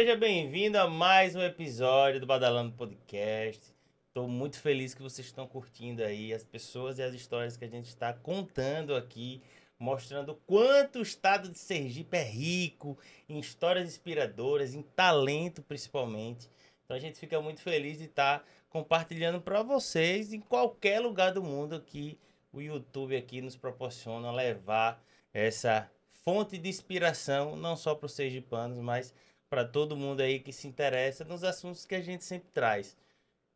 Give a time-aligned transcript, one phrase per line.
[0.00, 3.74] Seja bem-vindo a mais um episódio do Badalando Podcast.
[4.08, 7.68] Estou muito feliz que vocês estão curtindo aí as pessoas e as histórias que a
[7.68, 9.42] gente está contando aqui,
[9.78, 12.96] mostrando quanto o estado de Sergipe é rico
[13.28, 16.48] em histórias inspiradoras, em talento principalmente.
[16.82, 21.42] Então a gente fica muito feliz de estar compartilhando para vocês em qualquer lugar do
[21.42, 22.18] mundo que
[22.50, 25.90] o YouTube aqui nos proporciona levar essa
[26.24, 29.20] fonte de inspiração, não só para os sergipanos, mas para
[29.64, 32.96] todo mundo aí que se interessa nos assuntos que a gente sempre traz.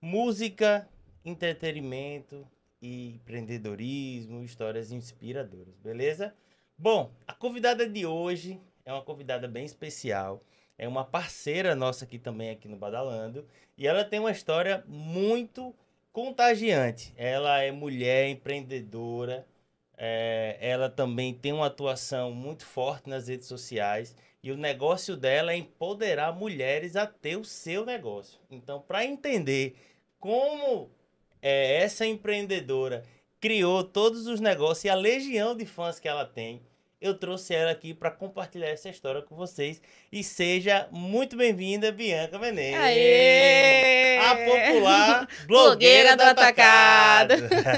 [0.00, 0.88] Música,
[1.24, 2.46] entretenimento
[2.82, 6.34] e empreendedorismo, histórias inspiradoras, beleza?
[6.76, 10.42] Bom, a convidada de hoje é uma convidada bem especial.
[10.76, 13.46] É uma parceira nossa aqui também aqui no Badalando
[13.78, 15.72] e ela tem uma história muito
[16.12, 17.14] contagiante.
[17.16, 19.46] Ela é mulher empreendedora,
[19.96, 25.54] é, ela também tem uma atuação muito forte nas redes sociais e o negócio dela
[25.54, 28.38] é empoderar mulheres a ter o seu negócio.
[28.50, 29.74] Então, para entender
[30.20, 30.90] como
[31.40, 33.02] é, essa empreendedora
[33.40, 36.60] criou todos os negócios e a legião de fãs que ela tem,
[37.00, 39.80] eu trouxe ela aqui para compartilhar essa história com vocês.
[40.10, 42.80] E seja muito bem-vinda, Bianca Menezes.
[42.80, 44.18] Aê!
[44.18, 47.34] A popular blogueira, do Atacado.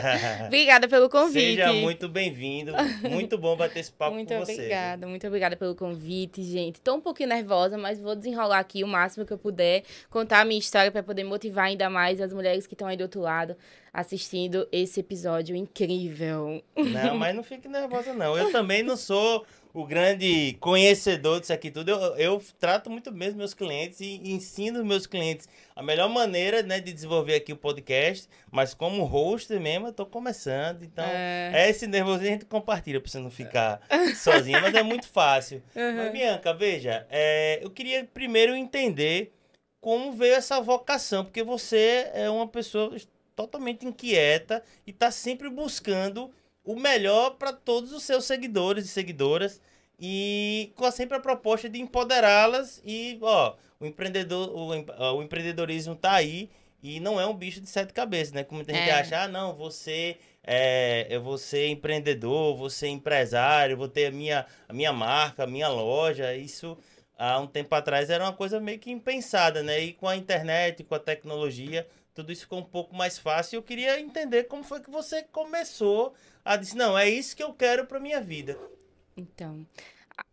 [0.47, 1.57] obrigada pelo convite.
[1.57, 2.73] Seja muito bem-vindo.
[3.11, 4.53] Muito bom bater esse papo muito com você.
[4.53, 6.81] Muito obrigada, muito obrigada pelo convite, gente.
[6.81, 10.45] Tô um pouquinho nervosa, mas vou desenrolar aqui o máximo que eu puder, contar a
[10.45, 13.57] minha história para poder motivar ainda mais as mulheres que estão aí do outro lado
[13.97, 16.63] assistindo esse episódio incrível.
[16.77, 18.37] Não, mas não fique nervosa, não.
[18.37, 21.91] Eu também não sou o grande conhecedor disso aqui tudo.
[21.91, 26.79] Eu, eu trato muito mesmo meus clientes e ensino meus clientes a melhor maneira né,
[26.79, 28.29] de desenvolver aqui o podcast.
[28.51, 30.83] Mas como host mesmo, eu tô começando.
[30.83, 33.81] Então, é, é esse nervoso a gente compartilha para você não ficar
[34.15, 35.63] sozinha, mas é muito fácil.
[35.77, 35.97] Uhum.
[35.97, 39.33] Mas, Bianca, veja, é, eu queria primeiro entender
[39.81, 42.97] como veio essa vocação, porque você é uma pessoa
[43.37, 46.31] totalmente inquieta e está sempre buscando
[46.65, 49.61] o melhor para todos os seus seguidores e seguidoras
[50.01, 56.15] e com sempre a proposta de empoderá-las e ó o empreendedor o, o empreendedorismo está
[56.15, 56.51] aí
[56.83, 58.43] e não é um bicho de sete cabeças né?
[58.43, 58.93] Como tem gente é.
[58.93, 64.11] acha ah não você é, eu vou ser empreendedor vou ser empresário vou ter a
[64.11, 66.35] minha a minha marca a minha loja.
[66.35, 66.77] Isso
[67.19, 69.81] há um tempo atrás era uma coisa meio que impensada né?
[69.81, 71.87] E com a internet com a tecnologia
[72.17, 73.59] tudo isso ficou um pouco mais fácil.
[73.59, 77.53] Eu queria entender como foi que você começou a dizer, não, é isso que eu
[77.53, 78.59] quero para minha vida.
[79.15, 79.67] Então,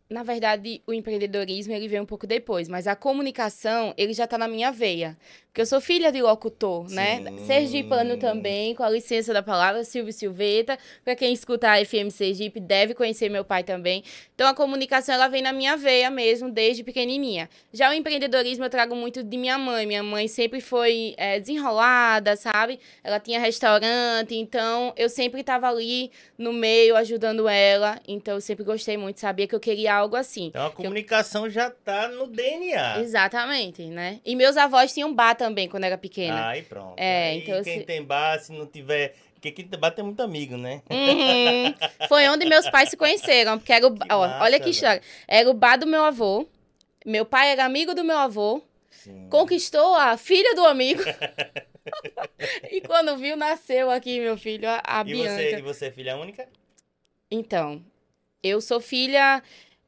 [0.10, 4.38] na verdade, o empreendedorismo ele veio um pouco depois, mas a comunicação, ele já está
[4.38, 5.18] na minha veia.
[5.54, 7.18] Porque eu sou filha de locutor, né?
[7.18, 7.24] Sim.
[7.26, 7.32] né?
[7.46, 10.80] Sergipano também, com a licença da palavra, Silvio Silveta.
[11.06, 14.04] Para quem escuta a FM Sergipe, deve conhecer meu pai também.
[14.34, 17.48] Então, a comunicação, ela vem na minha veia mesmo, desde pequenininha.
[17.72, 19.86] Já o empreendedorismo, eu trago muito de minha mãe.
[19.86, 22.80] Minha mãe sempre foi é, desenrolada, sabe?
[23.04, 28.00] Ela tinha restaurante, então eu sempre estava ali no meio, ajudando ela.
[28.08, 30.48] Então, eu sempre gostei muito, sabia que eu queria algo assim.
[30.48, 31.52] Então, a comunicação eu...
[31.52, 33.02] já tá no DNA.
[33.02, 34.20] Exatamente, né?
[34.26, 36.48] E meus avós tinham bar também quando era pequena.
[36.48, 36.98] Aí pronto.
[36.98, 37.86] É, então quem se...
[37.86, 39.14] tem bar, se não tiver.
[39.34, 40.82] Porque quem tem bar tem muito amigo, né?
[40.90, 42.08] Uhum.
[42.08, 43.58] Foi onde meus pais se conheceram.
[43.60, 43.94] Porque era o.
[43.94, 45.02] Que ó, massa, olha que história.
[45.28, 46.48] Era o bar do meu avô.
[47.06, 48.62] Meu pai era amigo do meu avô.
[48.90, 49.28] Sim.
[49.30, 51.04] Conquistou a filha do amigo.
[52.72, 55.44] e quando viu, nasceu aqui, meu filho, a, a e Bianca.
[55.44, 56.48] Você, e você é filha única?
[57.30, 57.84] Então,
[58.42, 59.44] eu sou filha.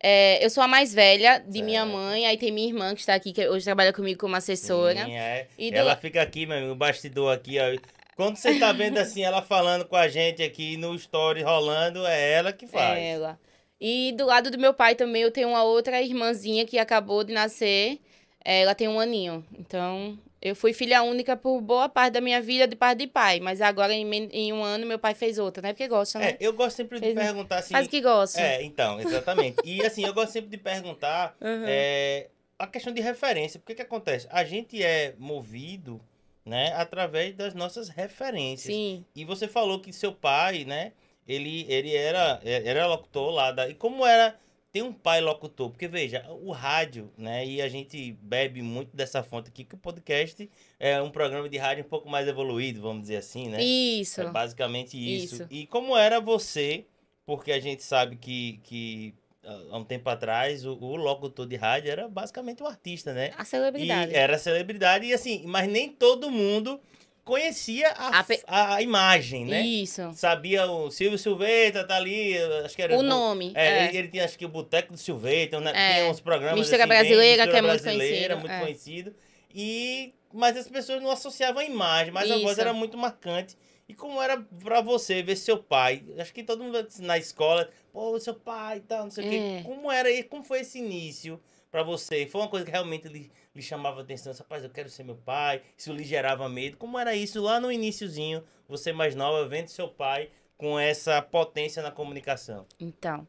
[0.07, 1.65] É, eu sou a mais velha de certo.
[1.65, 5.03] minha mãe, aí tem minha irmã que está aqui, que hoje trabalha comigo como assessora.
[5.03, 5.47] Sim, é.
[5.57, 7.75] Ela fica aqui, meu amigo, bastidor aqui, ó.
[8.15, 12.33] Quando você tá vendo assim, ela falando com a gente aqui no story rolando, é
[12.33, 12.99] ela que faz.
[12.99, 13.39] É ela.
[13.81, 17.33] E do lado do meu pai também eu tenho uma outra irmãzinha que acabou de
[17.33, 17.99] nascer.
[18.43, 19.43] Ela tem um aninho.
[19.57, 23.39] Então, eu fui filha única por boa parte da minha vida de parte de pai,
[23.39, 25.73] mas agora em, em um ano meu pai fez outra, né?
[25.73, 26.33] Porque gosta, né?
[26.33, 27.15] É, eu gosto sempre de fez...
[27.15, 27.73] perguntar assim.
[27.73, 28.39] Faz que gosta.
[28.39, 29.57] É, então, exatamente.
[29.65, 31.65] e assim, eu gosto sempre de perguntar uhum.
[31.65, 32.27] é,
[32.59, 33.59] a questão de referência.
[33.59, 34.27] Porque que acontece?
[34.29, 35.99] A gente é movido,
[36.45, 38.71] né, através das nossas referências.
[38.71, 39.03] Sim.
[39.15, 40.91] E você falou que seu pai, né,
[41.27, 43.67] ele, ele era, era locutor lá da.
[43.67, 44.37] E como era
[44.75, 49.23] tem um pai locutor, porque veja, o rádio, né, e a gente bebe muito dessa
[49.23, 53.03] fonte aqui, que o podcast é um programa de rádio um pouco mais evoluído, vamos
[53.03, 53.63] dizer assim, né?
[53.63, 54.19] Isso.
[54.19, 55.35] É basicamente isso.
[55.35, 55.47] isso.
[55.49, 56.83] E como era você,
[57.25, 59.13] porque a gente sabe que, que
[59.45, 63.31] há um tempo atrás, o, o locutor de rádio era basicamente um artista, né?
[63.37, 64.11] A celebridade.
[64.11, 66.81] E era celebridade, e assim, mas nem todo mundo
[67.25, 69.61] conhecia a, A pe- a, imagem, né?
[69.61, 70.13] Isso.
[70.13, 72.95] Sabia o Silvio Silveira, tá ali, acho que era...
[72.95, 73.51] O nome.
[73.55, 73.87] É, é.
[73.89, 75.71] Ele, ele tinha, acho que o Boteco do Silveira, né?
[75.75, 75.93] É.
[75.95, 78.59] tinha uns programas Mistura assim, bem- Brasileira, que Mistura é muito conhecido, muito é.
[78.61, 79.15] conhecido.
[79.53, 82.61] E, mas as pessoas não associavam a imagem, mas a voz Isso.
[82.61, 83.57] era muito marcante.
[83.89, 86.03] E como era pra você ver seu pai?
[86.19, 89.29] Acho que todo mundo na escola, pô, seu pai e tal, não sei o É.
[89.31, 89.61] quê.
[89.63, 91.39] Como era, e como foi esse início
[91.71, 92.25] pra você?
[92.27, 94.33] Foi uma coisa que realmente lhe, lhe chamava atenção?
[94.33, 95.63] Rapaz, eu quero ser meu pai.
[95.77, 96.77] Isso lhe gerava medo.
[96.77, 101.81] Como era isso lá no iniciozinho, você mais nova, vendo seu pai com essa potência
[101.81, 102.65] na comunicação?
[102.79, 103.27] Então,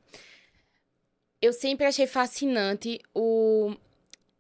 [1.41, 3.75] eu sempre achei fascinante o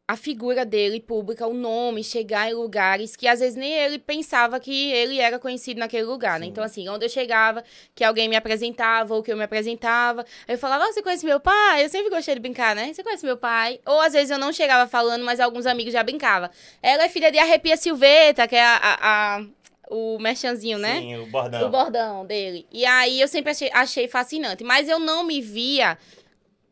[0.08, 4.61] a figura dele pública, o nome, chegar em lugares que às vezes nem ele pensava
[4.61, 6.47] que ele era conhecido naquele lugar, né?
[6.47, 6.53] Sim.
[6.53, 10.56] Então, assim, onde eu chegava, que alguém me apresentava ou que eu me apresentava, eu
[10.56, 11.85] falava, "Ah, você conhece meu pai?
[11.85, 12.93] Eu sempre gostei de brincar, né?
[12.94, 13.81] Você conhece meu pai?
[13.85, 16.49] Ou às vezes eu não chegava falando, mas alguns amigos já brincavam.
[16.81, 19.44] Ela é filha de Arrepia Silveta, que é a, a- a-
[19.91, 21.00] o merchanzinho, né?
[21.00, 21.67] Sim, o bordão.
[21.67, 22.64] o bordão dele.
[22.73, 24.62] E aí eu sempre achei, achei fascinante.
[24.62, 25.97] Mas eu não me via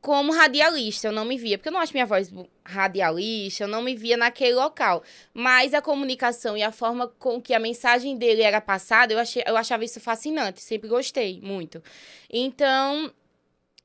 [0.04, 1.56] como radialista, eu não me via.
[1.56, 2.30] Porque eu não acho minha voz
[2.62, 5.02] radialista, eu não me via naquele local.
[5.32, 9.42] Mas a comunicação e a forma com que a mensagem dele era passada, eu, achei,
[9.46, 10.60] eu achava isso fascinante.
[10.60, 11.82] Sempre gostei muito.
[12.30, 13.10] Então.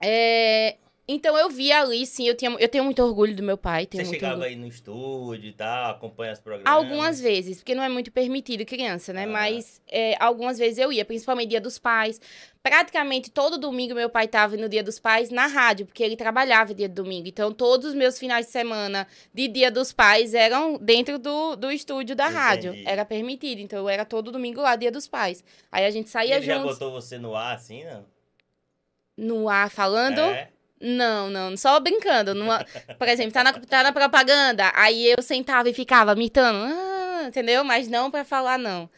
[0.03, 0.75] é,
[1.11, 3.87] Então eu via ali, sim, eu, tinha, eu tenho muito orgulho do meu pai.
[3.91, 4.49] Você chegava orgulho.
[4.49, 6.71] aí no estúdio e tal, acompanha os programas?
[6.71, 9.23] Algumas vezes, porque não é muito permitido criança, né?
[9.23, 9.27] Ah.
[9.27, 12.21] Mas é, algumas vezes eu ia, principalmente dia dos pais.
[12.61, 16.75] Praticamente todo domingo meu pai estava no dia dos pais na rádio, porque ele trabalhava
[16.75, 17.27] dia de domingo.
[17.27, 21.71] Então todos os meus finais de semana de dia dos pais eram dentro do, do
[21.71, 22.69] estúdio da rádio.
[22.69, 22.87] Entendi.
[22.87, 23.61] Era permitido.
[23.61, 25.43] Então eu era todo domingo lá, dia dos pais.
[25.71, 28.05] Aí a gente saía ele já juntos botou você no ar assim, não?
[29.17, 30.19] no ar falando.
[30.19, 30.49] É.
[30.81, 32.33] Não, não, só brincando.
[32.33, 32.65] Numa,
[32.97, 37.63] por exemplo, tá na, tá na propaganda, aí eu sentava e ficava imitando, ah, entendeu?
[37.63, 38.89] Mas não pra falar, não.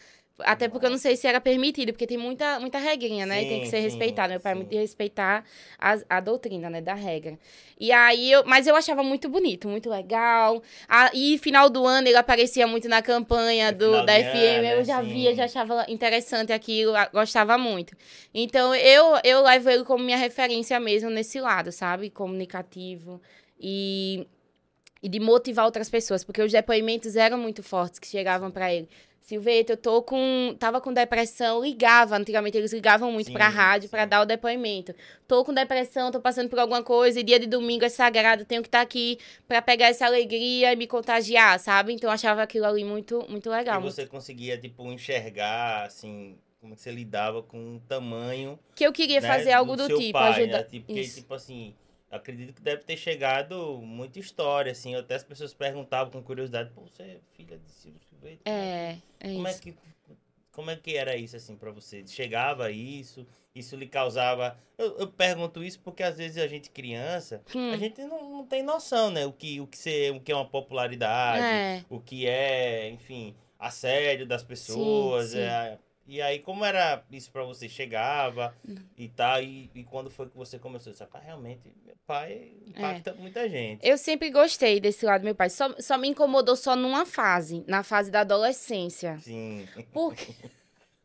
[0.45, 3.43] Até porque eu não sei se era permitido, porque tem muita, muita regrinha, né?
[3.43, 4.29] e tem que Sim, ser sim, respeitado.
[4.31, 4.61] Meu pai é sim.
[4.61, 5.43] muito respeitar
[5.79, 6.81] a, a doutrina, né?
[6.81, 7.37] Da regra.
[7.79, 10.61] E aí, eu, mas eu achava muito bonito, muito legal.
[10.87, 14.35] Ah, e final do ano ele aparecia muito na campanha É do, da FM.
[14.59, 14.83] ano, eu né?
[14.83, 15.09] já Sim.
[15.09, 17.95] via, já achava interessante aquilo, gostava muito.
[18.33, 22.09] Então, eu, eu levo ele como minha referência mesmo nesse lado, sabe?
[22.09, 23.21] Comunicativo
[23.59, 24.27] e,
[25.01, 28.87] e de motivar outras pessoas, porque os depoimentos eram muito fortes que chegavam pra ele.
[29.21, 30.55] Silveta, eu tô com.
[30.59, 32.17] Tava com depressão, ligava.
[32.17, 34.07] Antigamente eles ligavam muito Sim, pra rádio sim.
[34.07, 34.95] dar o depoimento.
[35.27, 38.63] Tô com depressão, tô passando por alguma coisa, e dia de domingo é sagrado, tenho
[38.63, 41.93] que estar aqui pra pegar essa alegria e me contagiar, sabe?
[41.93, 43.79] Então eu achava aquilo ali muito, muito legal.
[43.79, 48.57] E você conseguia, tipo, enxergar, assim, como que você lidava com o tamanho.
[48.75, 50.57] Que eu queria né, fazer algo do, seu tipo, pai, ajudar.
[50.57, 50.63] né?
[50.63, 51.75] Tipo, porque, tipo assim,
[52.11, 54.95] acredito que deve ter chegado muita história, assim.
[54.95, 58.39] Até as pessoas perguntavam com curiosidade, pô, você é filha de Silvio Silveira?
[58.45, 59.61] É, é Como é isso.
[59.61, 59.75] que
[60.51, 62.05] como é que era isso assim pra você?
[62.05, 63.25] Chegava isso?
[63.55, 64.57] Isso lhe causava?
[64.77, 68.45] Eu, eu pergunto isso porque às vezes a gente criança, Hum, a gente não, não
[68.45, 69.25] tem noção, né?
[69.25, 71.85] O que o que ser, o que é uma popularidade, é.
[71.89, 75.39] o que é, enfim, assédio das pessoas, sim.
[75.39, 75.77] é,
[76.11, 77.69] e aí como era isso pra você?
[77.69, 78.53] Chegava
[78.97, 80.93] e tal e, e quando foi que você começou?
[80.93, 83.87] Você, "Pá, realmente meu pai impacta muita gente.
[83.87, 85.49] Eu sempre gostei desse lado do meu pai.
[85.49, 89.17] Só, só me incomodou só numa fase, na fase da adolescência.
[89.19, 89.65] Sim.
[89.93, 90.33] Porque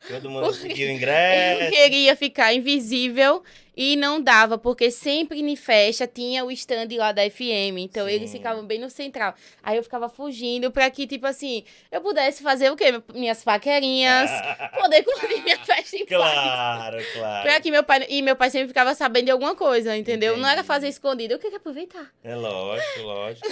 [0.08, 1.70] Todo mundo Porque pediu eu ingresso.
[1.70, 3.42] queria ficar invisível
[3.76, 7.76] e não dava, porque sempre em festa tinha o stand lá da FM.
[7.78, 8.38] Então eles Sim.
[8.38, 9.34] ficavam bem no central.
[9.62, 13.02] Aí eu ficava fugindo pra que, tipo assim, eu pudesse fazer o quê?
[13.12, 14.30] Minhas paquerinhas,
[14.80, 16.08] poder curtir minha festa em paz.
[16.08, 17.42] Claro, claro.
[17.42, 18.06] Pra que meu pai.
[18.08, 20.36] E meu pai sempre ficava sabendo de alguma coisa, entendeu?
[20.36, 20.66] Não era Entendi.
[20.66, 22.10] fazer escondido, eu queria aproveitar.
[22.24, 23.46] É lógico, lógico.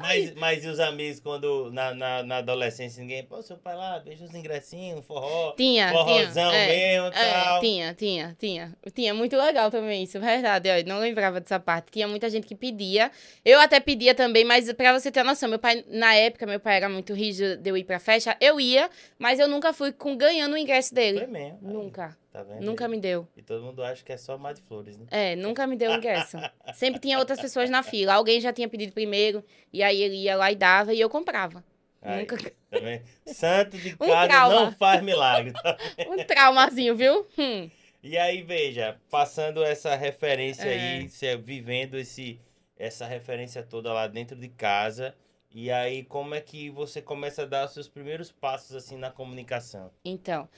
[0.00, 3.98] Mas, mas e os amigos, quando na, na, na adolescência, ninguém, pô, seu pai lá,
[3.98, 6.62] beija os ingressinhos, forró, Tinha, forrozão tinha.
[6.62, 6.66] É.
[6.96, 7.60] mesmo É, tal.
[7.60, 8.76] tinha, tinha, tinha.
[8.94, 10.68] Tinha, muito legal também isso, verdade.
[10.70, 11.90] ó, não lembrava dessa parte.
[11.90, 13.10] Tinha muita gente que pedia.
[13.44, 16.76] Eu até pedia também, mas pra você ter noção, meu pai, na época, meu pai
[16.76, 18.36] era muito rígido de eu ir pra festa.
[18.40, 21.26] Eu ia, mas eu nunca fui com, ganhando o ingresso Foi dele.
[21.26, 21.58] mesmo.
[21.66, 22.21] aí, Nunca.
[22.32, 22.62] Tá vendo?
[22.64, 23.28] Nunca me deu.
[23.36, 25.04] E todo mundo acha que é só mar de flores, né?
[25.10, 26.38] É, nunca me deu o ingresso.
[26.72, 28.14] Sempre tinha outras pessoas na fila.
[28.14, 31.62] Alguém já tinha pedido primeiro, e aí ele ia lá e dava, e eu comprava.
[32.00, 32.36] Aí, Nunca.
[32.38, 33.02] tá vendo?
[33.26, 34.54] Santo de Um casa trauma.
[34.64, 35.52] não faz milagre.
[35.52, 35.76] tá?
[36.08, 37.26] Um traumazinho, viu?
[37.38, 37.70] Hum.
[38.02, 40.72] E aí, veja, passando essa referência É.
[40.72, 42.40] aí, você vivendo esse,
[42.78, 45.14] essa referência toda lá dentro de casa.
[45.54, 49.10] E aí, como é que você começa a dar os seus primeiros passos assim na
[49.10, 49.90] comunicação?
[50.02, 50.48] Então,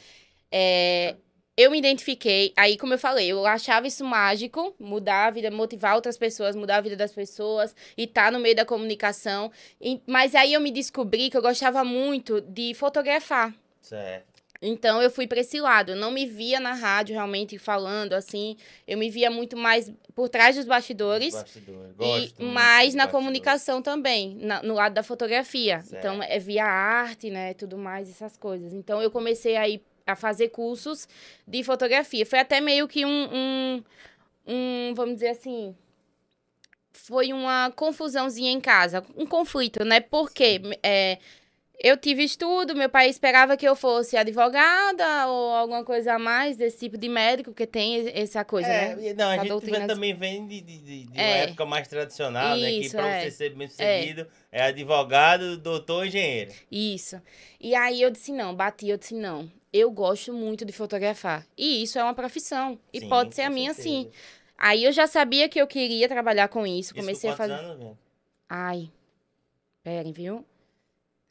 [0.51, 1.17] é,
[1.57, 5.95] eu me identifiquei, aí como eu falei, eu achava isso mágico, mudar a vida, motivar
[5.95, 9.51] outras pessoas, mudar a vida das pessoas e estar no meio da comunicação.
[9.81, 13.55] E- mas aí eu me descobri que eu gostava muito de fotografar.
[13.81, 14.35] Certo.
[14.67, 15.91] Então eu fui para esse lado.
[15.93, 18.57] Eu não me via na rádio realmente falando assim.
[18.89, 21.35] Eu me via muito mais por trás dos bastidores.
[21.35, 21.91] Bastidor.
[21.91, 23.21] E Gosto muito mais na bastidor.
[23.21, 25.83] comunicação também, na- no lado da fotografia.
[25.83, 25.99] Certo.
[25.99, 28.73] Então, é via arte, né, tudo mais, essas coisas.
[28.73, 31.09] Então, eu comecei aí a fazer cursos
[31.47, 32.27] de fotografia.
[32.27, 33.85] Foi até meio que um, um,
[34.47, 35.75] um, vamos dizer assim,
[36.93, 40.01] foi uma confusãozinha em casa, um conflito, né?
[40.01, 41.19] Porque é,
[41.83, 46.57] eu tive estudo, meu pai esperava que eu fosse advogada ou alguma coisa a mais
[46.57, 49.15] desse tipo de médico, porque tem essa coisa, É, né?
[49.15, 51.45] não, a Essa gente doutrina- vem- também vem de, de, de- de uma É.
[51.45, 52.71] época mais tradicional, né?
[52.71, 53.23] Que Isso, pra é.
[53.25, 54.63] você ser bem sucedido é.
[54.65, 56.53] advogado, doutor, engenheiro.
[56.71, 57.21] Isso.
[57.61, 59.51] E aí eu disse não, bati, eu disse não.
[59.77, 61.45] Eu gosto muito de fotografar.
[61.59, 62.79] E isso é uma profissão.
[62.93, 63.89] E Sim, pode ser a minha certeza.
[64.05, 64.11] sim.
[64.57, 66.93] Aí eu já sabia que eu queria trabalhar com isso.
[66.93, 67.53] Isso Comecei com a fazer.
[67.55, 67.99] anos, velho?
[68.49, 68.89] Ai.
[69.83, 70.45] Perem, viu?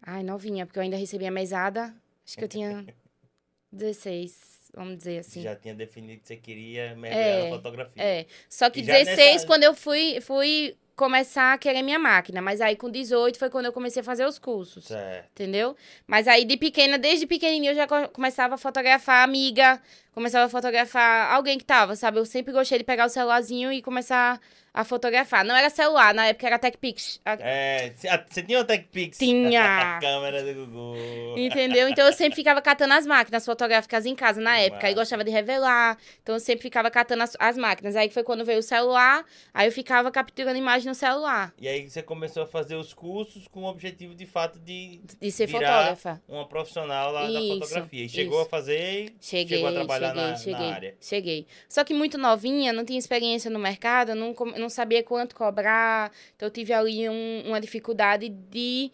[0.05, 1.95] Ai, novinha, porque eu ainda recebi a mesada.
[2.25, 2.85] Acho que eu tinha
[3.71, 5.41] 16, vamos dizer assim.
[5.41, 8.03] Já tinha definido que você queria mergulhar É, na fotografia.
[8.03, 8.25] É.
[8.50, 12.41] Só que E já 16 nessa- quando eu fui, fui começar a querer minha máquina.
[12.41, 14.85] Mas aí com 18 foi quando eu comecei a fazer os cursos.
[14.85, 15.29] Certo.
[15.31, 15.75] Entendeu?
[16.07, 19.81] Mas aí de pequena, desde pequenininha, eu já co- começava a fotografar amiga,
[20.13, 22.19] começava a fotografar alguém que tava, sabe?
[22.19, 24.39] Eu sempre gostei de pegar o celularzinho e começar
[24.75, 25.45] a fotografar.
[25.45, 27.19] Não era celular, na época era TechPix.
[27.23, 27.93] A- É,
[28.27, 29.19] você tinha o TechPix?
[29.19, 29.62] Tinha.
[29.97, 31.38] a câmera do Gugu.
[31.38, 31.88] Entendeu?
[31.89, 34.83] Então eu sempre ficava catando as máquinas fotográficas em casa na época.
[34.83, 34.95] Massa.
[34.95, 35.95] gostava de revelar.
[36.23, 37.95] Então eu sempre ficava catando as, as máquinas.
[37.95, 39.23] Aí foi quando veio o celular,
[39.53, 41.53] aí eu ficava capturando imagem no celular.
[41.59, 45.31] E aí você começou a fazer os cursos com o objetivo, de fato, de De
[45.31, 45.59] ser Virar
[45.95, 46.21] fotógrafa.
[46.27, 48.03] uma profissional lá da Isso, fotografia.
[48.05, 48.47] E chegou isso.
[48.47, 50.95] a fazer e Cheguei, chegou a trabalhar cheguei, na, na cheguei, área.
[51.01, 51.47] cheguei.
[51.69, 56.11] Só que muito novinha, não tinha experiência no mercado, não, não sabia quanto cobrar.
[56.35, 58.91] Então eu tive ali um- uma dificuldade de,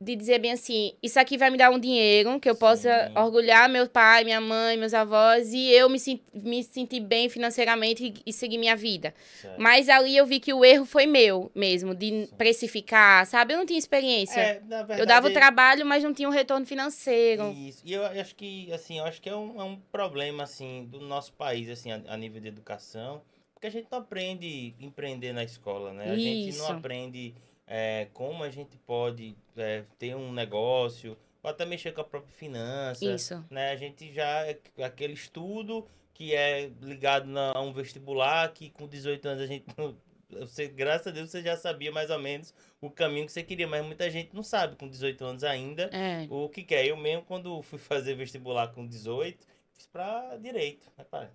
[0.00, 3.18] de dizer bem assim, isso aqui vai me dar um dinheiro que eu possa Sim.
[3.18, 5.98] orgulhar meu pai, minha mãe, meus avós e eu me,
[6.32, 9.12] me sentir bem financeiramente e, e seguir minha vida.
[9.40, 9.60] Certo.
[9.60, 13.54] Mas ali eu vi que o erro foi meu mesmo, de precificar, sabe?
[13.54, 14.40] Eu não tinha experiência.
[14.40, 17.50] É, verdade, eu dava o trabalho, mas não tinha um retorno financeiro.
[17.50, 17.82] Isso.
[17.84, 21.00] E eu acho que, assim, eu acho que é um, é um problema, assim, do
[21.00, 23.20] nosso país, assim, a, a nível de educação,
[23.52, 26.12] porque a gente não aprende empreender na escola, né?
[26.12, 26.62] A gente Isso.
[26.62, 27.34] não aprende
[27.68, 32.32] é, como a gente pode é, ter um negócio, ou até mexer com a própria
[32.32, 33.44] finança, Isso.
[33.50, 33.70] né?
[33.70, 34.44] A gente já,
[34.84, 39.64] aquele estudo que é ligado na- a um vestibular, que com 18 anos a gente.
[40.30, 43.66] Você, graças a Deus você já sabia mais ou menos o caminho que você queria,
[43.66, 46.26] mas muita gente não sabe com 18 anos ainda É.
[46.28, 46.84] o que quer.
[46.86, 47.78] Eu mesmo, quando fui
[48.12, 51.30] fazer vestibular com 18, fiz pra direito, rapaz.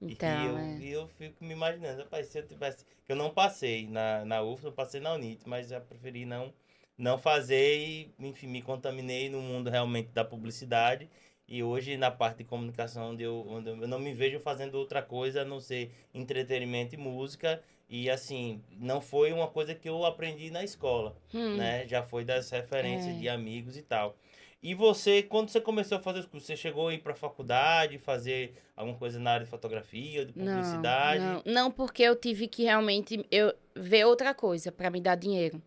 [0.00, 1.02] Então, e, eu, é.
[1.02, 2.84] eu fico me imaginando, rapaz, se eu tivesse.
[3.08, 6.52] Eu não passei na, na UF, não passei na UNIT, mas já preferi não,
[6.96, 11.08] não fazer e, enfim, me contaminei no mundo realmente da publicidade.
[11.48, 15.02] E hoje, na parte de comunicação, onde eu, onde eu não me vejo fazendo outra
[15.02, 17.62] coisa a não ser entretenimento e música.
[17.88, 21.56] E assim, não foi uma coisa que eu aprendi na escola Hum.
[21.56, 21.86] né?
[21.88, 23.18] Já foi das referências É.
[23.18, 24.14] de amigos e tal.
[24.60, 27.96] E você, quando você começou a fazer os cursos, você chegou a ir pra faculdade,
[27.98, 31.24] fazer alguma coisa na área de fotografia, de Não, publicidade?
[31.24, 35.62] Não, não, porque eu tive que realmente eu ver outra coisa para me dar dinheiro.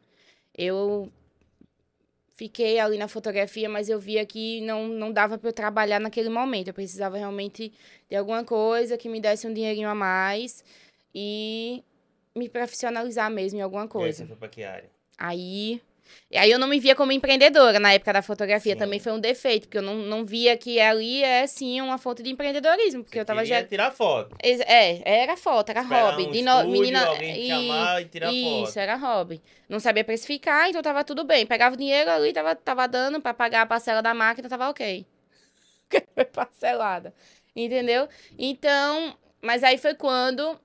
[0.57, 1.10] Eu
[2.36, 6.27] fiquei ali na fotografia, mas eu via que não, não dava para eu trabalhar naquele
[6.29, 6.67] momento.
[6.67, 7.71] Eu precisava realmente
[8.10, 10.65] de alguma coisa que me desse um dinheirinho a mais
[11.15, 11.81] e
[12.36, 14.24] me profissionalizar mesmo em alguma E aí coisa.
[14.24, 14.89] você foi pra que área?
[15.17, 15.81] Aí.
[16.29, 18.73] E aí eu não me via como empreendedora na época da fotografia.
[18.73, 18.79] Sim.
[18.79, 22.23] Também foi um defeito, porque eu não, não via que ali é sim uma fonte
[22.23, 23.03] de empreendedorismo.
[23.03, 23.63] Porque Você eu tava já.
[23.63, 24.35] tirar foto.
[24.41, 26.23] É, era foto, era Esperar hobby.
[26.27, 27.05] um de no- estúdio, menina.
[27.07, 28.79] alguém te chamar e tirar Isso, foto.
[28.79, 29.41] era hobby.
[29.67, 31.45] Não sabia precificar, então tava tudo bem.
[31.45, 35.05] Pegava o dinheiro ali, tava, tava dando pra pagar a parcela da máquina, tava ok.
[36.15, 37.13] Foi parcelada.
[37.55, 38.07] Entendeu?
[38.37, 40.57] Então, mas aí foi quando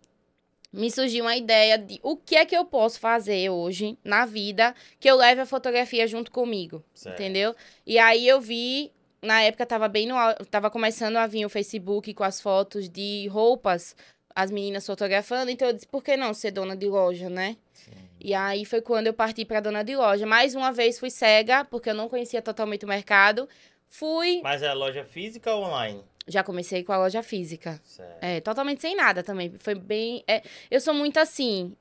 [0.72, 4.74] me surgiu uma ideia de o que é que eu posso fazer hoje na vida
[5.00, 6.84] que eu leve a fotografia junto comigo.
[6.94, 7.14] Certo.
[7.14, 7.54] Entendeu?
[7.86, 8.92] E aí eu vi,
[9.22, 10.14] na época tava bem no.
[10.50, 13.96] Tava começando a vir o Facebook com as fotos de roupas,
[14.34, 17.56] as meninas fotografando, então eu disse, por que não ser dona de loja, né?
[17.72, 17.92] Sim.
[18.20, 20.26] E aí foi quando eu parti pra dona de loja.
[20.26, 23.48] Mais uma vez fui cega, porque eu não conhecia totalmente o mercado.
[23.88, 24.40] Fui.
[24.42, 26.02] Mas é loja física ou online?
[26.26, 27.80] Já comecei com a loja física.
[27.84, 28.18] Certo.
[28.22, 29.52] É, totalmente sem nada também.
[29.58, 30.24] Foi bem.
[30.26, 31.74] é, eu sou muito assim.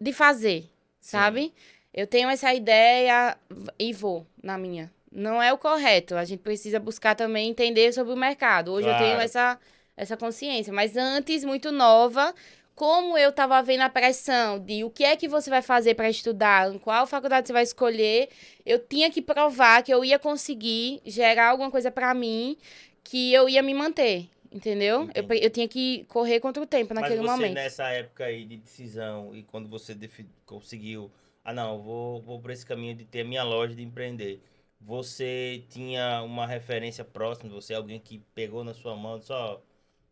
[0.00, 0.68] De fazer,
[1.00, 1.52] sabe?
[1.94, 3.36] Eu tenho essa ideia
[3.78, 4.92] e vou na minha.
[5.10, 6.16] Não é o correto.
[6.16, 8.72] A gente precisa buscar também entender sobre o mercado.
[8.72, 9.22] Hoje eu tenho Claro.
[9.22, 9.58] essa,
[9.96, 10.72] essa consciência.
[10.72, 12.34] Mas antes, muito nova,
[12.74, 16.08] como eu tava vendo a pressão de o que é que você vai fazer para
[16.10, 18.28] estudar, em qual faculdade você vai escolher,
[18.64, 22.56] eu tinha que provar que eu ia conseguir gerar alguma coisa para mim
[23.02, 24.28] que eu ia me manter.
[24.50, 25.08] Entendeu?
[25.14, 27.54] Eu, eu, tinha que correr contra o tempo naquele Mas você, momento.
[27.54, 29.96] nessa época aí de decisão e quando você
[30.44, 31.10] conseguiu,
[31.42, 34.42] ah não, vou, vou por esse caminho de ter a minha loja de empreender.
[34.78, 39.62] Você tinha uma referência próxima você, alguém que pegou na sua mão, só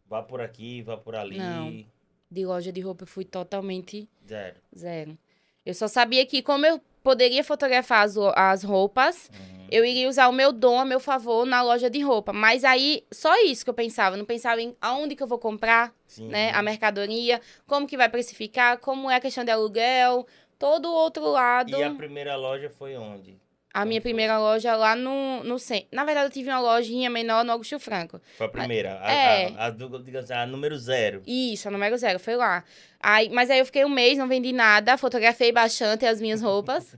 [0.09, 1.37] vá por aqui, vá por ali.
[1.37, 1.85] Não.
[2.31, 4.57] De loja de roupa eu fui totalmente zero.
[4.75, 5.19] Zero.
[5.67, 9.67] Eu só sabia que como eu poderia fotografar as, as roupas, uhum.
[9.71, 12.33] eu iria usar o meu dom a meu favor na loja de roupa.
[12.33, 14.17] Mas aí, só isso que eu pensava.
[14.17, 16.29] não pensava em aonde que eu vou comprar, Sim.
[16.29, 16.51] né?
[16.53, 20.27] A mercadoria, como que vai precificar, como é a questão de aluguel,
[20.59, 21.71] todo o outro lado.
[21.71, 23.39] E a primeira loja foi onde?
[23.73, 25.89] A minha primeira loja lá no, no centro.
[25.93, 28.21] Na verdade, eu tive uma lojinha menor no Augusto Franco.
[28.37, 29.01] Foi a primeira?
[29.01, 29.47] A, é.
[29.57, 31.23] A, a, a, a, número zero.
[31.25, 32.65] Isso, a número zero, foi lá.
[32.99, 36.97] Aí, mas aí eu fiquei um mês, não vendi nada, fotografei bastante as minhas roupas.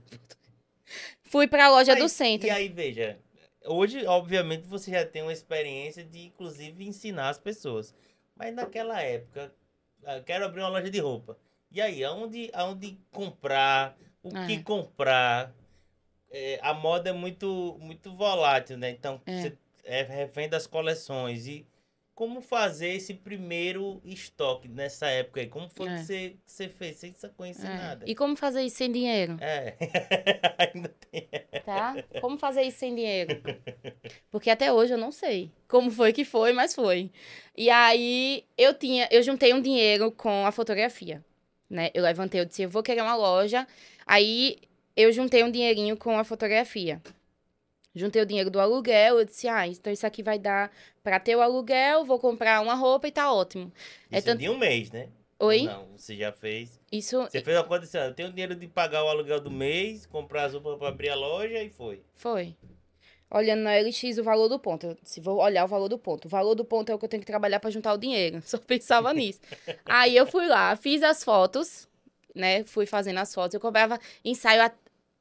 [1.21, 2.47] Fui pra loja do centro.
[2.47, 3.19] E aí, veja,
[3.65, 7.93] hoje, obviamente, você já tem uma experiência de, inclusive, ensinar as pessoas.
[8.35, 9.53] Mas naquela época,
[10.05, 11.37] ah, quero abrir uma loja de roupa.
[11.71, 13.97] E aí, aonde, aonde comprar?
[14.21, 14.47] O é.
[14.47, 15.53] que comprar?
[16.33, 18.89] É, a moda é muito, muito volátil, né?
[18.89, 19.41] Então, é.
[19.41, 21.45] você é refém das coleções.
[21.45, 21.67] E
[22.15, 25.47] como fazer esse primeiro estoque nessa época aí?
[25.47, 25.95] Como foi é.
[25.95, 27.77] que você, você fez sem conhecer é.
[27.77, 28.05] nada?
[28.07, 29.37] E como fazer isso sem dinheiro?
[29.39, 29.75] É,
[30.57, 31.29] ainda tem.
[31.63, 31.95] Tá?
[32.19, 33.39] Como fazer isso sem dinheiro?
[34.31, 37.11] Porque até hoje eu não sei como foi que foi, mas foi.
[37.55, 41.23] E aí eu tinha, eu juntei um dinheiro com a fotografia,
[41.69, 41.91] né?
[41.93, 43.67] Eu levantei, eu disse, eu vou querer uma loja.
[44.05, 44.57] Aí
[44.95, 47.01] eu juntei um dinheirinho com a fotografia.
[47.95, 50.71] Juntei o dinheiro do aluguel, eu disse, ah, então isso aqui vai dar
[51.03, 53.71] para ter o aluguel, vou comprar uma roupa e tá ótimo.
[54.11, 54.39] É isso é tanto...
[54.39, 55.09] de um mês, né?
[55.39, 55.63] Oi?
[55.63, 56.79] Não, você já fez.
[56.91, 57.21] Isso.
[57.23, 60.53] Você fez uma condição, eu tenho dinheiro de pagar o aluguel do mês, comprar as
[60.53, 62.01] roupas para abrir a loja e foi.
[62.15, 62.55] Foi.
[63.29, 64.95] Olhando na LX o valor do ponto.
[65.03, 66.25] Se vou olhar o valor do ponto.
[66.25, 68.41] O valor do ponto é o que eu tenho que trabalhar para juntar o dinheiro.
[68.45, 69.39] Só pensava nisso.
[69.85, 71.87] Aí eu fui lá, fiz as fotos,
[72.33, 72.63] né?
[72.63, 73.53] Fui fazendo as fotos.
[73.53, 74.71] Eu cobrava ensaio a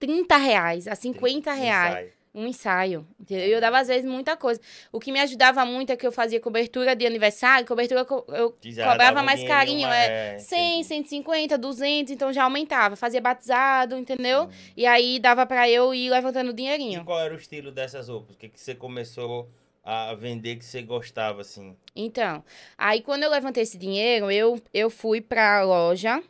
[0.02, 1.92] 30 reais, a 50 reais.
[1.92, 2.12] Ensaio.
[2.34, 3.06] Um ensaio.
[3.20, 3.46] Entendeu?
[3.46, 4.60] Eu dava, às vezes, muita coisa.
[4.90, 8.90] O que me ajudava muito é que eu fazia cobertura de aniversário, cobertura eu já
[8.90, 9.86] cobrava mais carinho.
[9.86, 12.96] é 100, 150, 200, então já aumentava.
[12.96, 14.46] Fazia batizado, entendeu?
[14.46, 14.50] Hum.
[14.76, 17.02] E aí dava para eu ir levantando dinheirinho.
[17.02, 18.34] E qual era o estilo dessas roupas?
[18.34, 19.48] O que, que você começou
[19.84, 21.76] a vender que você gostava, assim?
[21.94, 22.42] Então,
[22.76, 26.20] aí quando eu levantei esse dinheiro, eu, eu fui pra loja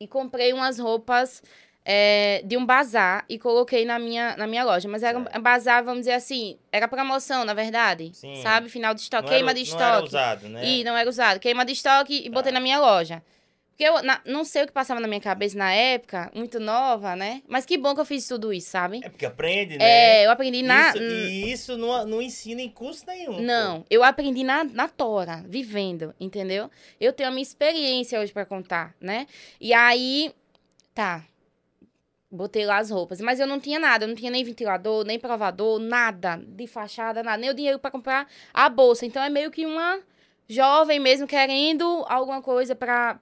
[0.00, 1.42] e comprei umas roupas
[1.84, 4.88] é, de um bazar e coloquei na minha, na minha loja.
[4.88, 8.10] Mas era um bazar, vamos dizer assim, era promoção, na verdade.
[8.14, 8.36] Sim.
[8.36, 8.68] Sabe?
[8.68, 9.82] Final de estoque, não queima era, de estoque.
[9.82, 10.64] Não era usado, né?
[10.64, 11.40] E não era usado.
[11.40, 12.30] Queima de estoque e tá.
[12.30, 13.22] botei na minha loja.
[13.70, 17.16] Porque eu na, não sei o que passava na minha cabeça na época, muito nova,
[17.16, 17.42] né?
[17.48, 19.00] Mas que bom que eu fiz tudo isso, sabe?
[19.02, 19.84] É porque aprende, né?
[20.20, 20.90] É, eu aprendi na.
[20.90, 23.40] Isso, e isso não, não ensina em curso nenhum.
[23.40, 23.86] Não, pô.
[23.90, 26.70] eu aprendi na, na tora, vivendo, entendeu?
[27.00, 29.26] Eu tenho a minha experiência hoje para contar, né?
[29.58, 30.32] E aí,
[30.94, 31.24] tá,
[32.32, 33.20] Botei lá as roupas.
[33.20, 34.04] Mas eu não tinha nada.
[34.04, 37.36] Eu não tinha nem ventilador, nem provador, nada de fachada, nada.
[37.36, 39.04] Nem o dinheiro para comprar a bolsa.
[39.04, 40.00] Então é meio que uma
[40.48, 43.20] jovem mesmo querendo alguma coisa para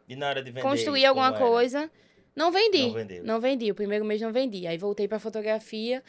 [0.63, 1.91] construir alguma coisa.
[2.37, 2.87] Não vendi.
[2.87, 3.25] Não, vendeu.
[3.25, 3.71] não vendi.
[3.71, 4.65] O primeiro mês não vendi.
[4.67, 6.03] Aí voltei para fotografia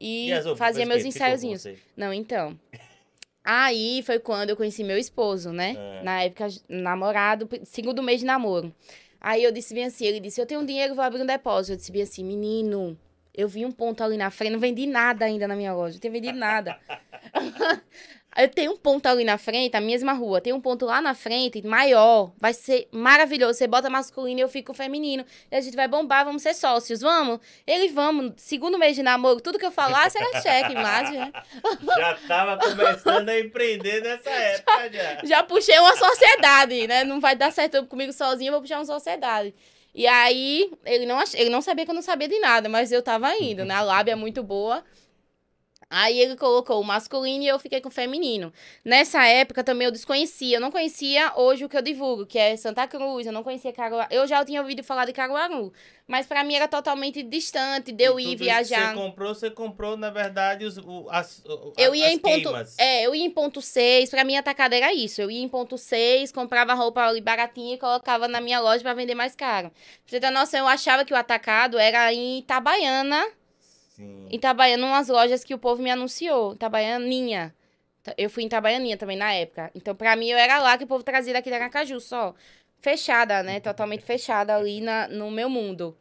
[0.00, 1.66] e, e fazia meus ensaiozinhos.
[1.94, 2.58] Não, então.
[3.44, 5.76] Aí foi quando eu conheci meu esposo, né?
[5.78, 6.02] É.
[6.02, 8.74] Na época, namorado, segundo mês de namoro.
[9.26, 11.72] Aí eu disse bem assim, ele disse, eu tenho um dinheiro, vou abrir um depósito.
[11.72, 12.96] Eu disse bem assim, menino,
[13.34, 16.00] eu vi um ponto ali na frente, não vendi nada ainda na minha loja, não
[16.00, 16.78] tenho vendido nada.
[18.36, 21.14] Eu tenho um ponto ali na frente, a mesma rua, tem um ponto lá na
[21.14, 22.32] frente, maior.
[22.38, 23.54] Vai ser maravilhoso.
[23.54, 25.24] Você bota masculino e eu fico feminino.
[25.50, 27.40] E a gente vai bombar, vamos ser sócios, vamos?
[27.66, 28.34] Ele, vamos.
[28.36, 31.06] Segundo mês de namoro, tudo que eu falar será cheque, mas...
[31.16, 35.20] Já, já tava começando a empreender nessa época, já.
[35.24, 37.04] Já puxei uma sociedade, né?
[37.04, 39.54] Não vai dar certo comigo sozinho, vou puxar uma sociedade.
[39.94, 41.34] E aí, ele não, ach...
[41.34, 43.74] ele não sabia que eu não sabia de nada, mas eu tava indo, né?
[43.74, 44.84] A lábia é muito boa.
[45.88, 48.52] Aí ele colocou o masculino e eu fiquei com o feminino.
[48.84, 52.56] Nessa época também eu desconhecia, eu não conhecia hoje o que eu divulgo, que é
[52.56, 54.08] Santa Cruz, eu não conhecia Caruaru.
[54.12, 55.72] Eu já tinha ouvido falar de Caruaru,
[56.04, 58.94] mas para mim era totalmente distante de eu ir viajar.
[58.94, 62.42] Você comprou, você comprou, na verdade, os, o, as, o, eu ia as em ponto,
[62.42, 62.78] queimas.
[62.78, 65.22] É, eu ia em ponto 6, para mim atacada era isso.
[65.22, 68.94] Eu ia em ponto 6, comprava roupa ali baratinha e colocava na minha loja para
[68.94, 69.70] vender mais caro.
[69.70, 73.24] Pra você ter noção, eu achava que o atacado era em Itabaiana
[73.96, 74.26] Sim.
[74.30, 76.52] Em Itabaiana, umas lojas que o povo me anunciou.
[76.52, 77.54] Itabaianinha.
[78.18, 79.70] Eu fui em Itabaianinha também na época.
[79.74, 82.34] Então, pra mim, eu era lá que o povo trazia daqui da Aracaju só.
[82.78, 83.58] fechada, né?
[83.58, 85.96] Totalmente fechada ali na, no meu mundo.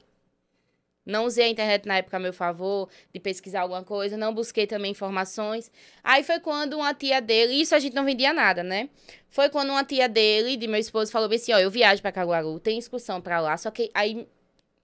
[1.05, 4.65] Não usei a internet na época a meu favor, de pesquisar alguma coisa, não busquei
[4.67, 5.71] também informações.
[6.03, 8.89] Aí foi quando uma tia dele, isso a gente não vendia nada, né?
[9.29, 12.60] Foi quando uma tia dele, de meu esposo, falou assim: ó, eu viajo pra Caguaru,
[12.60, 14.27] tem excursão pra lá, só que aí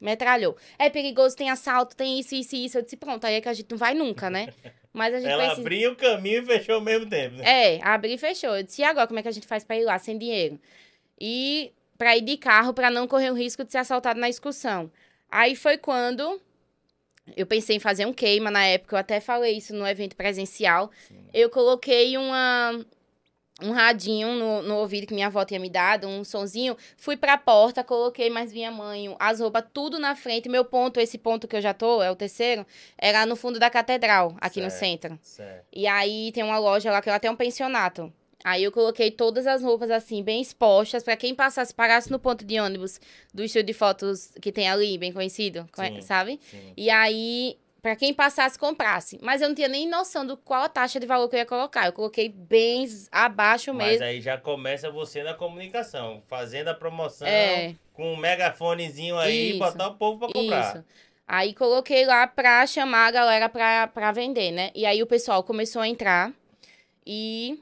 [0.02, 0.58] metralhou.
[0.78, 2.78] É perigoso, tem assalto, tem isso, isso e isso.
[2.78, 4.52] Eu disse: pronto, aí é que a gente não vai nunca, né?
[4.92, 5.62] Mas a gente Ela precisa...
[5.62, 7.76] abriu o caminho e fechou ao mesmo tempo, né?
[7.76, 8.58] É, abriu e fechou.
[8.58, 10.60] Eu disse: e agora, como é que a gente faz pra ir lá sem dinheiro?
[11.20, 14.92] E pra ir de carro, pra não correr o risco de ser assaltado na excursão.
[15.30, 16.42] Aí foi quando
[17.38, 20.92] eu pensei em fazer um queima na época, eu até falei isso no evento presencial.
[21.08, 21.24] Sim.
[21.34, 22.84] Eu coloquei uma
[23.64, 26.76] um radinho no, no ouvido que minha avó tinha me dado, um sonzinho.
[26.98, 30.50] Fui pra porta, coloquei mais minha mãe, as roupas, tudo na frente.
[30.50, 32.66] Meu ponto, esse ponto que eu já tô, é o terceiro,
[32.98, 35.20] era no fundo da catedral, aqui certo, no centro.
[35.22, 35.66] Certo.
[35.72, 38.12] E aí tem uma loja lá que ela tem um pensionato.
[38.44, 42.44] Aí eu coloquei todas as roupas assim, bem expostas, para quem passasse, parasse no ponto
[42.44, 43.00] de ônibus
[43.34, 46.40] do estúdio de fotos que tem ali, bem conhecido, sim, sabe?
[46.50, 46.74] Sim.
[46.76, 49.18] E aí, para quem passasse, comprasse.
[49.22, 51.46] Mas eu não tinha nem noção do qual a taxa de valor que eu ia
[51.46, 51.88] colocar.
[51.88, 54.00] Eu coloquei bem abaixo mesmo.
[54.00, 57.76] Mas aí já começa você na comunicação, fazendo a promoção é.
[57.94, 59.60] com um megafonezinho aí, Isso.
[59.60, 60.76] botar o povo para comprar.
[60.76, 60.86] Isso.
[61.28, 64.70] Aí coloquei lá pra chamar a galera pra vender, né?
[64.76, 66.32] E aí o pessoal começou a entrar
[67.06, 67.58] e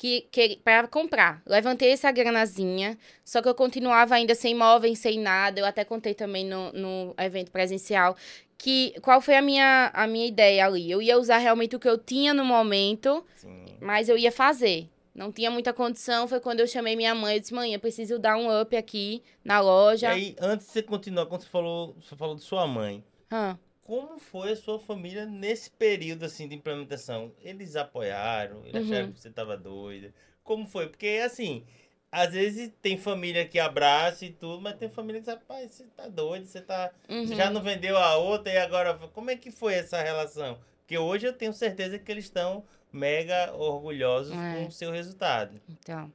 [0.00, 1.42] que, que para comprar.
[1.44, 5.60] Levantei essa granazinha, só que eu continuava ainda sem móveis, sem nada.
[5.60, 8.16] Eu até contei também no, no evento presencial
[8.56, 10.90] que qual foi a minha, a minha ideia ali.
[10.90, 13.76] Eu ia usar realmente o que eu tinha no momento, Sim.
[13.78, 14.88] mas eu ia fazer.
[15.14, 18.18] Não tinha muita condição, foi quando eu chamei minha mãe e disse, mãe, eu preciso
[18.18, 20.06] dar um up aqui na loja.
[20.06, 23.04] E aí, antes de você continuar, quando você falou, você falou de sua mãe.
[23.30, 23.58] Hã?
[23.90, 27.32] Como foi a sua família nesse período assim de implementação?
[27.42, 28.64] Eles apoiaram?
[28.64, 28.92] Eles uhum.
[28.92, 30.14] acharam que você estava doida?
[30.44, 30.88] Como foi?
[30.88, 31.66] Porque assim,
[32.12, 35.86] às vezes tem família que abraça e tudo, mas tem família que diz, rapaz, você
[35.96, 36.92] tá doido, você tá.
[37.08, 37.26] Uhum.
[37.26, 38.94] Você já não vendeu a outra e agora.
[39.08, 40.60] Como é que foi essa relação?
[40.82, 44.54] Porque hoje eu tenho certeza que eles estão mega orgulhosos é.
[44.54, 45.60] com o seu resultado.
[45.68, 46.12] Então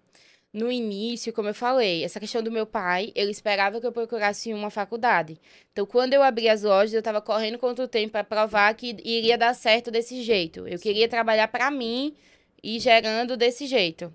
[0.55, 4.53] no início, como eu falei, essa questão do meu pai, ele esperava que eu procurasse
[4.53, 5.37] uma faculdade.
[5.73, 8.95] Então, quando eu abri as lojas, eu estava correndo contra o tempo para provar que
[9.03, 10.65] iria dar certo desse jeito.
[10.65, 12.15] Eu queria trabalhar para mim
[12.63, 14.13] e gerando desse jeito.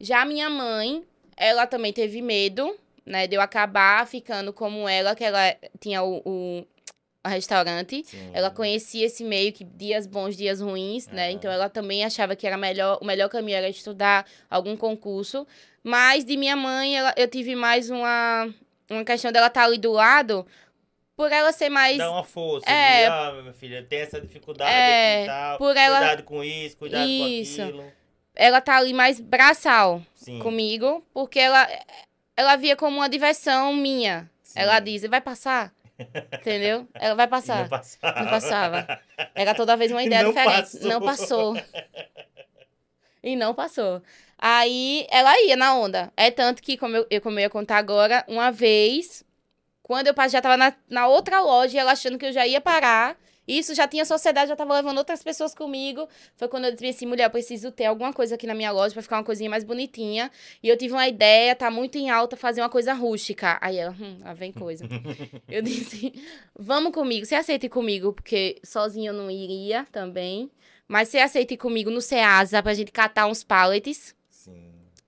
[0.00, 1.04] Já minha mãe,
[1.36, 6.22] ela também teve medo, né, de eu acabar ficando como ela, que ela tinha o,
[6.24, 6.66] o
[7.28, 8.04] restaurante.
[8.06, 8.30] Sim.
[8.32, 11.30] Ela conhecia esse meio que dias bons, dias ruins, né?
[11.30, 15.46] Então ela também achava que era melhor, o melhor caminho era estudar algum concurso.
[15.84, 18.48] Mas de minha mãe, ela, eu tive mais uma,
[18.90, 20.46] uma questão dela estar tá ali do lado,
[21.14, 21.98] por ela ser mais.
[21.98, 22.68] Dá uma força.
[22.68, 25.58] É, ah, minha filha, tem essa dificuldade é, aqui e tal.
[25.58, 25.98] Por ela...
[25.98, 27.56] Cuidado com isso, cuidado isso.
[27.56, 27.92] com aquilo.
[28.34, 30.38] Ela tá ali mais braçal Sim.
[30.38, 31.68] comigo, porque ela,
[32.34, 34.28] ela via como uma diversão minha.
[34.42, 34.60] Sim.
[34.60, 35.70] Ela diz, vai passar?
[36.32, 36.88] Entendeu?
[36.94, 37.62] Ela vai passar.
[37.62, 38.20] não passava.
[38.20, 39.00] Não passava.
[39.34, 40.72] Era toda vez uma ideia diferente.
[40.72, 40.88] Passou.
[40.88, 41.54] Não passou.
[43.24, 44.02] E não passou.
[44.38, 46.12] Aí ela ia na onda.
[46.14, 49.24] É tanto que, como eu, eu, como eu ia contar agora, uma vez,
[49.82, 53.16] quando eu já tava na, na outra loja, ela achando que eu já ia parar.
[53.48, 56.06] Isso já tinha sociedade, já tava levando outras pessoas comigo.
[56.36, 58.92] Foi quando eu disse assim, mulher, eu preciso ter alguma coisa aqui na minha loja
[58.92, 60.30] para ficar uma coisinha mais bonitinha.
[60.62, 63.58] E eu tive uma ideia, tá muito em alta, fazer uma coisa rústica.
[63.62, 64.84] Aí ela, hum, lá vem coisa.
[65.48, 66.12] eu disse,
[66.58, 70.50] vamos comigo, você aceita ir comigo, porque sozinha eu não iria também.
[70.86, 74.14] Mas você aceita ir comigo no Ceasa pra gente catar uns pallets.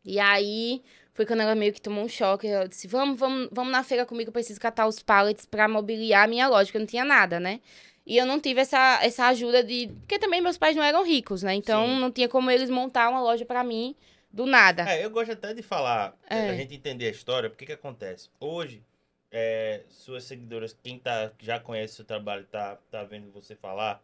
[0.05, 2.47] E aí foi quando ela meio que tomou um choque.
[2.47, 6.25] Eu disse: vamos, vamos, vamos na feira comigo, eu preciso catar os pallets para mobiliar
[6.25, 7.61] a minha loja, que eu não tinha nada, né?
[8.07, 9.89] E eu não tive essa, essa ajuda de.
[10.01, 11.55] Porque também meus pais não eram ricos, né?
[11.55, 11.99] Então Sim.
[11.99, 13.97] não tinha como eles montar uma loja para mim
[14.33, 14.89] do nada.
[14.89, 16.51] É, eu gosto até de falar, é.
[16.51, 18.29] a gente entender a história, porque que acontece?
[18.39, 18.83] Hoje,
[19.31, 24.01] é, suas seguidoras, quem tá, já conhece o seu trabalho, tá, tá vendo você falar,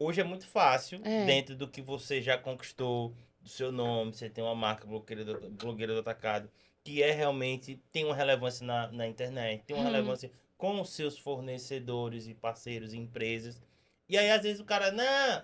[0.00, 1.26] hoje é muito fácil, é.
[1.26, 5.50] dentro do que você já conquistou, do seu nome, você tem uma marca blogueira do,
[5.50, 6.50] blogueira do atacado,
[6.82, 9.92] que é realmente, tem uma relevância na, na internet, tem uma uhum.
[9.92, 13.60] relevância com os seus fornecedores e parceiros e empresas.
[14.08, 15.42] E aí, às vezes, o cara, não,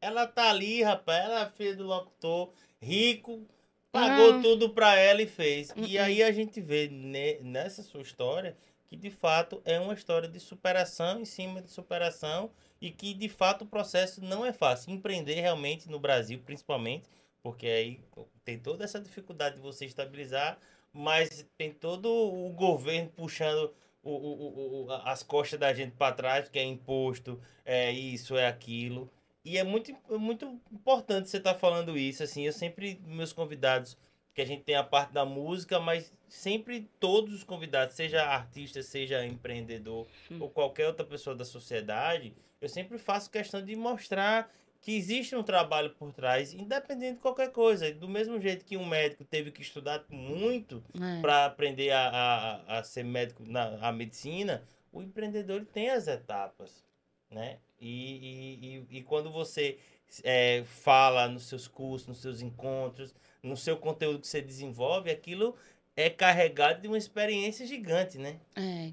[0.00, 3.46] ela tá ali, rapaz, ela é filha do locutor, rico,
[3.90, 4.42] pagou uhum.
[4.42, 5.70] tudo pra ela e fez.
[5.70, 5.84] Uhum.
[5.84, 8.56] E aí a gente vê ne, nessa sua história
[8.88, 12.50] que de fato é uma história de superação em cima de superação
[12.82, 14.92] e que de fato o processo não é fácil.
[14.92, 17.08] Empreender realmente no Brasil, principalmente,
[17.40, 18.00] porque aí
[18.44, 20.58] tem toda essa dificuldade de você estabilizar,
[20.92, 26.48] mas tem todo o governo puxando o, o, o, as costas da gente para trás,
[26.48, 29.08] que é imposto, é isso, é aquilo.
[29.44, 32.24] E é muito, muito importante você estar tá falando isso.
[32.24, 33.96] Assim, eu sempre, meus convidados
[34.34, 38.82] que a gente tem a parte da música, mas sempre todos os convidados, seja artista,
[38.82, 40.38] seja empreendedor hum.
[40.40, 45.42] ou qualquer outra pessoa da sociedade, eu sempre faço questão de mostrar que existe um
[45.44, 47.92] trabalho por trás, independente de qualquer coisa.
[47.94, 51.20] Do mesmo jeito que um médico teve que estudar muito é.
[51.20, 56.84] para aprender a, a, a, ser médico na a medicina, o empreendedor tem as etapas,
[57.30, 57.58] né?
[57.80, 59.78] E, e, e, e quando você
[60.24, 65.56] é, fala nos seus cursos, nos seus encontros, no seu conteúdo que você desenvolve, aquilo
[65.96, 68.36] é carregado de uma experiência gigante, né?
[68.56, 68.90] É.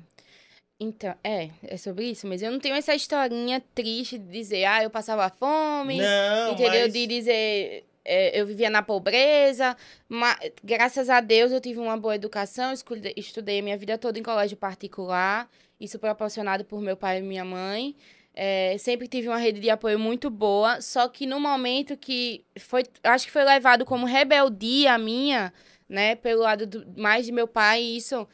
[0.79, 4.81] Então, é, é sobre isso, mas eu não tenho essa historinha triste de dizer, ah,
[4.81, 6.83] eu passava fome, não, entendeu?
[6.83, 6.93] Mas...
[6.93, 9.75] De dizer, é, eu vivia na pobreza,
[10.07, 12.73] mas graças a Deus eu tive uma boa educação,
[13.15, 17.43] estudei a minha vida toda em colégio particular, isso proporcionado por meu pai e minha
[17.43, 17.95] mãe.
[18.33, 22.83] É, sempre tive uma rede de apoio muito boa, só que no momento que foi,
[23.03, 25.51] acho que foi levado como rebeldia minha,
[25.89, 28.27] né, pelo lado do, mais de meu pai, isso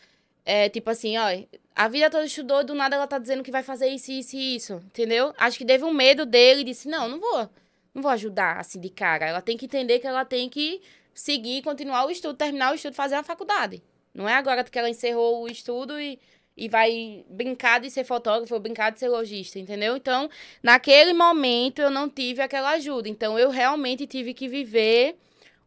[0.45, 1.25] é tipo assim, ó,
[1.75, 4.55] a vida toda estudou, do nada ela tá dizendo que vai fazer isso, isso e
[4.55, 5.33] isso, entendeu?
[5.37, 7.49] Acho que teve um medo dele e disse, não, não vou,
[7.93, 9.25] não vou ajudar assim de cara.
[9.25, 10.81] Ela tem que entender que ela tem que
[11.13, 13.81] seguir, continuar o estudo, terminar o estudo, fazer a faculdade.
[14.13, 16.19] Não é agora que ela encerrou o estudo e,
[16.57, 19.97] e vai brincar de ser fotógrafo, brincar de ser lojista, entendeu?
[19.97, 20.29] Então,
[20.63, 23.09] naquele momento eu não tive aquela ajuda.
[23.09, 25.17] Então, eu realmente tive que viver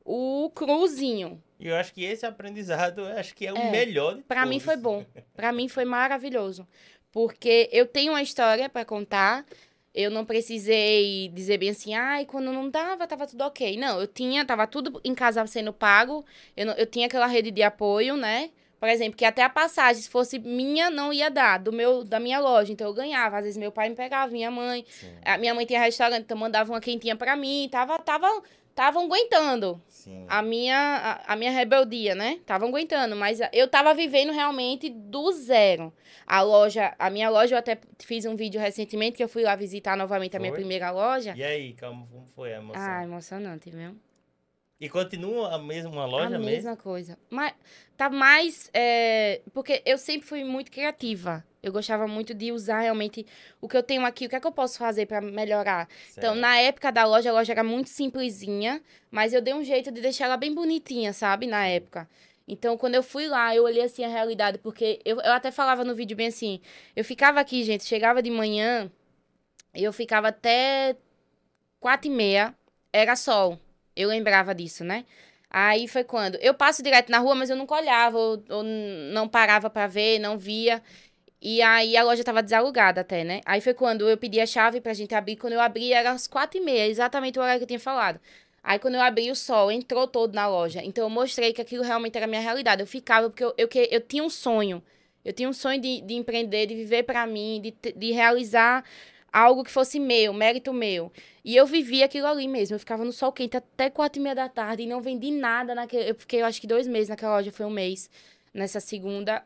[0.05, 4.23] o cruzinho, e eu acho que esse aprendizado, acho que é o é, melhor de
[4.23, 5.05] Para mim foi bom.
[5.35, 6.67] Para mim foi maravilhoso.
[7.11, 9.45] Porque eu tenho uma história para contar.
[9.93, 13.77] Eu não precisei dizer bem assim, ai, quando não dava, tava tudo ok.
[13.77, 16.25] Não, eu tinha, tava tudo em casa sendo pago.
[16.57, 18.51] Eu, não, eu tinha aquela rede de apoio, né?
[18.79, 22.21] Por exemplo, que até a passagem, se fosse minha, não ia dar, do meu, da
[22.21, 22.73] minha loja.
[22.73, 23.39] Então eu ganhava.
[23.39, 24.85] Às vezes meu pai me pegava, minha mãe.
[24.89, 25.13] Sim.
[25.25, 27.69] A minha mãe tinha restaurante, então mandava uma quentinha para mim.
[27.71, 28.29] Tava, tava
[28.79, 30.25] estavam aguentando Sim.
[30.29, 30.77] a minha
[31.27, 32.35] a, a, minha rebeldia, né?
[32.35, 35.93] Estavam aguentando, mas eu tava vivendo realmente do zero.
[36.25, 39.57] A loja, a minha loja, eu até fiz um vídeo recentemente que eu fui lá
[39.57, 40.39] visitar novamente foi?
[40.39, 41.35] a minha primeira loja.
[41.37, 42.83] E aí, como foi a emoção?
[42.83, 43.97] Ah, emocionante, viu?
[44.81, 46.45] E continua a mesma loja a mesmo?
[46.45, 47.19] A mesma coisa.
[47.29, 47.53] Mas
[47.97, 48.71] tá mais.
[48.73, 51.45] É, porque eu sempre fui muito criativa.
[51.61, 53.27] Eu gostava muito de usar realmente
[53.61, 55.89] o que eu tenho aqui, o que é que eu posso fazer para melhorar.
[55.91, 56.19] Então, certo.
[56.19, 59.91] Então, na época da loja, a loja era muito simplesinha, mas eu dei um jeito
[59.91, 61.49] de deixar ela bem bonitinha, sabe?
[61.49, 62.09] Na época.
[62.47, 65.85] Então, quando eu fui lá, eu olhei assim a realidade, porque eu, eu até falava
[65.85, 66.61] no vídeo bem assim:
[66.95, 68.91] eu ficava aqui, gente, chegava de manhã,
[69.75, 70.97] eu ficava até
[71.81, 72.55] quatro e meia,
[72.93, 73.59] era sol.
[73.99, 75.05] Eu lembrava disso, né?
[75.51, 79.27] Aí foi quando eu passo direto na rua, mas eu nunca olhava, ou, ou não
[79.29, 80.81] parava para ver, não via.
[81.43, 83.41] E aí a loja tava desalugada até, né?
[83.45, 85.37] Aí foi quando eu pedi a chave pra gente abrir.
[85.37, 88.21] Quando eu abri, era às quatro e meia, exatamente o horário que eu tinha falado.
[88.63, 90.81] Aí quando eu abri, o sol entrou todo na loja.
[90.85, 92.83] Então eu mostrei que aquilo realmente era a minha realidade.
[92.83, 94.83] Eu ficava, porque eu, eu, eu, tinha um sonho.
[95.25, 98.85] Eu tinha um sonho de, de empreender, de viver para mim, de, de realizar
[99.33, 101.13] algo que fosse meu, mérito meu.
[101.45, 102.75] E eu vivia aquilo ali mesmo.
[102.75, 105.75] Eu ficava no sol quente até quatro e meia da tarde e não vendi nada
[105.75, 106.11] naquele.
[106.11, 108.11] Eu fiquei, eu acho que dois meses naquela loja, foi um mês.
[108.53, 109.43] Nessa segunda.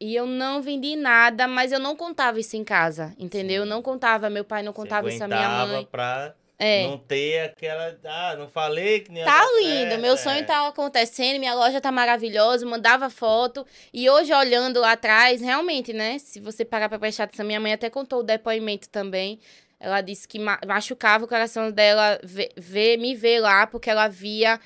[0.00, 3.62] E eu não vendi nada, mas eu não contava isso em casa, entendeu?
[3.62, 5.88] Eu não contava, meu pai não contava isso a minha mãe.
[5.90, 6.34] Pra...
[6.58, 6.86] É.
[6.86, 7.96] Não ter aquela.
[8.04, 9.24] Ah, não falei que nem.
[9.24, 10.42] Tá lindo, meu sonho é.
[10.44, 13.66] tá acontecendo, minha loja tá maravilhosa, mandava foto.
[13.92, 16.18] E hoje, olhando lá atrás, realmente, né?
[16.18, 19.40] Se você parar pra prestar atenção, minha mãe até contou o depoimento também.
[19.80, 24.58] Ela disse que machucava o coração dela ver, ver, me ver lá, porque ela via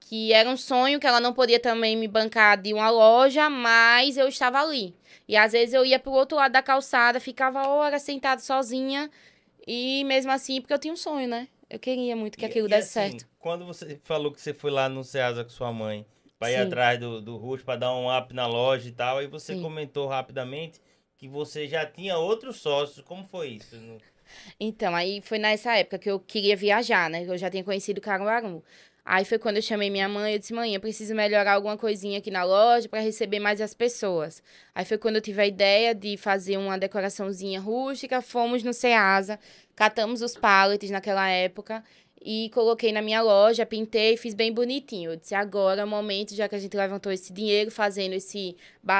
[0.00, 4.16] que era um sonho que ela não podia também me bancar de uma loja, mas
[4.16, 4.94] eu estava ali.
[5.28, 9.10] E às vezes eu ia pro outro lado da calçada, ficava horas sentada sozinha,
[9.66, 11.48] e mesmo assim, porque eu tinha um sonho, né?
[11.68, 13.28] Eu queria muito que aquilo e, desse assim, certo.
[13.38, 16.06] Quando você falou que você foi lá no Ceasa com sua mãe,
[16.38, 19.26] para ir atrás do, do Rush, para dar um up na loja e tal, aí
[19.26, 19.62] você Sim.
[19.62, 20.80] comentou rapidamente
[21.16, 23.04] que você já tinha outros sócios.
[23.04, 23.76] Como foi isso?
[24.58, 27.24] Então, aí foi nessa época que eu queria viajar, né?
[27.26, 28.62] Eu já tinha conhecido Caruaru.
[29.04, 32.18] Aí foi quando eu chamei minha mãe e disse: Mãe, eu preciso melhorar alguma coisinha
[32.18, 34.42] aqui na loja para receber mais as pessoas.
[34.74, 38.22] Aí foi quando eu tive a ideia de fazer uma decoraçãozinha rústica.
[38.22, 39.38] Fomos no Ceasa,
[39.76, 41.84] catamos os pallets naquela época
[42.24, 45.10] e coloquei na minha loja, pintei, fiz bem bonitinho.
[45.10, 48.56] Eu disse: agora é o momento, já que a gente levantou esse dinheiro fazendo esse,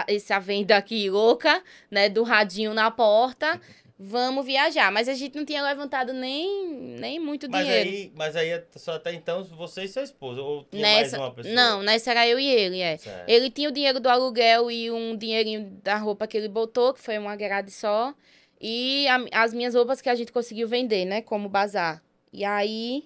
[0.07, 3.59] essa venda aqui louca, né, do radinho na porta
[4.05, 4.93] vamos viajar.
[4.93, 7.91] Mas a gente não tinha levantado nem, nem muito mas dinheiro.
[7.91, 10.43] Aí, mas aí só até então você e sua esposa?
[10.43, 11.55] Ou tinha nessa, mais uma pessoa?
[11.55, 12.97] Não, nessa era eu e ele, é.
[12.97, 13.29] Certo.
[13.29, 17.01] Ele tinha o dinheiro do aluguel e um dinheirinho da roupa que ele botou, que
[17.01, 18.15] foi uma grade só.
[18.61, 21.23] E a, as minhas roupas que a gente conseguiu vender, né?
[21.23, 22.03] Como bazar.
[22.33, 23.05] E aí.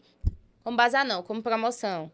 [0.63, 2.11] Como bazar não, como promoção.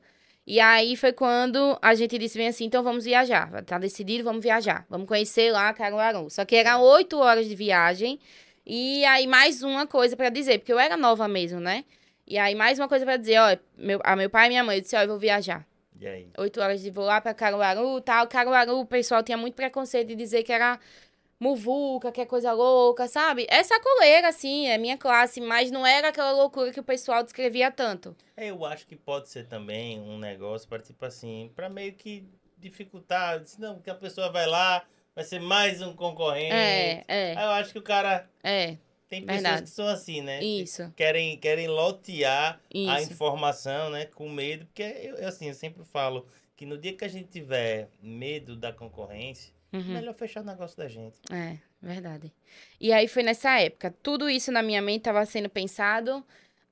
[0.46, 3.62] E aí foi quando a gente disse bem assim, então vamos viajar.
[3.64, 4.84] Tá decidido, vamos viajar.
[4.90, 6.28] Vamos conhecer lá Caruaru.
[6.28, 8.20] Só que eram oito horas de viagem.
[8.66, 11.84] E aí mais uma coisa para dizer, porque eu era nova mesmo, né?
[12.26, 14.76] E aí mais uma coisa para dizer, ó, meu, a meu pai e minha mãe,
[14.76, 15.66] eu disse, ó, eu vou viajar.
[16.00, 16.28] E aí?
[16.38, 18.26] Oito horas de voo lá pra Caruaru tal.
[18.26, 20.78] Caruaru, o pessoal tinha muito preconceito de dizer que era
[21.38, 23.46] muvuca, que é coisa louca, sabe?
[23.50, 27.70] É sacoleira, assim, é minha classe, mas não era aquela loucura que o pessoal descrevia
[27.70, 28.16] tanto.
[28.36, 32.26] É, eu acho que pode ser também um negócio para, tipo assim, para meio que
[32.56, 36.52] dificultar, não, que a pessoa vai lá, vai ser mais um concorrente.
[36.54, 37.36] É, é.
[37.36, 38.28] Aí eu acho que o cara...
[38.42, 38.76] É.
[39.08, 39.62] Tem pessoas Verdade.
[39.62, 40.42] que são assim, né?
[40.42, 40.92] Isso.
[40.96, 43.12] Querem, querem lotear a Isso.
[43.12, 44.06] informação, né?
[44.06, 47.90] Com medo, porque eu, assim, eu sempre falo que no dia que a gente tiver
[48.02, 49.92] medo da concorrência, Uhum.
[49.92, 51.18] melhor fechar o negócio da gente.
[51.32, 52.32] É, verdade.
[52.80, 53.92] E aí foi nessa época.
[54.02, 56.24] Tudo isso na minha mente estava sendo pensado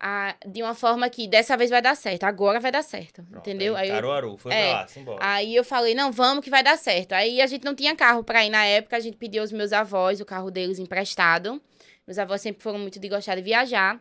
[0.04, 3.22] ah, de uma forma que dessa vez vai dar certo, agora vai dar certo.
[3.22, 3.76] Pronto, entendeu?
[3.76, 5.18] Aí, Aí Caruaru, foi é, pra lá, simbora.
[5.24, 7.12] aí eu falei, não, vamos que vai dar certo.
[7.12, 9.72] Aí a gente não tinha carro pra ir na época, a gente pediu aos meus
[9.72, 11.62] avós o carro deles emprestado.
[12.04, 14.00] Meus avós sempre foram muito de gostar de viajar.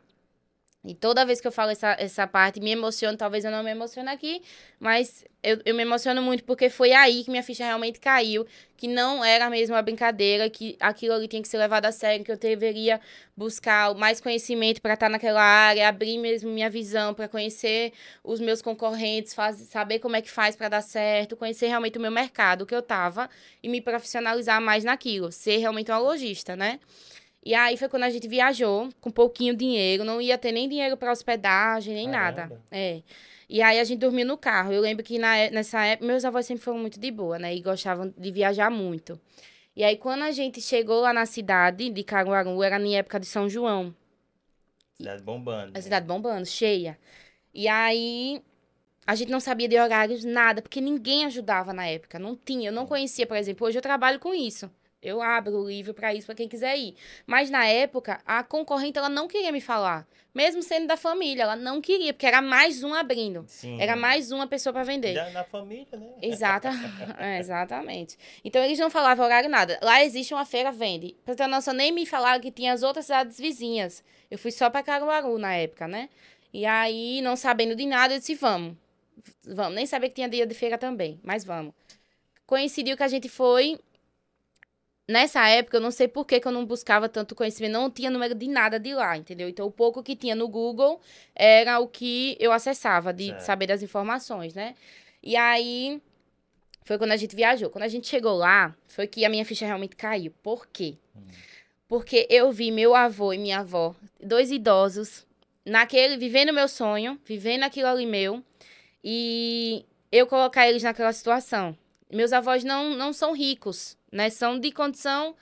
[0.84, 3.16] E toda vez que eu falo essa, essa parte, me emociono.
[3.16, 4.42] Talvez eu não me emocione aqui,
[4.80, 8.48] mas eu, eu me emociono muito porque foi aí que minha ficha realmente caiu.
[8.76, 12.26] Que não era mesmo uma brincadeira, que aquilo ali tinha que ser levado a sério,
[12.26, 13.00] que eu deveria
[13.38, 18.60] buscar mais conhecimento para estar naquela área, abrir mesmo minha visão para conhecer os meus
[18.60, 22.66] concorrentes, faz, saber como é que faz para dar certo, conhecer realmente o meu mercado
[22.66, 23.30] que eu tava
[23.62, 26.80] e me profissionalizar mais naquilo, ser realmente uma lojista, né?
[27.44, 30.96] E aí foi quando a gente viajou com pouquinho dinheiro, não ia ter nem dinheiro
[30.96, 32.44] para hospedagem, nem nada.
[32.44, 32.62] Caramba.
[32.70, 33.02] É.
[33.50, 34.72] E aí a gente dormiu no carro.
[34.72, 37.54] Eu lembro que na, é- nessa época, meus avós sempre foram muito de boa, né?
[37.56, 39.20] E gostavam de viajar muito.
[39.76, 43.26] E aí quando a gente chegou lá na cidade de Caruaru, era na época de
[43.26, 43.94] São João.
[44.94, 45.70] Cidade bombando.
[45.70, 45.82] A né?
[45.82, 46.98] cidade bombando, cheia.
[47.54, 48.42] E aí
[49.06, 52.20] a gente não sabia de horários, nada, porque ninguém ajudava na época.
[52.20, 54.70] Não tinha, eu não conhecia, por exemplo, hoje eu trabalho com isso.
[55.02, 56.96] Eu abro o livro para isso, para quem quiser ir.
[57.26, 60.08] Mas na época, a concorrente ela não queria me falar.
[60.34, 63.44] Mesmo sendo da família, ela não queria, porque era mais um abrindo.
[63.48, 63.82] Sim.
[63.82, 65.14] Era mais uma pessoa para vender.
[65.14, 66.08] Da, da família, né?
[66.22, 66.70] Exata,
[67.20, 68.18] é, exatamente.
[68.44, 69.80] Então eles não falavam horário nada.
[69.82, 71.16] Lá existe uma feira, vende.
[71.26, 74.04] Pra ter noção, nem me falaram que tinha as outras cidades vizinhas.
[74.30, 76.10] Eu fui só pra Caruaru na época, né?
[76.54, 78.78] E aí, não sabendo de nada, eu disse, vamos.
[79.46, 79.76] Vamos.
[79.76, 81.74] Nem sabia que tinha dia de feira também, mas vamos.
[82.46, 83.80] Coincidiu que a gente foi.
[85.08, 88.10] Nessa época, eu não sei por que, que eu não buscava tanto conhecimento, não tinha
[88.10, 89.50] número de nada de lá, entendeu?
[89.50, 91.02] Então, o pouco que tinha no Google
[91.36, 93.40] era o que eu acessava, de Certo.
[93.42, 94.76] saber das informações, né?
[95.22, 96.02] E aí,
[96.84, 97.70] foi quando a gente viajou.
[97.70, 100.32] Quando a gente chegou lá, foi que a minha ficha realmente caiu.
[100.42, 100.96] Por quê?
[101.88, 105.26] Porque eu vi meu avô e minha avó, dois idosos,
[105.66, 108.42] naquele, vivendo meu sonho, vivendo aquilo ali meu,
[109.04, 111.78] e eu colocar eles naquela situação.
[112.12, 114.30] Meus avós não, não são ricos, né?
[114.30, 115.36] São de condição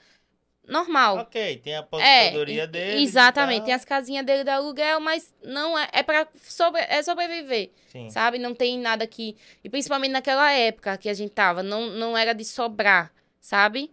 [0.66, 1.18] normal.
[1.18, 3.02] Ok, tem a É, aposentadoria e- dele.
[3.02, 3.64] exatamente.
[3.64, 7.70] Tem as casinhas dele de aluguel, mas não é, é para sobre, é sobreviver.
[7.88, 8.08] Sim.
[8.08, 8.38] sabe?
[8.38, 9.36] Não tem nada que.
[9.64, 13.90] E principalmente naquela época que a gente tava, não, não era de sobrar, sabe?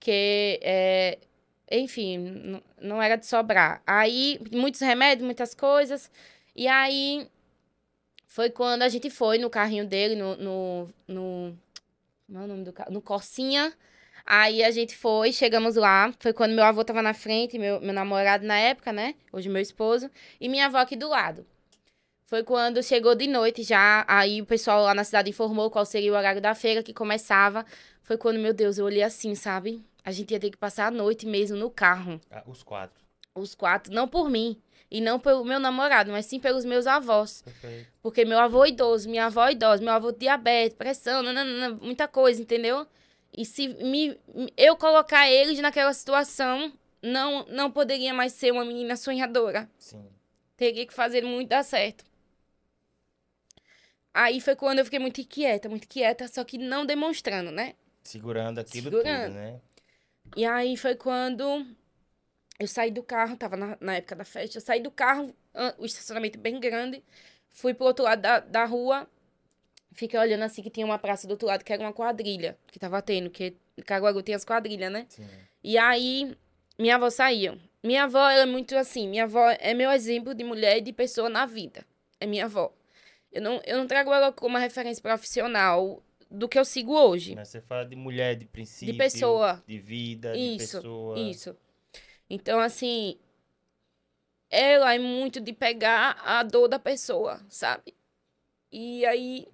[0.00, 1.18] Que, é,
[1.70, 3.80] enfim, não era de sobrar.
[3.86, 6.10] Aí, muitos remédios, muitas coisas.
[6.56, 7.28] E aí,
[8.26, 10.36] foi quando a gente foi no carrinho dele, no.
[10.36, 11.58] no, no
[12.26, 12.92] como é o nome do carro?
[12.92, 13.72] No Corsinha.
[14.24, 16.12] Aí a gente foi, chegamos lá.
[16.18, 19.14] Foi quando meu avô tava na frente, meu, meu namorado na época, né?
[19.32, 20.10] Hoje meu esposo.
[20.40, 21.46] E minha avó aqui do lado.
[22.26, 24.04] Foi quando chegou de noite já.
[24.08, 27.64] Aí o pessoal lá na cidade informou qual seria o horário da feira que começava.
[28.02, 29.84] Foi quando, meu Deus, eu olhei assim, sabe?
[30.04, 32.20] A gente ia ter que passar a noite mesmo no carro.
[32.28, 33.04] Ah, os quatro.
[33.32, 34.60] Os quatro, não por mim.
[34.90, 37.42] E não pelo meu namorado, mas sim pelos meus avós.
[37.42, 37.88] Perfeito.
[38.02, 42.06] Porque meu avô é idoso, minha avó é idosa, meu avô diabetes, pressão, nananana, muita
[42.06, 42.86] coisa, entendeu?
[43.36, 44.18] E se me,
[44.56, 46.72] eu colocar eles naquela situação,
[47.02, 49.68] não, não poderia mais ser uma menina sonhadora.
[49.78, 50.06] Sim.
[50.56, 52.04] Teria que fazer muito dar certo.
[54.14, 57.74] Aí foi quando eu fiquei muito inquieta, muito quieta, só que não demonstrando, né?
[58.02, 59.26] Segurando aquilo Segurando.
[59.26, 59.60] tudo, né?
[60.34, 61.66] E aí foi quando
[62.58, 65.34] eu saí do carro, tava na, na época da festa, eu saí do carro,
[65.78, 67.02] o estacionamento bem grande,
[67.50, 69.08] fui pro outro lado da, da rua,
[69.92, 72.78] fiquei olhando assim que tinha uma praça do outro lado, que era uma quadrilha, que
[72.78, 75.06] tava tendo, que Caruaru tem as quadrilhas, né?
[75.08, 75.26] Sim.
[75.62, 76.36] E aí,
[76.78, 77.58] minha avó saiu.
[77.82, 80.92] Minha avó, ela é muito assim, minha avó é meu exemplo de mulher e de
[80.92, 81.84] pessoa na vida.
[82.18, 82.72] É minha avó.
[83.30, 87.34] Eu não, eu não trago ela como uma referência profissional do que eu sigo hoje.
[87.34, 88.96] Mas você fala de mulher, de princípio.
[88.96, 89.62] pessoa.
[89.66, 91.18] De vida, de Isso, pessoa.
[91.18, 91.56] Isso.
[92.28, 93.18] Então, assim,
[94.50, 97.94] ela é muito de pegar a dor da pessoa, sabe?
[98.72, 99.48] E aí,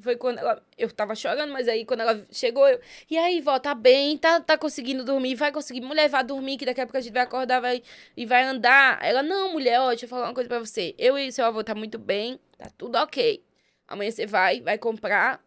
[0.00, 2.80] foi quando ela, eu tava chorando, mas aí quando ela chegou, eu,
[3.10, 6.66] e aí, vó, tá bem, tá, tá conseguindo dormir, vai conseguir, mulher, vai dormir, que
[6.66, 7.82] daqui a pouco a gente vai acordar vai,
[8.16, 9.02] e vai andar.
[9.04, 10.94] Ela, não, mulher, ó, deixa eu falar uma coisa pra você.
[10.98, 13.44] Eu e seu avô tá muito bem, tá tudo ok.
[13.88, 15.42] Amanhã você vai, vai comprar,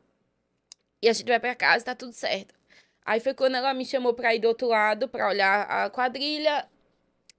[1.01, 2.58] e a gente vai pra casa, tá tudo certo.
[3.09, 6.67] Aí foi quando ela me chamou pra ir do outro lado, pra olhar a quadrilha,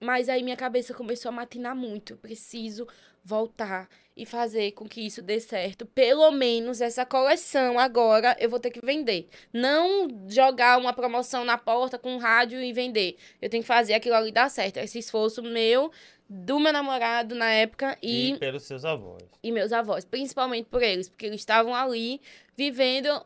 [0.01, 2.17] mas aí minha cabeça começou a matinar muito.
[2.17, 2.85] Preciso
[3.23, 5.85] voltar e fazer com que isso dê certo.
[5.85, 9.29] Pelo menos essa coleção agora eu vou ter que vender.
[9.53, 13.15] Não jogar uma promoção na porta com rádio e vender.
[13.41, 14.75] Eu tenho que fazer aquilo ali dar certo.
[14.75, 15.89] Esse esforço meu,
[16.27, 18.31] do meu namorado na época e.
[18.31, 19.23] E pelos seus avós.
[19.41, 22.19] E meus avós, principalmente por eles, porque eles estavam ali
[22.57, 23.25] vivendo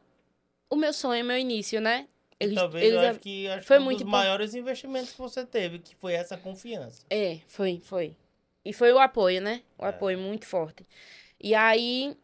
[0.69, 2.07] o meu sonho, o meu início, né?
[2.39, 5.17] Eles, Talvez eles- eu acho que acho foi que um muito dos maiores investimentos que
[5.17, 7.03] você teve, que foi essa confiança.
[7.09, 8.15] É, foi, foi.
[8.63, 9.61] E foi o apoio, né?
[9.77, 9.89] O É.
[9.89, 10.86] apoio muito forte.
[11.39, 12.15] E aí,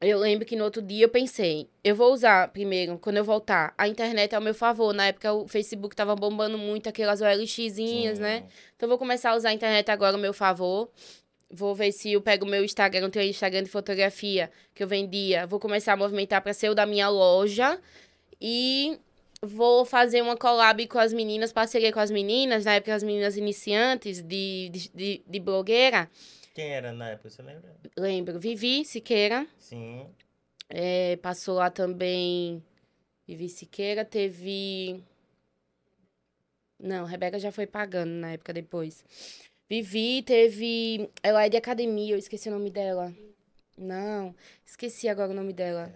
[0.00, 3.74] eu lembro que no outro dia eu pensei, eu vou usar primeiro, quando eu voltar,
[3.76, 4.94] a internet ao meu favor.
[4.94, 8.22] Na época o Facebook tava bombando muito aquelas OLXzinhas, Sim.
[8.22, 8.46] né?
[8.76, 10.88] Então eu vou começar a usar a internet agora ao meu favor.
[11.50, 15.46] Vou ver se eu pego o meu Instagram, tenho Instagram de fotografia que eu vendia.
[15.46, 17.78] Vou começar a movimentar para ser o da minha loja.
[18.40, 18.98] E
[19.42, 23.36] vou fazer uma collab com as meninas, parceria com as meninas, na época as meninas
[23.36, 26.10] iniciantes de, de, de, de blogueira.
[26.54, 27.74] Quem era na época, você lembra?
[27.96, 29.46] Lembro, Vivi Siqueira.
[29.58, 30.06] Sim.
[30.68, 32.62] É, passou lá também.
[33.26, 35.02] Vivi Siqueira teve.
[36.78, 39.04] Não, Rebeca já foi pagando na época depois.
[39.68, 41.08] Vivi teve.
[41.22, 43.14] Ela é de academia, eu esqueci o nome dela.
[43.78, 44.34] Não,
[44.66, 45.92] esqueci agora o nome dela.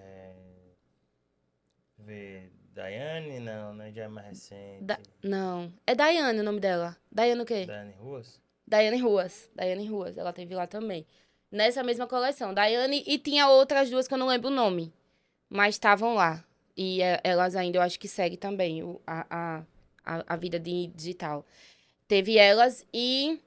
[1.98, 3.76] Vê, Daiane, não?
[3.92, 4.82] Já é mais recente.
[4.84, 6.96] Da- Não, é Daiane o nome dela.
[7.10, 7.64] Daiane o quê?
[7.66, 8.40] Daiane Ruas?
[8.66, 9.48] Daiane Ruas.
[9.54, 11.06] Daiane Ruas, ela teve lá também.
[11.52, 12.52] Nessa mesma coleção.
[12.52, 14.92] Daiane e tinha outras duas que eu não lembro o nome.
[15.48, 16.44] Mas estavam lá.
[16.76, 19.62] E é, elas ainda, eu acho que segue também o, a,
[20.04, 21.46] a, a, vida de digital.
[22.08, 23.40] Teve elas e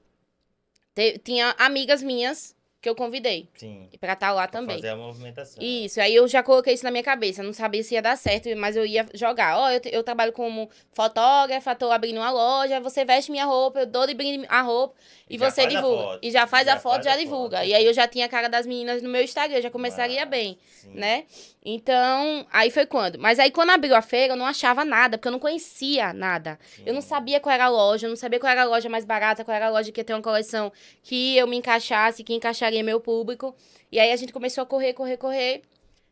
[0.94, 2.56] te- tinha amigas minhas
[2.88, 3.88] que eu convidei Sim.
[4.00, 4.76] pra estar lá Pra também.
[4.76, 5.62] Fazer a movimentação.
[5.62, 7.42] Isso, aí eu já coloquei isso na minha cabeça.
[7.42, 9.58] Não sabia se ia dar certo, mas eu ia jogar.
[9.58, 13.80] Ó, eu, te- eu trabalho como fotógrafa, tô abrindo uma loja, você veste minha roupa,
[13.80, 14.94] eu dou de brinde a roupa
[15.28, 16.18] e, E você divulga.
[16.22, 17.58] E já faz Já a foto, faz já a divulga.
[17.58, 17.68] foto.
[17.68, 20.58] E aí eu já tinha a cara das meninas no meu Instagram, já começaria bem,
[20.70, 20.90] sim.
[20.94, 21.24] né?
[21.70, 23.18] Então, aí foi quando.
[23.18, 26.58] Mas aí quando abriu a feira, eu não achava nada, porque eu não conhecia nada.
[26.86, 27.08] Eu não Sim.
[27.08, 29.54] sabia qual era a loja, eu não sabia qual era a loja mais barata, qual
[29.54, 30.72] era a loja que ia ter uma coleção
[31.02, 33.54] que eu me encaixasse, que encaixaria meu público.
[33.90, 35.62] E aí a gente começou a correr, correr, correr.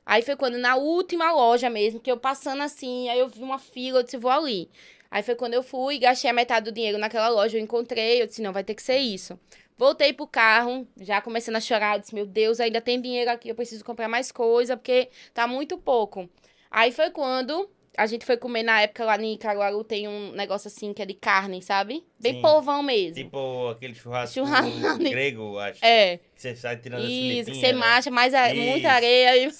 [0.04, 3.58] Aí foi quando, na última loja mesmo, que eu passando assim, aí eu vi uma
[3.58, 4.70] fila, eu disse, vou ali.
[5.10, 8.26] Aí foi quando eu fui, gastei a metade do dinheiro naquela loja, eu encontrei, eu
[8.26, 9.38] disse, não, vai ter que ser isso.
[9.76, 13.48] Voltei pro carro, já começando a chorar, eu disse, meu Deus, ainda tem dinheiro aqui,
[13.48, 16.28] eu preciso comprar mais coisa, porque tá muito pouco.
[16.70, 20.68] Aí foi quando a gente foi comer na época lá em Caruaru, tem um negócio
[20.68, 22.04] assim que é de carne, sabe?
[22.20, 22.42] Bem Sim.
[22.42, 23.14] povão mesmo.
[23.14, 25.84] Tipo aquele churrasco, Churrasco grego, acho.
[25.84, 27.78] é, Que você sai tirando as isso, filipinhas, você né?
[27.78, 28.62] marcha a- Isso.
[28.70, 29.36] muita areia.
[29.36, 29.48] E...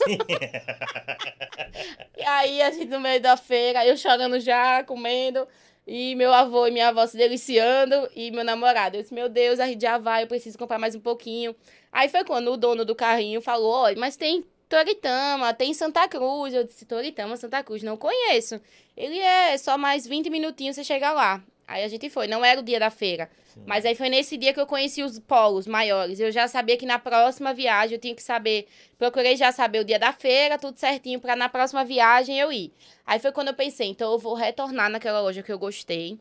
[2.18, 5.46] e aí a gente no meio da feira, eu chorando já, comendo.
[5.86, 8.08] E meu avô e minha avó se deliciando.
[8.14, 8.96] E meu namorado.
[8.96, 11.54] Eu disse, meu Deus, a gente já vai, eu preciso comprar mais um pouquinho.
[11.92, 16.52] Aí foi quando o dono do carrinho falou, olha, mas tem Toritama, tem Santa Cruz.
[16.54, 18.60] Eu disse, Toritama, Santa Cruz, não conheço.
[18.96, 21.42] Ele é só mais 20 minutinhos você chega lá.
[21.68, 23.28] Aí a gente foi, não era o dia da feira.
[23.52, 23.62] Sim.
[23.66, 26.20] Mas aí foi nesse dia que eu conheci os polos maiores.
[26.20, 28.68] Eu já sabia que na próxima viagem eu tinha que saber.
[28.98, 32.72] Procurei já saber o dia da feira, tudo certinho, pra na próxima viagem eu ir.
[33.04, 36.18] Aí foi quando eu pensei, então eu vou retornar naquela loja que eu gostei.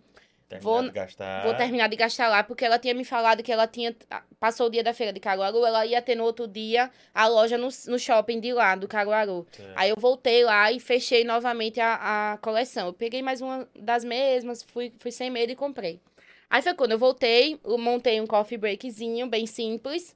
[0.48, 1.44] Terminar vou- de gastar.
[1.44, 3.96] Vou terminar de gastar lá, porque ela tinha me falado que ela tinha.
[4.40, 7.58] Passou o dia da feira de Caruaru, ela ia ter no outro dia a loja
[7.58, 9.48] no, no shopping de lá, do Caruaru.
[9.52, 9.72] Certo.
[9.76, 12.88] Aí eu voltei lá e fechei novamente a, a coleção.
[12.88, 16.00] Eu peguei mais uma das mesmas, fui, fui sem medo e comprei.
[16.50, 20.16] Aí foi quando eu voltei, eu montei um coffee breakzinho, bem simples.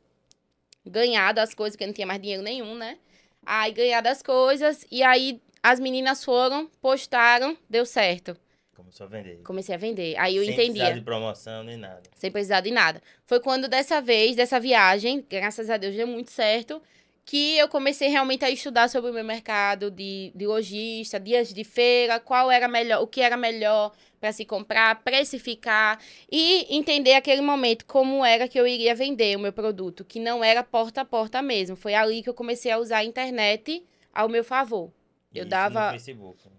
[0.86, 2.98] Ganhado as coisas, porque não tinha mais dinheiro nenhum, né?
[3.46, 8.38] Aí ganhado as coisas, e aí as meninas foram, postaram, deu certo.
[8.80, 9.38] Começou a vender.
[9.44, 10.16] Comecei a vender.
[10.18, 12.02] Aí eu Sem entendia precisar de promoção nem nada.
[12.16, 13.02] sem precisar de nada.
[13.26, 16.82] Foi quando dessa vez, dessa viagem, graças a Deus deu muito certo,
[17.26, 21.64] que eu comecei realmente a estudar sobre o meu mercado de, de lojista, dias de
[21.64, 26.00] feira, qual era melhor, o que era melhor para se comprar, precificar
[26.32, 30.44] e entender aquele momento como era que eu iria vender o meu produto, que não
[30.44, 31.76] era porta a porta mesmo.
[31.76, 34.92] Foi ali que eu comecei a usar a internet ao meu favor.
[35.34, 36.40] Eu Isso dava- No Facebook.
[36.48, 36.56] né?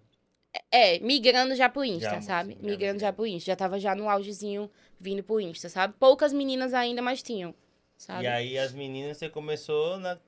[0.70, 2.54] É, migrando já pro Insta, Já, sabe?
[2.54, 3.14] já migrando já migrando.
[3.16, 3.46] pro Insta.
[3.50, 5.94] Já tava já no augezinho vindo pro Insta, sabe?
[5.98, 7.54] Poucas meninas ainda, mas tinham,
[7.96, 8.24] sabe?
[8.24, 10.18] E aí as meninas, você começou na...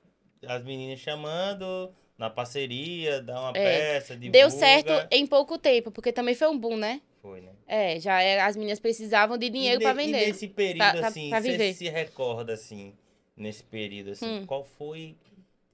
[0.45, 3.93] As meninas chamando, na parceria, dá uma É.
[3.93, 4.31] peça, divulga.
[4.39, 7.01] Deu certo em pouco tempo, porque também foi um boom, né?
[7.21, 7.51] Foi, né?
[7.65, 10.23] É, já era, as meninas precisavam de dinheiro pra ne- vender.
[10.23, 11.73] E nesse período, pra- pra- assim, pra você viver.
[11.73, 12.93] se recorda, assim,
[13.37, 14.45] nesse período, assim, Hum.
[14.45, 15.15] qual foi,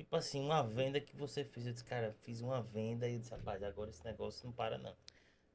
[0.09, 1.67] tipo assim, uma venda que você fez?
[1.67, 4.77] Eu disse, cara, fiz uma venda e eu disse, rapaz, agora esse negócio não para,
[4.79, 4.95] não.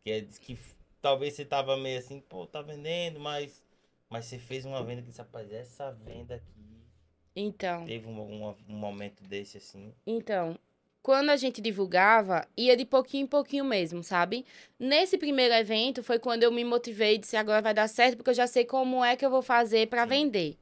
[0.05, 0.57] Que é que
[1.02, 3.66] talvez você tava meio assim, pô, tá vendendo, mas,
[4.09, 6.86] mas você fez uma venda que disse, rapaz, essa venda aqui
[7.34, 9.92] Então, teve um, um, um momento desse, assim.
[10.07, 10.57] então,
[11.02, 14.46] quando a gente divulgava, ia de pouquinho em pouquinho mesmo, sabe?
[14.78, 18.30] Nesse primeiro evento foi quando eu me motivei e disse, agora vai dar certo, porque
[18.30, 20.11] eu já sei como é que eu vou fazer pra Sim.
[20.11, 20.59] vender.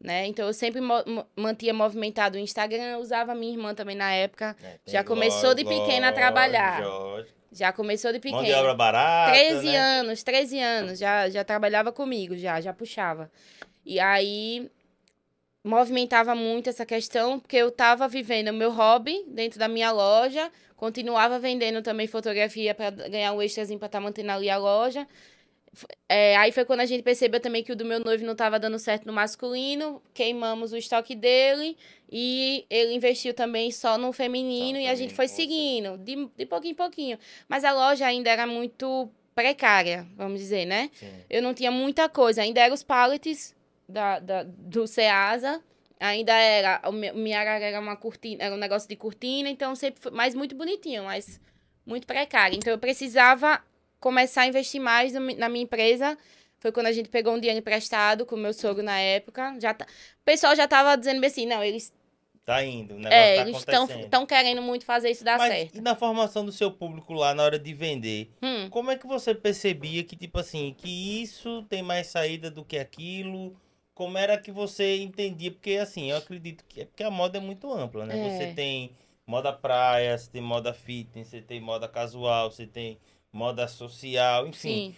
[0.00, 0.26] Né?
[0.26, 4.56] Então eu sempre mo- mantinha movimentado o Instagram, usava minha irmã também na época.
[4.60, 6.84] Tem Já começou de pequena a trabalhar.
[6.86, 7.36] lógico.
[7.50, 8.74] Já começou de Mão de obra pequena.
[8.74, 9.76] barata, 13 né?
[9.76, 13.30] anos, 13 anos, já, já trabalhava comigo, já, já puxava.
[13.84, 14.70] E aí
[15.64, 20.50] movimentava muito essa questão, porque eu estava vivendo o meu hobby dentro da minha loja,
[20.76, 25.06] continuava vendendo também fotografia para ganhar um extrazinho para estar mantendo ali a loja.
[26.08, 28.58] É, aí foi quando a gente percebeu também que o do meu noivo não estava
[28.58, 31.76] dando certo no masculino, queimamos o estoque dele
[32.10, 36.72] e ele investiu também só no feminino e a gente foi seguindo, de, de pouquinho
[36.72, 37.18] em pouquinho.
[37.48, 40.90] Mas a loja ainda era muito precária, vamos dizer, né?
[40.94, 41.12] Sim.
[41.30, 42.42] Eu não tinha muita coisa.
[42.42, 43.54] Ainda eram os pallets
[43.88, 45.62] da, da, do Ceasa.
[46.00, 46.80] Ainda era.
[46.86, 50.10] O mi- minha era uma cortina, era um negócio de cortina, então sempre foi.
[50.12, 51.40] Mas muito bonitinho, mas
[51.86, 52.56] muito precário.
[52.56, 53.62] Então eu precisava
[54.00, 56.16] começar a investir mais no na minha empresa.
[56.58, 59.56] Foi quando a gente pegou um dinheiro emprestado com o meu sogro na época.
[59.60, 59.86] Já tá-
[60.20, 61.92] O pessoal já tava dizendo assim, não, eles
[62.44, 63.66] Tá indo, o negócio é, tá eles
[64.04, 65.76] estão querendo muito fazer isso dar Mas certo.
[65.76, 68.30] e na formação do seu público lá na hora de vender?
[68.42, 72.64] Hum, Como é que você percebia que, tipo assim, que isso tem mais saída do
[72.64, 73.54] que aquilo?
[73.92, 75.50] Como era que você entendia?
[75.50, 78.18] Porque, assim, eu acredito que é porque a moda é muito ampla, né?
[78.18, 78.30] É.
[78.30, 78.92] Você tem
[79.26, 82.98] moda praia, você tem moda fitness, você tem moda casual, você tem
[83.32, 84.92] moda social, enfim.
[84.92, 84.96] sim.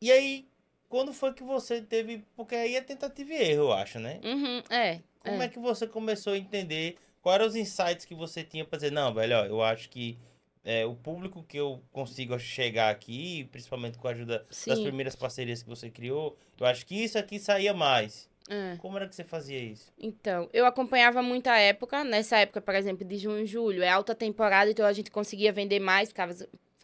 [0.00, 0.48] E aí,
[0.88, 2.24] quando foi que você teve...
[2.36, 4.20] Porque aí é tentativa e erro, eu acho, né?
[4.22, 5.00] Uhum, é.
[5.20, 5.46] Como é.
[5.46, 6.96] é que você começou a entender?
[7.22, 10.18] Quais eram os insights que você tinha pra dizer, não, velho, ó, eu acho que
[10.64, 14.82] é, o público que eu consigo chegar aqui, principalmente com a ajuda das Sim.
[14.82, 18.28] primeiras parcerias que você criou, eu acho que isso aqui saía mais.
[18.48, 18.76] é.
[18.78, 19.92] Como era que você fazia isso?
[19.98, 22.04] Então, eu acompanhava muita época.
[22.04, 25.52] Nessa época, por exemplo, de junho e julho, é alta temporada, então a gente conseguia
[25.52, 26.34] vender mais, ficava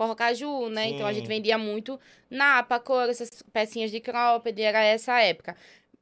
[0.01, 0.89] forró caju, né?
[0.89, 1.35] Então a gente Sim.
[1.35, 5.55] vendia muito napa, cor, essas pecinhas de cropped, era essa época.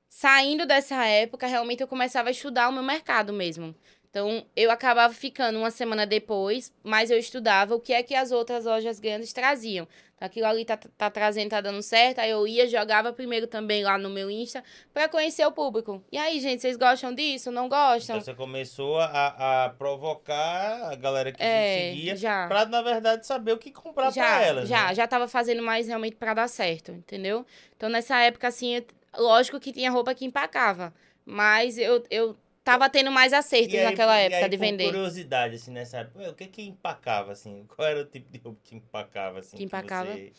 [0.09, 3.75] Saindo dessa época, realmente eu começava a estudar o meu mercado mesmo.
[4.11, 8.33] Então, eu acabava ficando uma semana depois, mas eu estudava o que é que as
[8.33, 9.87] outras lojas grandes traziam.
[10.21, 12.19] Aquilo ali tá, tá trazendo, tá dando certo.
[12.19, 16.03] Aí eu ia, jogava primeiro também lá no meu Insta pra conhecer o público.
[16.11, 17.53] E aí, gente, vocês gostam disso?
[17.53, 18.17] Não gostam?
[18.17, 22.49] Então você começou a, a provocar a galera que é, seguia já.
[22.49, 24.69] pra, na verdade, saber o que comprar já, pra elas.
[24.69, 24.95] já, né?
[24.95, 27.47] já tava fazendo mais realmente pra dar certo, entendeu?
[27.77, 28.83] Então, nessa época, assim,
[29.17, 30.93] lógico que tinha roupa que empacava.
[31.25, 32.37] Mas eu, eu
[32.73, 34.85] tava tendo mais acertos aí- naquela época aí, de vender.
[34.87, 37.65] curiosidade, assim, nessa época, o que que empacava, assim?
[37.67, 39.57] Qual era o tipo de roupa que empacava, assim?
[39.57, 40.13] Que empacava?
[40.13, 40.33] você...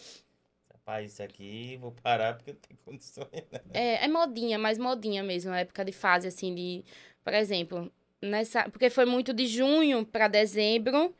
[0.71, 3.59] Rapaz, isso aqui, vou parar porque eu não tenho condições, né?
[3.73, 6.83] É, é modinha, mais modinha mesmo, na época de fase, assim, de...
[7.23, 8.69] Por exemplo, nessa...
[8.69, 11.13] Porque foi muito de junho pra dezembro.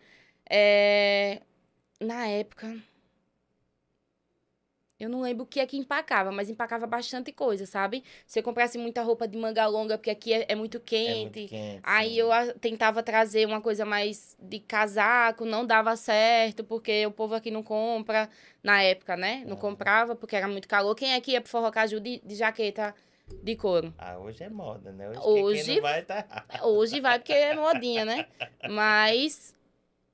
[0.50, 1.42] é,
[2.00, 2.76] Na época...
[5.00, 8.04] Eu não lembro o que é que empacava, mas empacava bastante coisa, sabe?
[8.28, 11.40] Se eu comprasse muita roupa de manga longa, porque aqui é, é muito É quente.
[11.40, 11.80] muito quente.
[11.84, 12.16] Aí sim.
[12.16, 17.34] eu a- tentava trazer uma coisa mais de casaco, não dava certo, porque o povo
[17.34, 18.30] aqui não compra,
[18.62, 19.44] na época, né?
[19.48, 19.60] Não Ah.
[19.60, 20.94] comprava, porque era muito calor.
[20.96, 22.94] Quem aqui ia pro Forró Caju de, de jaqueta
[23.42, 23.94] de couro?
[23.98, 25.08] Ah, hoje é moda, né?
[25.10, 26.26] Hoje, Hoje- quem não vai tá.
[26.64, 28.26] Hoje vai porque é modinha, né?
[28.70, 29.56] Mas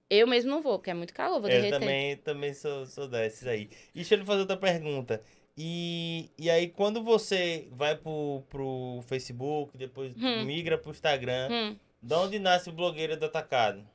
[0.09, 1.79] eu mesmo não vou, porque é muito calor, vou Eu derreter.
[1.79, 3.69] também, também sou, sou desses aí.
[3.93, 5.21] E deixa eu lhe fazer outra pergunta.
[5.57, 10.43] E, e aí, quando você vai pro, pro Facebook, depois Hum.
[10.45, 13.87] migra pro Instagram, Hum, de onde nasce o blogueira do atacado?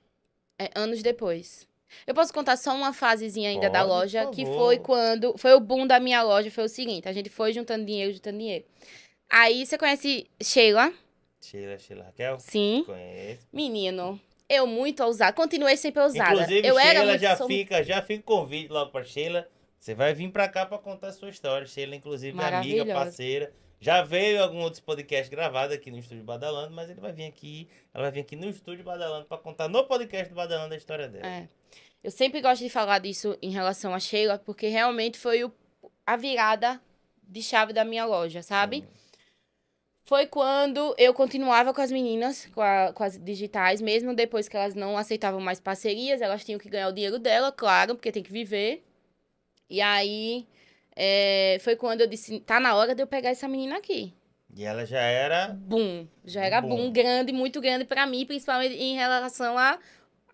[0.58, 1.66] é anos depois.
[2.06, 5.36] Eu posso contar só uma fasezinha ainda da Pode, por loja, que foi quando.
[5.36, 8.38] Foi o boom da minha loja, foi o seguinte: a gente foi juntando dinheiro, juntando
[8.38, 8.64] dinheiro.
[9.28, 10.92] Aí você conhece Sheila?
[11.40, 12.38] Sheila, Sheila Raquel?
[12.38, 12.84] Sim.
[12.86, 13.46] Conheço.
[13.52, 14.20] Menino,
[14.50, 15.32] eu muito ousada.
[15.32, 16.32] Continuei sempre ousada.
[16.34, 19.46] Inclusive, eu era Sheila muito já fica, já fica o convite logo pra Sheila.
[19.78, 21.66] Você vai vir pra cá pra contar a sua história.
[21.66, 23.52] Sheila, inclusive, é amiga, parceira.
[23.80, 27.66] Já veio algum outros podcasts gravados aqui no Estúdio Badalando, mas ele vai vir aqui,
[27.94, 31.08] ela vai vir aqui no Estúdio Badalando pra contar no podcast do Badalando a história
[31.08, 31.26] dela.
[31.26, 31.48] É.
[32.04, 35.52] Eu sempre gosto de falar disso em relação a Sheila, porque realmente foi o-
[36.06, 36.78] a virada
[37.22, 38.80] de chave da minha loja, sabe?
[38.80, 38.86] Sim.
[40.10, 44.56] Foi quando eu continuava com as meninas, com, a, com as digitais, mesmo depois que
[44.56, 48.20] elas não aceitavam mais parcerias, elas tinham que ganhar o dinheiro dela, claro, porque tem
[48.20, 48.84] que viver.
[49.68, 50.48] E aí
[50.96, 54.12] é, foi quando eu disse, tá na hora de eu pegar essa menina aqui.
[54.52, 55.46] E ela já era.
[55.46, 56.08] Boom.
[56.24, 59.78] Já era boom, boom grande, muito grande para mim, principalmente em relação a,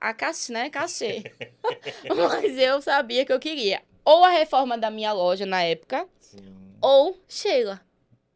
[0.00, 0.70] a cachê, né?
[0.70, 1.22] Cachê.
[2.16, 3.82] Mas eu sabia que eu queria.
[4.02, 6.38] Ou a reforma da minha loja na época, Sim.
[6.80, 7.78] ou Sheila.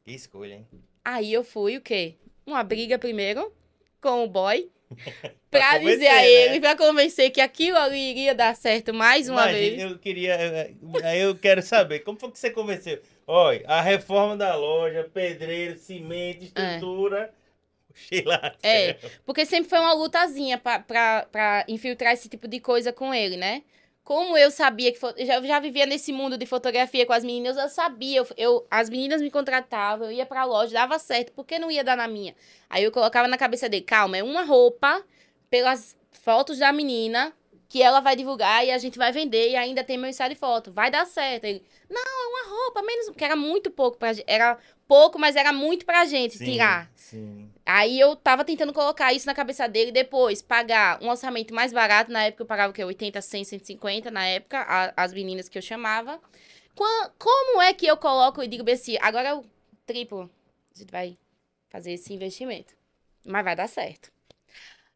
[0.05, 0.67] Que escolha, hein?
[1.05, 2.15] Aí eu fui o quê?
[2.47, 3.53] Uma briga primeiro
[4.01, 4.71] com o boy.
[5.51, 6.61] pra, dizer a ele, né?
[6.61, 9.83] pra convencer que aquilo ali iria dar certo mais uma Imagina, vez.
[9.83, 10.37] Eu queria.
[11.05, 13.01] Aí eu quero saber, como foi que você convenceu?
[13.27, 17.33] Olha, a reforma da loja, pedreiro, cimento, estrutura.
[18.63, 18.91] É.
[18.91, 23.13] é, porque sempre foi uma lutazinha pra, pra, pra infiltrar esse tipo de coisa com
[23.13, 23.63] ele, né?
[24.05, 27.57] Como eu sabia que eu já, já vivia nesse mundo de fotografia com as meninas,
[27.57, 31.45] eu sabia, eu, eu, as meninas me contratavam, eu ia pra loja, dava certo, por
[31.45, 32.35] que não ia dar na minha?
[32.69, 35.05] Aí eu colocava na cabeça dele, calma, é uma roupa
[35.49, 37.33] pelas fotos da menina
[37.71, 40.37] que ela vai divulgar e a gente vai vender e ainda tem meu ensaio de
[40.37, 41.45] foto, vai dar certo.
[41.45, 44.59] Ele, não, é uma roupa, menos, porque era muito pouco pra gente, era
[44.89, 46.91] pouco, mas era muito pra gente sim, tirar.
[46.97, 47.49] Sim.
[47.65, 52.11] Aí eu tava tentando colocar isso na cabeça dele depois, pagar um orçamento mais barato,
[52.11, 52.85] na época eu pagava o quê?
[52.85, 56.21] 80, 100, 150 na época, a, as meninas que eu chamava.
[56.75, 59.45] como é que eu coloco e digo assim, agora eu
[59.87, 60.29] triplo,
[60.75, 61.17] a gente vai
[61.69, 62.75] fazer esse investimento.
[63.25, 64.11] Mas vai dar certo.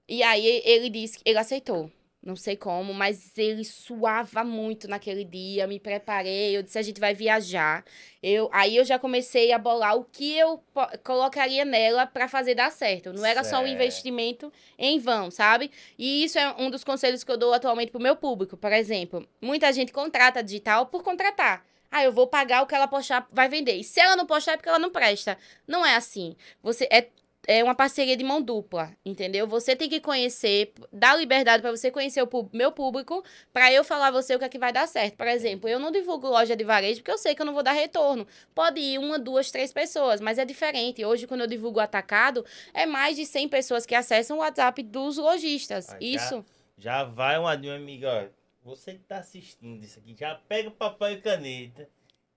[0.08, 1.88] E aí ele disse, ele aceitou.
[2.24, 5.66] Não sei como, mas ele suava muito naquele dia.
[5.66, 7.84] Me preparei, eu disse a gente vai viajar.
[8.22, 10.64] Eu, aí eu já comecei a bolar o que eu
[11.04, 13.12] colocaria nela para fazer dar certo.
[13.12, 13.56] Não era certo.
[13.56, 15.70] só um investimento em vão, sabe?
[15.98, 18.56] E isso é um dos conselhos que eu dou atualmente pro meu público.
[18.56, 21.62] Por exemplo, muita gente contrata digital por contratar.
[21.90, 23.76] Ah, eu vou pagar o que ela postar, vai vender.
[23.76, 25.36] E se ela não postar é porque ela não presta.
[25.68, 26.34] Não é assim.
[26.62, 27.06] Você é
[27.46, 29.46] é uma parceria de mão dupla, entendeu?
[29.46, 34.08] Você tem que conhecer, dar liberdade para você conhecer o meu público, para eu falar
[34.08, 35.16] a você o que é que vai dar certo.
[35.16, 37.62] Por exemplo, eu não divulgo loja de varejo porque eu sei que eu não vou
[37.62, 38.26] dar retorno.
[38.54, 41.04] Pode ir uma, duas, três pessoas, mas é diferente.
[41.04, 45.18] Hoje, quando eu divulgo atacado, é mais de 100 pessoas que acessam o WhatsApp dos
[45.18, 45.90] lojistas.
[45.90, 46.44] Ah, isso.
[46.76, 48.30] Já, já vai uma, uma amiga,
[48.64, 51.88] ó, você que tá assistindo isso aqui, já pega papel e caneta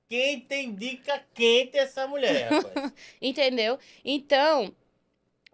[0.10, 2.94] quem tem dica quente é essa mulher, rapaz.
[3.22, 3.78] Entendeu?
[4.04, 4.74] Então,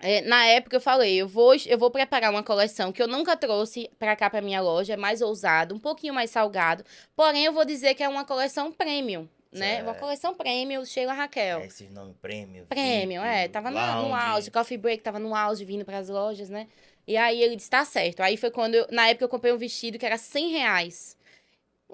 [0.03, 3.37] é, na época eu falei, eu vou, eu vou preparar uma coleção que eu nunca
[3.37, 6.83] trouxe para cá para minha loja, é mais ousado, um pouquinho mais salgado.
[7.15, 9.75] Porém, eu vou dizer que é uma coleção premium, né?
[9.75, 9.83] Certo.
[9.83, 11.61] Uma coleção premium, Sheila Raquel.
[11.61, 12.65] É esses nomes premium.
[12.65, 13.47] Premium, é.
[13.47, 13.79] Tava no,
[14.09, 16.67] no auge, Coffee Break tava no auge vindo para as lojas, né?
[17.07, 18.19] E aí ele disse, tá certo.
[18.19, 21.17] Aí foi quando, eu, na época eu comprei um vestido que era 100 reais.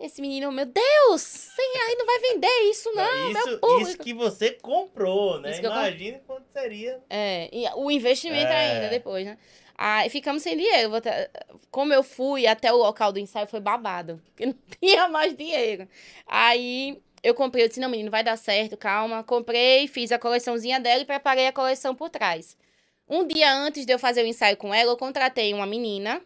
[0.01, 3.31] Esse menino, meu Deus, 100 reais não vai vender isso, não.
[3.31, 5.59] Isso, isso que você comprou, né?
[5.59, 7.01] Imagina quanto seria.
[7.09, 8.55] É, e o investimento é.
[8.55, 9.37] ainda depois, né?
[9.77, 10.91] Aí ficamos sem dinheiro.
[11.71, 14.21] Como eu fui até o local do ensaio, foi babado.
[14.25, 15.87] Porque não tinha mais dinheiro.
[16.27, 19.23] Aí eu comprei, eu disse, não, menino, vai dar certo, calma.
[19.23, 22.57] Comprei, fiz a coleçãozinha dela e preparei a coleção por trás.
[23.07, 26.21] Um dia antes de eu fazer o ensaio com ela, eu contratei uma menina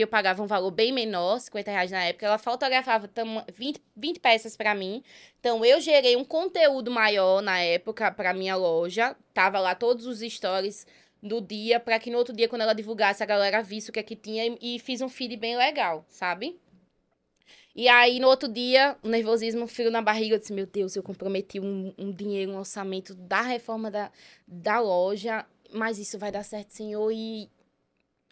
[0.00, 3.10] que eu pagava um valor bem menor, 50 reais na época, ela fotografava
[3.52, 5.02] 20, 20 peças para mim.
[5.38, 9.14] Então, eu gerei um conteúdo maior na época para minha loja.
[9.34, 10.86] Tava lá todos os stories
[11.22, 14.00] do dia, para que no outro dia, quando ela divulgasse, a galera visse o que
[14.00, 16.58] é que tinha e, e fiz um feed bem legal, sabe?
[17.76, 21.02] E aí, no outro dia, o nervosismo, frio na barriga, eu disse, meu Deus, eu
[21.02, 24.10] comprometi um, um dinheiro, um orçamento da reforma da,
[24.48, 27.50] da loja, mas isso vai dar certo, senhor, e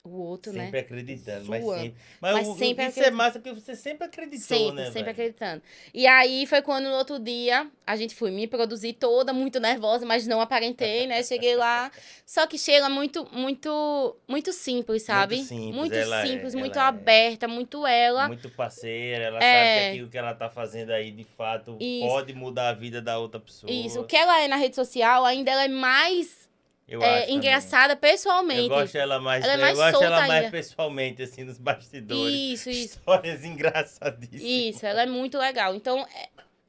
[0.09, 0.65] o outro, sempre né?
[0.67, 1.95] Sempre acreditando, mas sempre.
[2.21, 4.85] Mas, mas o, sempre isso é massa porque você sempre acreditou, sempre, né?
[4.85, 5.63] Sempre, sempre acreditando.
[5.93, 10.05] E aí foi quando no outro dia a gente foi me produzir toda, muito nervosa,
[10.05, 11.23] mas não aparentei, né?
[11.23, 11.91] Cheguei lá.
[12.27, 15.37] Só que Sheila muito, muito, muito simples, sabe?
[15.37, 17.49] Muito simples, muito, é, simples, é, muito aberta, é.
[17.49, 18.29] muito ela.
[18.29, 19.41] Muito parceira, ela é...
[19.41, 22.07] sabe que aquilo que ela tá fazendo aí, de fato, Isso.
[22.07, 23.71] pode mudar a vida da outra pessoa.
[23.71, 24.01] Isso.
[24.01, 26.48] O que ela é na rede social, ainda ela é mais
[26.89, 28.13] eu é engraçada também.
[28.13, 28.63] pessoalmente.
[28.63, 32.35] Eu gosto ela mais, ela é mais eu gosto ela mais pessoalmente, assim, nos bastidores.
[32.35, 32.97] Isso, isso.
[32.97, 34.43] Histórias engraçadíssimas.
[34.43, 35.75] Isso, ela é muito legal.
[35.75, 36.29] Então, é,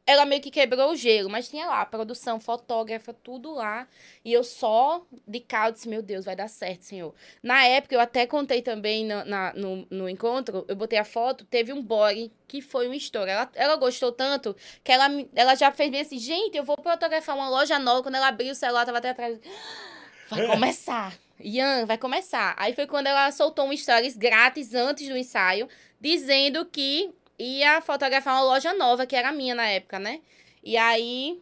[0.09, 3.87] ela meio que quebrou o gelo, mas tinha lá produção, fotógrafa, tudo lá.
[4.25, 7.13] E eu só de caldo disse, meu Deus, vai dar certo, senhor.
[7.41, 11.45] Na época, eu até contei também no, na, no, no encontro, eu botei a foto,
[11.45, 13.31] teve um body que foi uma história.
[13.31, 14.53] Ela, ela gostou tanto
[14.83, 18.01] que ela, ela já fez bem assim, gente, eu vou fotografar uma loja nova.
[18.03, 19.39] Quando ela abriu o celular, tava até atrás.
[20.29, 21.13] Vai começar.
[21.39, 22.53] Ian, vai começar.
[22.57, 25.67] Aí foi quando ela soltou um stories grátis antes do ensaio,
[25.99, 30.19] dizendo que ia fotografar uma loja nova, que era minha na época, né?
[30.63, 31.41] E aí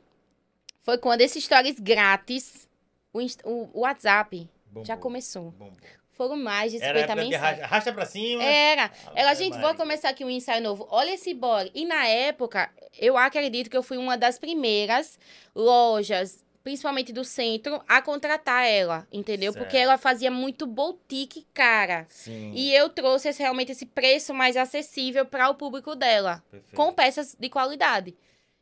[0.82, 2.68] foi quando esse stories grátis,
[3.12, 5.52] o, o- WhatsApp Bombou, já começou.
[5.52, 5.74] bombou.
[6.12, 7.68] Foram mais de Era 50 época de mensagens.
[7.68, 8.44] racha pra cima.
[8.44, 8.92] Era.
[9.16, 10.88] Ela, Ave gente, vou começar aqui um ensaio novo.
[10.90, 11.70] Olha esse blog.
[11.76, 15.20] E na época, eu acredito que eu fui uma das primeiras
[15.56, 19.54] lojas, principalmente do centro, a contratar ela, entendeu?
[19.54, 19.84] Porque Certo.
[19.84, 22.06] ela fazia muito boutique cara.
[22.10, 22.52] Sim.
[22.54, 26.76] E eu trouxe esse- realmente esse preço mais acessível para o público dela, perfeito.
[26.76, 28.18] com peças de qualidade.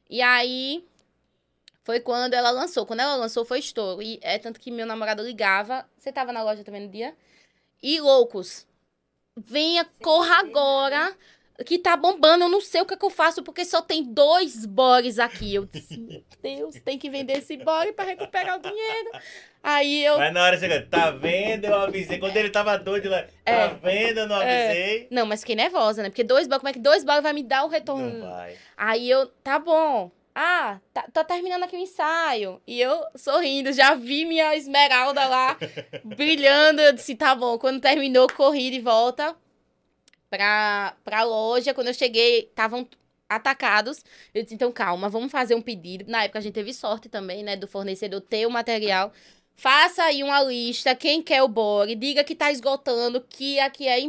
[0.08, 0.86] E aí
[1.84, 2.86] foi quando ela lançou.
[2.86, 4.03] Quando ela lançou foi estouro.
[4.03, 5.84] E é tanto que meu namorado ligava.
[5.97, 7.16] Você tava na loja também no dia?
[7.82, 8.68] E loucos.
[9.36, 11.18] Venha, corra agora.
[11.66, 14.03] Que tá bombando, eu não sei o que, é que eu faço, porque só tem
[14.03, 15.56] dois bores aqui.
[15.56, 19.12] Eu disse, meu Deus, tem que vender esse bore pra recuperar o dinheiro.
[19.64, 20.18] Aí eu.
[20.18, 21.66] Mas na hora chega, tá vendo?
[21.66, 22.18] Eu avisei.
[22.20, 23.68] Quando ele tava doido, lá, É.
[23.70, 24.20] tá vendo?
[24.20, 24.66] Eu não É.
[24.68, 25.08] avisei.
[25.10, 26.10] Não, mas fiquei nervosa, né?
[26.10, 28.10] Porque dois boros, como é que dois boros vai me dar o retorno?
[28.20, 28.56] Não vai.
[28.76, 30.12] Aí eu, tá bom.
[30.38, 32.62] Ah, tá, tá terminando aqui o ensaio.
[32.68, 35.58] E eu sorrindo, já vi minha esmeralda lá
[36.03, 36.82] brilhando.
[36.82, 37.58] Eu disse, tá bom.
[37.58, 39.34] Quando terminou, corri de volta
[40.36, 41.74] pra, pra loja.
[41.74, 42.88] Quando eu cheguei, estavam
[43.30, 44.04] atacados.
[44.34, 46.06] Eu disse, então calma, vamos fazer um pedido.
[46.10, 49.12] Na época a gente teve sorte também, né, do fornecedor ter o material.
[49.56, 54.00] Faça aí uma lista, quem quer o bore, diga que tá esgotando, que aqui é,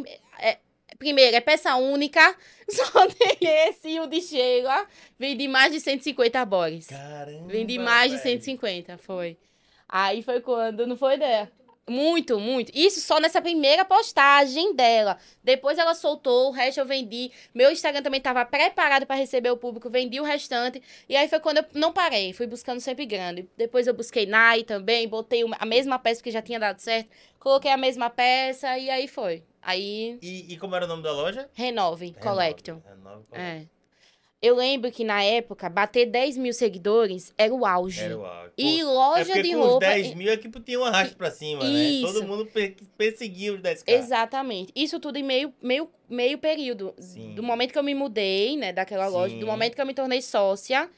[0.41, 0.59] é-
[0.99, 2.35] Primeiro, é peça única,
[2.71, 3.37] só tem
[3.69, 4.87] esse e o de Sheila.
[5.19, 6.87] Vendi mais de 150 bores.
[6.87, 7.49] Caramba.
[7.49, 8.41] Vendi mais de velho.
[8.41, 9.37] 150, foi.
[9.89, 11.53] Aí foi quando, não foi ideia?
[11.89, 12.73] Muito, muito.
[12.75, 15.19] Isso só nessa primeira postagem dela.
[15.43, 17.31] Depois ela soltou, o resto eu vendi.
[17.55, 20.83] Meu Instagram também estava preparado para receber o público, vendi o restante.
[21.09, 23.49] E aí foi quando eu não parei, fui buscando sempre grande.
[23.57, 27.09] Depois eu busquei Nai também, botei a mesma peça que já tinha dado certo.
[27.39, 29.45] Coloquei a mesma peça e aí foi.
[29.63, 31.49] Aí, E, e como era o nome da loja?
[31.53, 32.81] Renove, Collection.
[32.85, 33.33] Renove, Collection.
[33.33, 33.76] É.
[34.47, 38.01] Eu lembro que na época, bater 10 mil seguidores era o auge.
[38.01, 38.53] Era o auge.
[38.57, 39.87] E Pô, loja é de com os roupa.
[39.87, 41.69] 10 mil é que tinha uma racha pra cima, né?
[41.71, 42.13] Isso.
[42.13, 43.83] Todo mundo per- perseguia os 10k.
[43.89, 44.73] Exatamente.
[44.77, 46.95] Isso tudo em meio, meio, meio período.
[46.99, 47.35] Sim.
[47.35, 49.41] Do momento que eu me mudei, né, daquela loja, Sim.
[49.41, 50.89] do momento que eu me tornei sócia,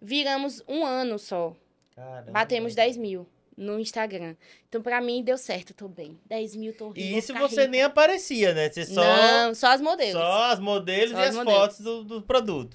[0.00, 1.56] viramos um ano só.
[1.96, 2.32] Caramba.
[2.32, 3.26] Batemos 10 mil
[3.60, 4.34] no Instagram.
[4.68, 6.18] Então, pra mim, deu certo, tô bem.
[6.26, 7.00] 10 mil, tô rica.
[7.00, 7.66] E isso você rica.
[7.68, 8.70] nem aparecia, né?
[8.70, 10.14] Você só, Não, só as modelos.
[10.14, 11.60] Só, só as modelos Só e as modelos.
[11.60, 12.74] fotos do, do produto.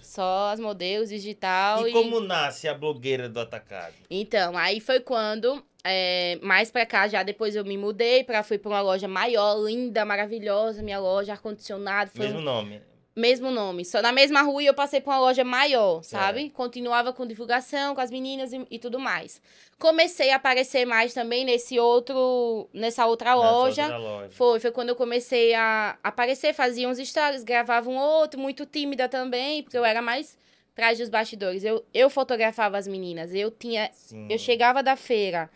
[0.52, 3.96] as modelos, digital E como nasce a blogueira do atacado?
[4.12, 8.60] Então, aí foi quando, é, mais pra cá, já depois eu me mudei, pra, fui
[8.60, 12.12] pra uma loja maior, linda, maravilhosa, minha loja, ar-condicionado.
[12.12, 12.80] Foi Mesmo um nome.
[13.16, 13.86] Mesmo nome.
[13.86, 16.50] Só na mesma rua e eu passei pra uma loja maior, sabe?
[16.50, 19.42] Continuava com divulgação, com as meninas e, e tudo mais.
[19.80, 23.82] Comecei a aparecer mais também nesse outro, nessa outra Nessa loja.
[23.84, 24.30] outra loja.
[24.32, 29.08] Foi, foi quando eu comecei a aparecer, fazia uns stories, gravava um outro, muito tímida
[29.08, 30.38] também, porque eu era mais
[30.74, 31.64] atrás dos bastidores.
[31.64, 34.28] Eu, eu fotografava as meninas, eu tinha Sim.
[34.30, 35.50] eu chegava da feira,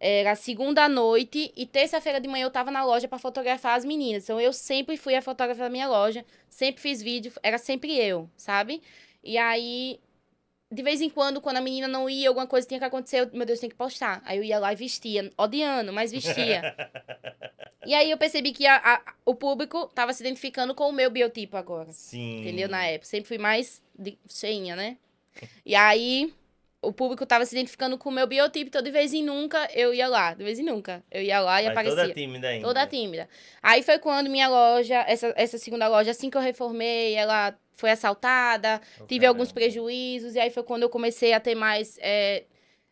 [0.00, 4.24] era segunda noite e terça-feira de manhã eu tava na loja pra fotografar as meninas.
[4.24, 8.28] Então eu sempre fui a fotógrafa da minha loja, sempre fiz vídeo, era sempre eu,
[8.36, 8.82] sabe?
[9.22, 9.98] E aí,
[10.70, 13.30] de vez em quando, quando a menina não ia, alguma coisa tinha que acontecer, eu,
[13.32, 14.20] meu Deus, tem que postar.
[14.24, 16.74] Aí eu ia lá e vestia, odiando, mas vestia.
[17.86, 21.10] e aí eu percebi que a- a- o público tava se identificando com o meu
[21.10, 21.90] biotipo agora.
[21.92, 22.40] Sim.
[22.42, 22.68] Entendeu?
[22.68, 23.06] Na época.
[23.06, 24.18] Sempre fui mais de...
[24.28, 24.96] cheinha, né?
[25.64, 26.32] E aí,
[26.86, 29.92] o público tava se identificando com o meu biotipo, então de vez em nunca eu
[29.94, 30.34] ia lá.
[30.34, 31.02] De vez em nunca.
[31.10, 31.96] Eu ia lá e Mas aparecia.
[32.02, 32.66] toda tímida ainda.
[32.66, 33.28] Toda tímida.
[33.62, 37.90] Aí foi quando minha loja, essa, essa segunda loja, assim que eu reformei, ela foi
[37.90, 39.60] assaltada, Oh, tive alguns caramba.
[39.60, 42.44] prejuízos, e aí foi quando eu comecei a ter mais é,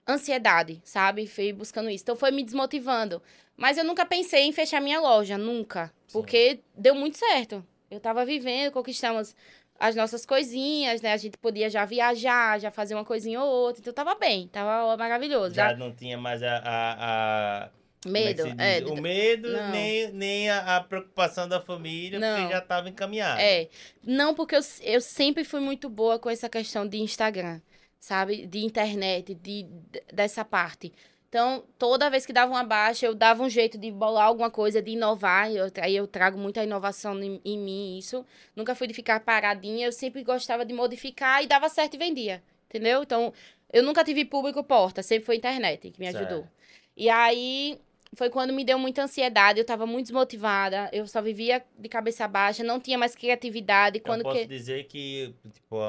[0.08, 1.26] ansiedade, sabe?
[1.26, 2.02] Fui buscando isso.
[2.02, 3.22] Então foi me desmotivando.
[3.56, 5.92] Mas eu nunca pensei em fechar minha loja, nunca.
[6.06, 6.12] Sim.
[6.12, 7.64] Porque deu muito certo.
[7.90, 9.36] Eu tava vivendo, conquistamos
[9.78, 11.12] as nossas coisinhas, né?
[11.12, 13.80] A gente podia já viajar, já fazer uma coisinha ou outra.
[13.80, 15.54] Então tava bem, tava maravilhoso.
[15.54, 16.56] Já Já- não tinha mais a...
[16.58, 17.70] a, a-
[18.04, 18.42] é Medo.
[18.42, 18.54] diz?
[18.58, 19.70] É, o medo, não.
[19.70, 22.36] nem, nem a, a preocupação da família, Não.
[22.36, 23.40] porque já estava encaminhado.
[23.40, 23.68] É.
[24.02, 27.60] Não, porque eu, eu sempre fui muito boa com essa questão de Instagram,
[28.00, 28.44] sabe?
[28.44, 29.68] De internet, de-
[30.12, 30.92] dessa parte.
[31.32, 34.82] Então, toda vez que dava uma baixa, eu dava um jeito de bolar alguma coisa,
[34.82, 35.50] de inovar.
[35.50, 38.22] Eu, aí eu trago muita inovação em, em mim, isso.
[38.54, 42.42] Nunca fui de ficar paradinha, eu sempre gostava de modificar e dava certo e vendia.
[42.68, 43.02] Entendeu?
[43.02, 43.32] Então,
[43.72, 46.40] eu nunca tive público porta, sempre foi internet que me ajudou.
[46.40, 46.52] Certo.
[46.98, 47.80] E aí
[48.14, 52.28] foi quando me deu muita ansiedade, eu tava muito desmotivada, eu só vivia de cabeça
[52.28, 54.00] baixa, não tinha mais criatividade.
[54.00, 54.46] Eu Quando posso que...
[54.46, 55.80] dizer que, tipo,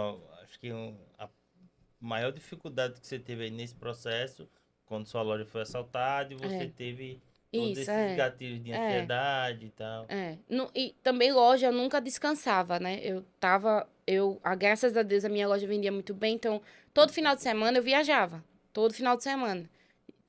[0.41, 0.71] acho que
[1.19, 1.27] a
[1.99, 4.47] maior dificuldade que você teve aí nesse processo,
[4.93, 6.69] quando sua loja foi assaltada e você É.
[6.77, 7.19] teve
[7.51, 8.15] todos Isso, esses é.
[8.15, 8.77] gatilhos de É.
[8.87, 10.05] ansiedade e tal.
[10.07, 10.37] É.
[10.47, 12.99] No- e também loja, nunca descansava, né?
[13.03, 13.87] Eu tava.
[14.05, 16.61] Eu, a, graças a Deus, a minha loja vendia muito bem, então
[16.93, 18.43] todo final de semana eu viajava.
[18.71, 19.67] Todo final de semana.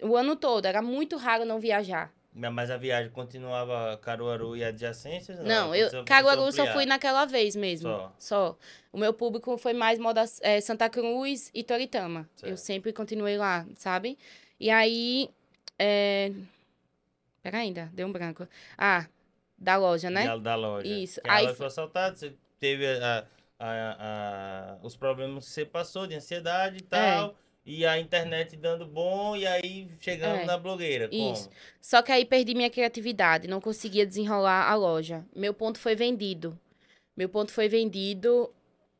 [0.03, 0.67] o ano todo.
[0.67, 2.13] Era muito raro não viajar.
[2.35, 5.39] Mas a viagem continuava Caruaru e adjacências?
[5.39, 7.89] Não, não eu, Caruaru só fui naquela vez mesmo.
[7.89, 8.13] Só.
[8.19, 8.59] só.
[8.93, 12.29] O meu público foi mais moda, é, Santa Cruz e Toritama.
[12.35, 12.51] Certo.
[12.51, 14.19] Eu sempre continuei lá, sabe?
[14.59, 15.31] E aí.
[15.79, 16.33] É...
[17.43, 18.49] Pera ainda, deu um branco.
[18.79, 19.07] Ah,
[19.59, 20.25] da loja, né?
[20.25, 20.87] Da, da loja.
[20.87, 21.21] Isso.
[21.21, 23.27] Que aí ela foi assaltada, você teve a,
[23.59, 27.31] a, a, os problemas que você passou de ansiedade e tal.
[27.31, 27.45] É.
[27.67, 31.09] E a internet dando bom, e aí chegando é, na blogueira.
[31.09, 31.33] Como?
[31.33, 31.49] Isso.
[31.81, 35.25] Só que aí perdi minha criatividade, não conseguia desenrolar a loja.
[35.35, 36.59] Meu ponto foi vendido.
[37.17, 38.53] Meu ponto foi vendido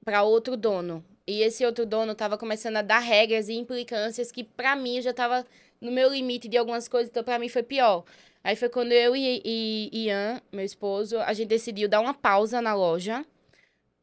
[0.03, 1.05] para outro dono.
[1.27, 5.03] E esse outro dono estava começando a dar regras e implicâncias que, para mim, eu
[5.03, 5.47] já estava
[5.81, 8.05] no meu limite de algumas coisas, então para mim foi pior.
[8.43, 12.61] Aí foi quando eu e, e Ian, meu esposo, a gente decidiu dar uma pausa
[12.61, 13.25] na loja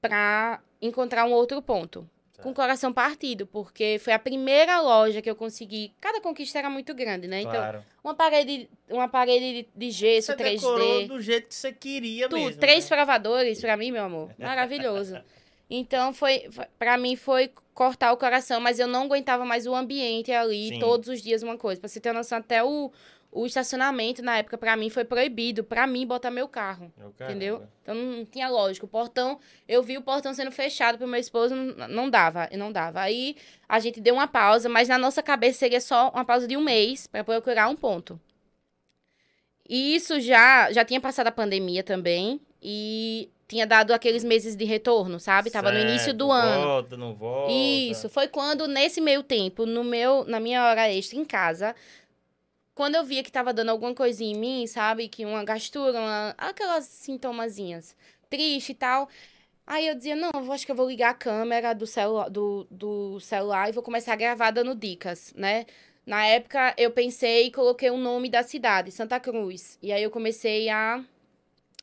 [0.01, 2.09] para encontrar um outro ponto
[2.41, 5.93] com o coração partido, porque foi a primeira loja que eu consegui.
[6.01, 7.41] Cada conquista era muito grande, né?
[7.41, 7.85] Então, claro.
[8.03, 10.53] uma parede, uma parede de gesso, você 3D.
[10.55, 12.59] Decorou do jeito que você queria tudo, mesmo.
[12.59, 12.95] Três né?
[12.95, 14.31] provadores para mim, meu amor.
[14.39, 15.21] Maravilhoso.
[15.73, 20.29] Então, foi, para mim foi cortar o coração, mas eu não aguentava mais o ambiente
[20.29, 20.79] ali, Sim.
[20.79, 21.79] todos os dias uma coisa.
[21.79, 22.91] Pra você ter noção, até o,
[23.31, 26.91] o estacionamento na época para mim foi proibido para mim botar meu carro,
[27.21, 27.65] entendeu?
[27.81, 28.85] Então não tinha lógico.
[28.85, 32.69] O portão, eu vi o portão sendo fechado pro meu esposo, não, não dava, não
[32.69, 32.99] dava.
[32.99, 33.37] Aí
[33.69, 36.61] a gente deu uma pausa, mas na nossa cabeça seria só uma pausa de um
[36.61, 38.19] mês para procurar um ponto.
[39.69, 44.63] E isso já já tinha passado a pandemia também e tinha dado aqueles meses de
[44.63, 45.51] retorno, sabe?
[45.51, 46.63] Tava certo, no início do volta, ano.
[46.63, 47.51] Volta, não volta.
[47.51, 51.75] Isso, foi quando nesse meio tempo, no meu na minha hora extra em casa,
[52.73, 55.09] quando eu via que tava dando alguma coisinha em mim, sabe?
[55.09, 57.93] Que uma gastura, uma, aquelas sintomazinhas
[58.29, 59.09] triste e tal.
[59.67, 62.65] Aí eu dizia, não, eu acho que eu vou ligar a câmera do, celu do,
[62.71, 65.65] do celular e vou começar a gravar dando dicas, né?
[66.05, 69.77] Na época, eu pensei e coloquei o nome da cidade, Santa Cruz.
[69.81, 71.03] E aí eu comecei a,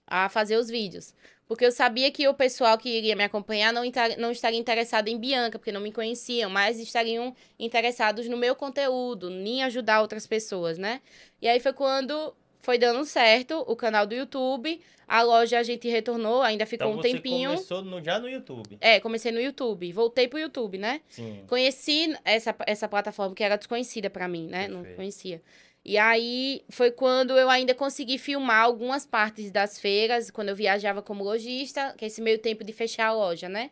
[0.06, 1.14] a fazer os vídeos.
[1.48, 3.82] Porque eu sabia que o pessoal que iria me acompanhar não,
[4.18, 9.30] não estaria interessado em Bianca, porque não me conheciam, mas estariam interessados no meu conteúdo,
[9.30, 11.00] em ajudar outras pessoas, né?
[11.40, 14.78] E aí foi quando foi dando certo o canal do YouTube.
[15.06, 17.50] A loja a gente retornou, ainda ficou então, um tempinho.
[17.52, 18.76] começou no, já no YouTube?
[18.78, 19.90] É, comecei no YouTube.
[19.90, 21.00] Voltei pro YouTube, né?
[21.08, 21.44] Sim.
[21.46, 24.68] Conheci essa, essa plataforma que era desconhecida para mim, né?
[24.68, 24.88] Perfeito.
[24.88, 25.40] Não conhecia.
[25.88, 31.00] E aí foi quando eu ainda consegui filmar algumas partes das feiras, quando eu viajava
[31.00, 33.70] como lojista, que é esse meio tempo de fechar a loja, né?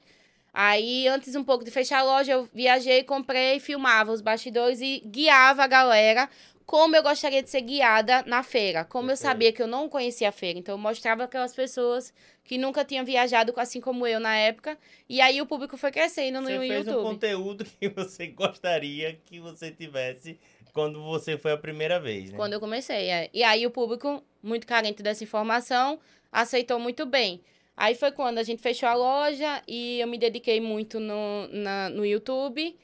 [0.51, 5.03] Aí, antes um pouco de fechar a loja, eu viajei, comprei, filmava os bastidores e
[5.05, 6.31] guiava a galera
[6.65, 8.83] como eu gostaria de ser guiada na feira.
[8.83, 10.59] Como eu sabia que eu não conhecia a feira.
[10.59, 14.79] Então, eu mostrava aquelas pessoas que nunca tinham viajado, assim como eu na época.
[15.07, 16.77] E aí, o público foi crescendo no você YouTube.
[16.79, 20.41] Você fez um conteúdo que você gostaria que você tivesse
[20.77, 22.37] quando você foi a primeira vez, né?
[22.37, 23.31] Quando eu comecei, é.
[23.33, 25.99] E aí o público, muito carente dessa informação,
[26.31, 27.41] aceitou muito bem.
[27.75, 31.89] Aí foi quando a gente fechou a loja e eu me dediquei muito no, na,
[31.89, 32.77] no YouTube.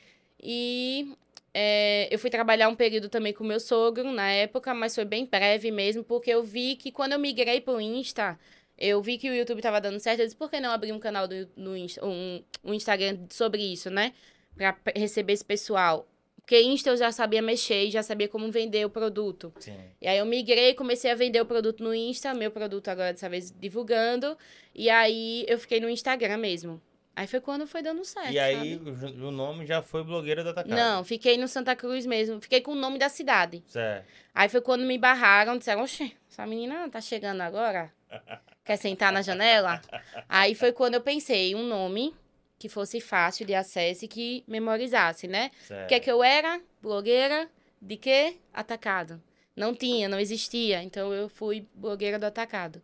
[0.42, 1.14] E
[1.52, 5.26] é, eu fui trabalhar um período também com meu sogro na época, mas foi bem
[5.26, 8.38] breve mesmo, porque eu vi que quando eu migrei pro Insta,
[8.78, 10.20] eu vi que o YouTube tava dando certo.
[10.20, 13.90] Eu disse, por que não abrir um canal do, Insta, um, um Instagram sobre isso,
[13.90, 14.14] né?
[14.56, 16.08] Pra receber esse pessoal.
[16.52, 19.54] Porque Insta eu já sabia mexer e já sabia como vender o produto.
[19.58, 19.74] Sim.
[19.98, 23.26] E aí eu migrei, comecei a vender o produto no Insta, meu produto agora dessa
[23.26, 24.36] vez divulgando.
[24.74, 26.78] E aí eu fiquei no Instagram mesmo.
[27.16, 28.32] Aí foi quando foi dando certo.
[28.32, 30.76] E aí o nome já foi blogueira da Atacado?
[30.76, 32.38] Não, fiquei no Santa Cruz mesmo.
[32.38, 33.64] Fiquei com o nome da cidade.
[33.66, 34.04] Certo.
[34.34, 37.90] Aí foi quando me barraram, disseram, oxe, essa menina tá chegando agora?
[38.62, 39.80] Quer sentar na janela?
[40.28, 42.14] aí foi quando eu pensei, um nome
[42.62, 45.50] que fosse fácil de acesso e que memorizasse, né?
[45.68, 46.60] O que é que eu era?
[46.80, 47.50] Blogueira
[47.80, 48.36] de quê?
[48.54, 49.20] Atacado.
[49.56, 50.80] Não tinha, não existia.
[50.80, 52.80] Então eu fui blogueira do atacado.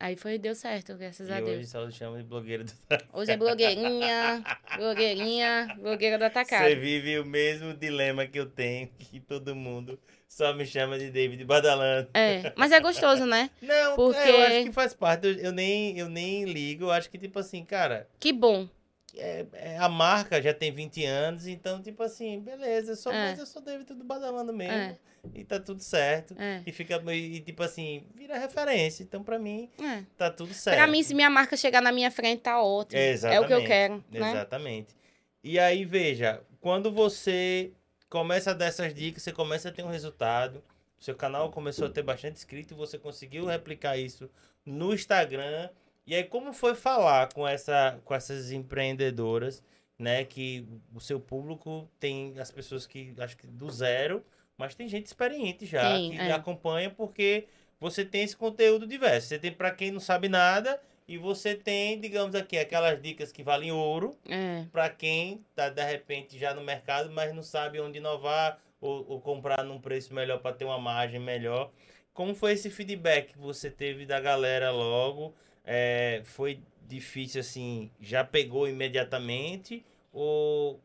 [0.00, 1.50] Aí foi, deu certo, graças e a Deus.
[1.58, 3.08] Hoje só chama de blogueira do atacado.
[3.12, 4.44] Hoje é blogueirinha,
[4.76, 6.64] blogueirinha, blogueira do atacado.
[6.64, 11.12] Você vive o mesmo dilema que eu tenho, que todo mundo só me chama de
[11.12, 12.10] David Badalando.
[12.12, 13.50] É, mas é gostoso, né?
[13.62, 14.18] Não, Porque...
[14.18, 15.28] É, eu acho que faz parte.
[15.28, 18.08] Eu, eu, nem, eu nem ligo, eu acho que, tipo assim, cara.
[18.18, 18.68] Que bom
[19.16, 23.30] é, é, a marca já tem 20 anos, então, tipo assim, beleza, eu sou, é.
[23.30, 24.74] mas eu sou David tudo badalando mesmo.
[24.74, 24.98] É.
[25.34, 26.36] E tá tudo certo.
[26.38, 26.62] É.
[26.64, 29.02] E fica, e, tipo assim, vira referência.
[29.02, 30.04] Então, pra mim, é.
[30.16, 30.76] tá tudo certo.
[30.76, 33.00] Pra mim, se minha marca chegar na minha frente, tá ótimo.
[33.00, 34.04] É o que eu quero.
[34.10, 34.30] Né?
[34.30, 34.94] Exatamente.
[35.42, 37.72] E aí, veja, quando você
[38.08, 40.62] começa a dar essas dicas, você começa a ter um resultado.
[40.98, 44.30] Seu canal começou a ter bastante inscrito, você conseguiu replicar isso
[44.64, 45.68] no Instagram
[46.06, 49.62] e aí, como foi falar com, essa, com essas empreendedoras,
[49.98, 50.24] né?
[50.24, 54.24] Que o seu público tem as pessoas que, acho que do zero,
[54.58, 56.32] Mas tem gente experiente já Tem, que é.
[56.32, 57.46] acompanha porque
[57.78, 59.28] você tem esse conteúdo diverso.
[59.28, 63.42] Você tem para quem não sabe nada e você tem, digamos aqui, aquelas dicas que
[63.42, 64.64] valem ouro É.
[64.72, 69.20] para quem tá de repente já no mercado, mas não sabe onde inovar ou, ou
[69.20, 71.70] comprar num preço melhor para ter uma margem melhor.
[72.14, 75.34] Como foi esse feedback que você teve da galera logo?
[75.66, 77.90] É, foi difícil assim?
[78.00, 80.80] Já pegou imediatamente ou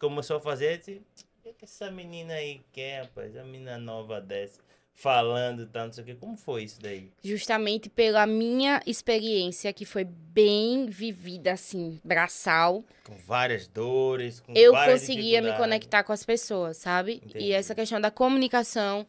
[0.00, 0.80] começou a fazer?
[0.80, 3.36] Assim, o que é que essa menina aí quer, rapaz?
[3.36, 4.58] A menina nova dessa
[4.94, 6.14] falando, tá, não sei o que.
[6.14, 7.10] Como foi isso daí?
[7.22, 14.72] Justamente pela minha experiência, que foi bem vivida, assim, braçal, Com várias dores, com eu
[14.72, 17.20] várias conseguia me conectar com as pessoas, sabe?
[17.24, 17.46] Entendi.
[17.46, 19.06] E essa questão da comunicação,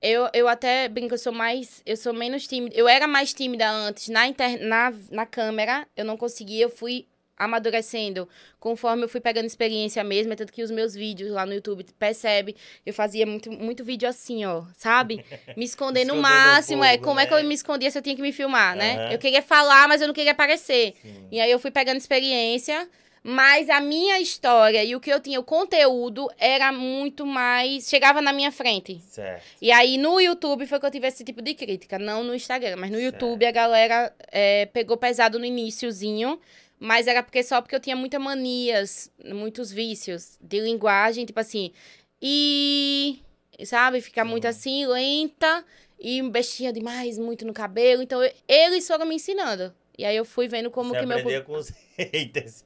[0.00, 2.76] eu, eu até brinco, eu sou mais, eu sou menos tímida.
[2.76, 7.06] Eu era mais tímida antes na, inter, na, na câmera, eu não conseguia, eu fui
[7.36, 8.26] amadurecendo
[8.58, 11.84] conforme eu fui pegando experiência mesmo, é tanto que os meus vídeos lá no YouTube,
[11.98, 15.24] percebe, eu fazia muito, muito vídeo assim, ó, sabe?
[15.56, 17.40] Me esconder no máximo, é, como é que né?
[17.40, 18.96] eu me escondia se eu tinha que me filmar, né?
[18.96, 19.12] Aham.
[19.12, 20.94] Eu queria falar, mas eu não queria aparecer.
[21.02, 21.28] Sim.
[21.30, 22.88] E aí eu fui pegando experiência,
[23.28, 27.88] mas a minha história e o que eu tinha, o conteúdo, era muito mais.
[27.88, 29.00] Chegava na minha frente.
[29.00, 29.42] Certo.
[29.60, 32.76] E aí no YouTube foi que eu tive esse tipo de crítica, não no Instagram,
[32.76, 33.14] mas no Certo.
[33.14, 36.38] YouTube a galera é, pegou pesado no iníciozinho.
[36.78, 41.72] Mas era porque só porque eu tinha muitas manias, muitos vícios de linguagem, tipo assim.
[42.20, 43.18] E.
[43.64, 44.00] Sabe?
[44.02, 44.30] Ficar Sim.
[44.30, 45.64] muito assim, lenta.
[45.98, 48.02] E bestia demais, muito no cabelo.
[48.02, 49.74] Então, eu- eles foram me ensinando.
[49.98, 51.18] E aí eu fui vendo como Você que meu.
[51.18, 52.64] aprendeu com os haters.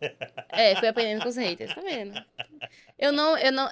[0.48, 2.20] É, fui aprendendo com os haters, tá vendo?
[2.98, 3.70] Eu não, eu não,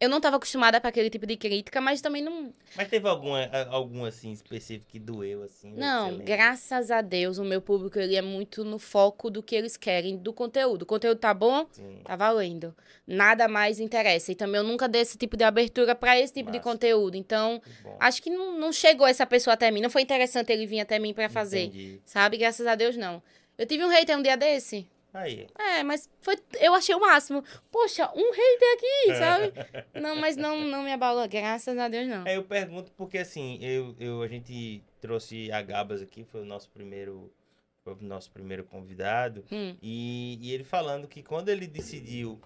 [0.00, 3.44] eu não tava acostumada para aquele tipo de crítica, mas também não, Mas teve alguma,
[3.68, 5.74] algum assim específico que doeu assim?
[5.74, 9.54] você não, graças a Deus, o meu público ele é muito no foco do que
[9.54, 10.82] eles querem, do conteúdo.
[10.82, 11.66] O conteúdo tá bom?
[11.70, 12.00] Sim.
[12.04, 12.74] Tá valendo.
[13.06, 14.32] Nada mais interessa.
[14.32, 16.70] E também eu nunca dei esse tipo de abertura para esse tipo de Massa.
[16.70, 17.16] conteúdo.
[17.16, 19.80] Então, que acho que não, não chegou essa pessoa até mim.
[19.80, 21.64] Não foi interessante ele vir até mim para fazer.
[21.64, 22.00] Entendi.
[22.06, 22.36] Sabe?
[22.36, 23.22] Graças a Deus, não.
[23.58, 24.86] Eu tive um hater um dia desse.
[25.12, 25.46] Aí.
[25.58, 27.42] É, mas foi, eu achei o máximo.
[27.70, 29.52] Poxa, um hater aqui, sabe?
[30.00, 32.26] não, mas não, não me abalou, graças a Deus, não.
[32.26, 36.44] É, eu pergunto porque assim, eu, eu, a gente trouxe a Gabas aqui, foi o
[36.44, 37.32] nosso primeiro,
[37.82, 39.44] foi o nosso primeiro convidado.
[39.50, 42.40] Hum, E, e ele falando que quando ele decidiu,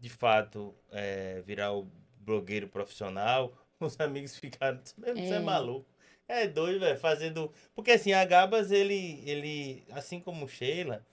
[0.00, 1.86] de fato, é, virar o
[2.20, 5.40] blogueiro profissional, os amigos ficaram, você é, É.
[5.40, 5.86] maluco.
[6.28, 7.52] É doido, velho, fazendo...
[7.74, 11.06] Porque assim, a Gabas, ele, ele, assim como o Sheila,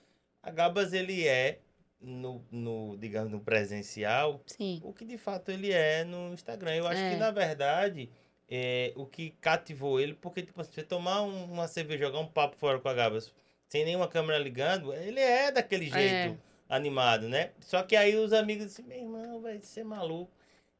[0.43, 1.59] a Gabas, ele é,
[1.99, 4.79] no, no, digamos, no presencial, sim.
[4.83, 6.75] o que de fato ele é no Instagram.
[6.75, 7.11] Eu acho É.
[7.11, 8.09] que, na verdade,
[8.49, 12.27] é, o que cativou ele, porque, tipo, assim, você tomar um- uma cerveja, jogar um
[12.27, 13.33] papo fora com a Gabas,
[13.69, 16.37] sem nenhuma câmera ligando, ele é daquele jeito
[16.69, 17.51] animado, né?
[17.61, 20.31] Só que aí os amigos disseram, meu irmão, vai ser maluco.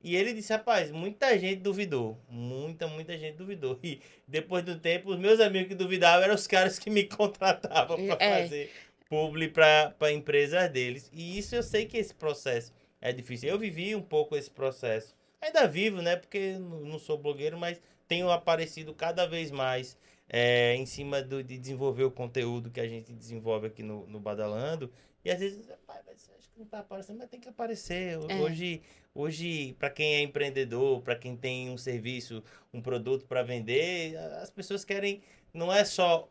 [0.06, 2.20] E ele disse, rapaz, muita gente duvidou.
[2.28, 3.80] Muita, muita gente duvidou.
[3.84, 7.96] E depois do tempo, os meus amigos que duvidavam eram os caras que me contratavam
[8.08, 8.44] para É.
[8.44, 8.72] fazer
[9.14, 11.08] publi para empresas deles.
[11.14, 13.48] E isso eu sei que esse processo é difícil.
[13.48, 15.16] Eu vivi um pouco esse processo.
[15.40, 16.16] Ainda vivo, né?
[16.16, 19.96] Porque eu não não sou blogueiro, mas tenho aparecido cada vez mais
[20.28, 24.20] é, em cima do, de desenvolver o conteúdo que a gente desenvolve aqui no, no
[24.20, 24.92] Badalando.
[25.24, 28.18] E às vezes, pai, mas acho que não tá aparecendo, mas tem que aparecer.
[28.30, 28.36] É.
[28.42, 28.82] Hoje,
[29.14, 32.44] hoje para quem é empreendedor, para quem tem um serviço,
[32.74, 35.22] um produto para vender, as pessoas querem,
[35.54, 36.28] não é só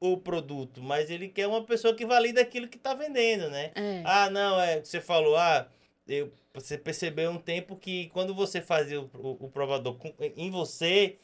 [0.00, 3.72] o produto, mas ele quer uma pessoa que valida aquilo que tá vendendo, né?
[3.74, 4.02] É.
[4.04, 4.80] Ah, não, é.
[4.84, 5.66] Você falou, ah,
[6.06, 10.50] eu, você percebeu um tempo que quando você fazia o, o- o provador com- em
[10.50, 11.16] você,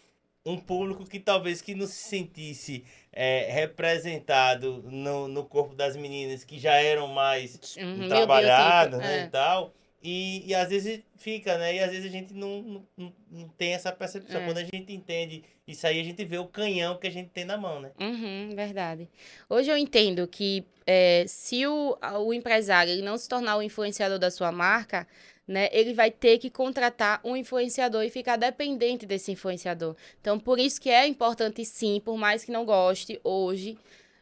[0.45, 6.43] um público que talvez que não se sentisse é, representado no, no corpo das meninas
[6.45, 9.25] que já eram mais Uhum, trabalhadas, né, é.
[9.25, 9.73] e tal.
[10.03, 11.77] E, e às vezes fica, né?
[11.77, 14.41] E às vezes a gente não, não, não- tem essa percepção.
[14.41, 14.45] É.
[14.45, 17.45] Quando a gente entende isso aí, a gente vê o canhão que a gente tem
[17.45, 17.93] na mão, né?
[18.01, 19.09] Uhum, verdade.
[19.49, 24.19] Hoje eu entendo que é, se o, o empresário ele não se tornar o influenciador
[24.19, 25.07] da sua marca,
[25.47, 29.95] né, ele vai ter que contratar um influenciador e ficar dependente desse influenciador.
[30.21, 33.77] Então, por isso que é importante, sim, por mais que não goste hoje,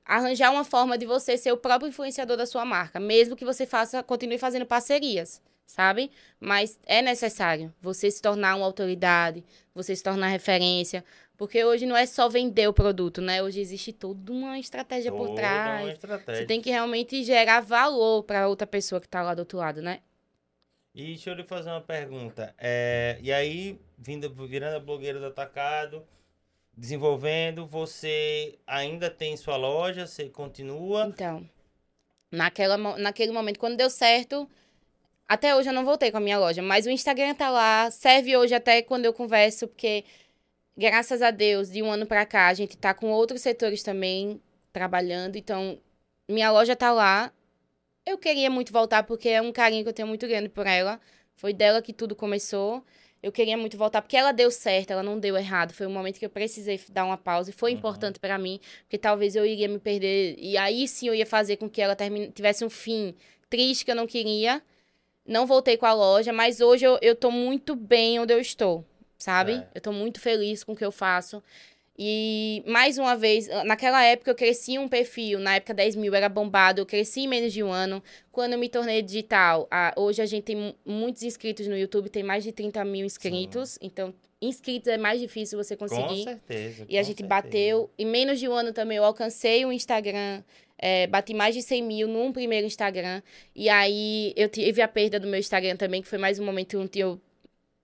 [0.04, 3.64] arranjar uma forma de você ser o próprio influenciador da sua marca, mesmo que você
[3.66, 5.40] faça, continue fazendo parcerias,
[5.70, 6.10] sabe?
[6.38, 9.44] Mas é necessário você se tornar uma autoridade,
[9.74, 11.04] você se tornar referência,
[11.36, 13.42] porque hoje não é só vender o produto, né?
[13.42, 15.82] Hoje existe toda uma estratégia por Toda trás.
[15.84, 16.42] uma estratégia.
[16.42, 19.80] Você tem que realmente gerar valor para outra pessoa que tá lá do outro lado,
[19.80, 20.00] né?
[20.94, 22.52] E deixa eu lhe fazer uma pergunta.
[22.58, 26.04] É, e aí, vindo, virando a blogueira do atacado,
[26.76, 30.06] desenvolvendo, você ainda tem sua loja?
[30.06, 31.06] Você continua?
[31.06, 31.48] Então,
[32.30, 34.48] naquela, naquele momento, quando deu certo,
[35.30, 38.36] Até hoje eu não voltei com a minha loja, mas o Instagram tá lá, serve
[38.36, 40.04] hoje até quando eu converso, porque
[40.76, 44.42] graças a Deus, de um ano para cá, a gente tá com outros setores também
[44.72, 45.78] trabalhando, então
[46.28, 47.32] minha loja tá lá.
[48.04, 51.00] Eu queria muito voltar porque é um carinho que eu tenho muito grande por ela.
[51.36, 52.84] Foi dela que tudo começou.
[53.22, 55.72] Eu queria muito voltar porque ela deu certo, ela não deu errado.
[55.72, 57.78] Foi um momento que eu precisei dar uma pausa e foi uhum.
[57.78, 61.56] importante para mim, porque talvez eu iria me perder e aí sim eu ia fazer
[61.56, 63.14] com que ela termine, tivesse um fim
[63.48, 64.60] triste que eu não queria.
[65.30, 68.84] Não voltei com a loja, mas hoje eu, eu tô muito bem onde eu estou,
[69.16, 69.52] sabe?
[69.52, 69.66] É.
[69.76, 71.40] Eu tô muito feliz com o que eu faço.
[71.96, 76.28] E, mais uma vez, naquela época eu cresci um perfil, na época 10 mil era
[76.28, 78.02] bombado, eu cresci em menos de um ano.
[78.32, 82.24] Quando eu me tornei digital, a, hoje a gente tem muitos inscritos no YouTube, tem
[82.24, 83.70] mais de 30 mil inscritos.
[83.70, 83.78] Sim.
[83.82, 86.24] Então, inscritos é mais difícil você conseguir.
[86.24, 86.86] Com certeza.
[86.88, 87.28] E a gente certeza.
[87.28, 90.42] bateu, em menos de um ano também eu alcancei o Instagram.
[90.82, 93.22] É, bati mais de 100 mil num primeiro Instagram.
[93.54, 96.78] E aí eu tive a perda do meu Instagram também, que foi mais um momento
[96.78, 97.20] onde eu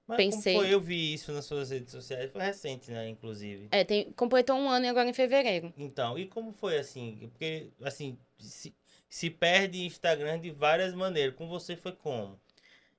[0.06, 0.54] mas pensei.
[0.54, 0.74] Como foi?
[0.74, 3.68] Eu vi isso nas suas redes sociais, foi recente, né, inclusive.
[3.70, 5.74] É, tem, completou um ano e agora em fevereiro.
[5.76, 7.28] Então, e como foi assim?
[7.32, 8.74] Porque, assim, se,
[9.08, 11.34] se perde Instagram de várias maneiras.
[11.34, 12.38] Com você foi como?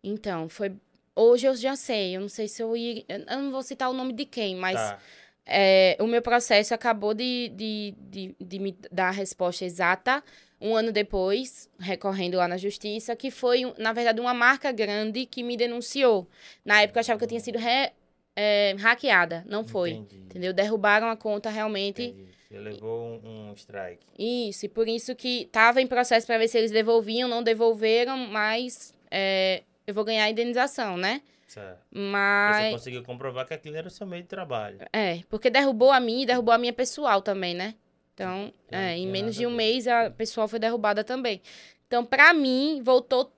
[0.03, 0.75] Então, foi.
[1.15, 3.03] Hoje eu já sei, eu não sei se eu ia.
[3.07, 4.75] Eu não vou citar o nome de quem, mas.
[4.75, 4.99] Tá.
[5.47, 10.21] É, o meu processo acabou de, de, de, de me dar a resposta exata
[10.59, 15.43] um ano depois, recorrendo lá na justiça, que foi, na verdade, uma marca grande que
[15.43, 16.27] me denunciou.
[16.65, 17.91] Na época eu achava que eu tinha sido re,
[18.35, 19.45] é, hackeada.
[19.47, 19.91] Não foi.
[19.91, 20.23] Entendi.
[20.23, 20.53] Entendeu?
[20.53, 22.03] Derrubaram a conta realmente.
[22.03, 22.27] Entendi.
[22.47, 24.05] Você levou um, um strike.
[24.17, 28.17] Isso, e por isso que estava em processo para ver se eles devolviam, não devolveram,
[28.17, 31.21] mas é, eu vou ganhar a indenização, né?
[31.47, 31.79] Certo.
[31.89, 32.57] Mas.
[32.57, 34.79] Você conseguiu comprovar que aquilo era o seu meio de trabalho.
[34.91, 37.75] É, porque derrubou a mim e derrubou a minha pessoal também, né?
[38.13, 41.41] Então, é, em menos de um mês a pessoa foi derrubada também.
[41.85, 43.31] Então, para mim, voltou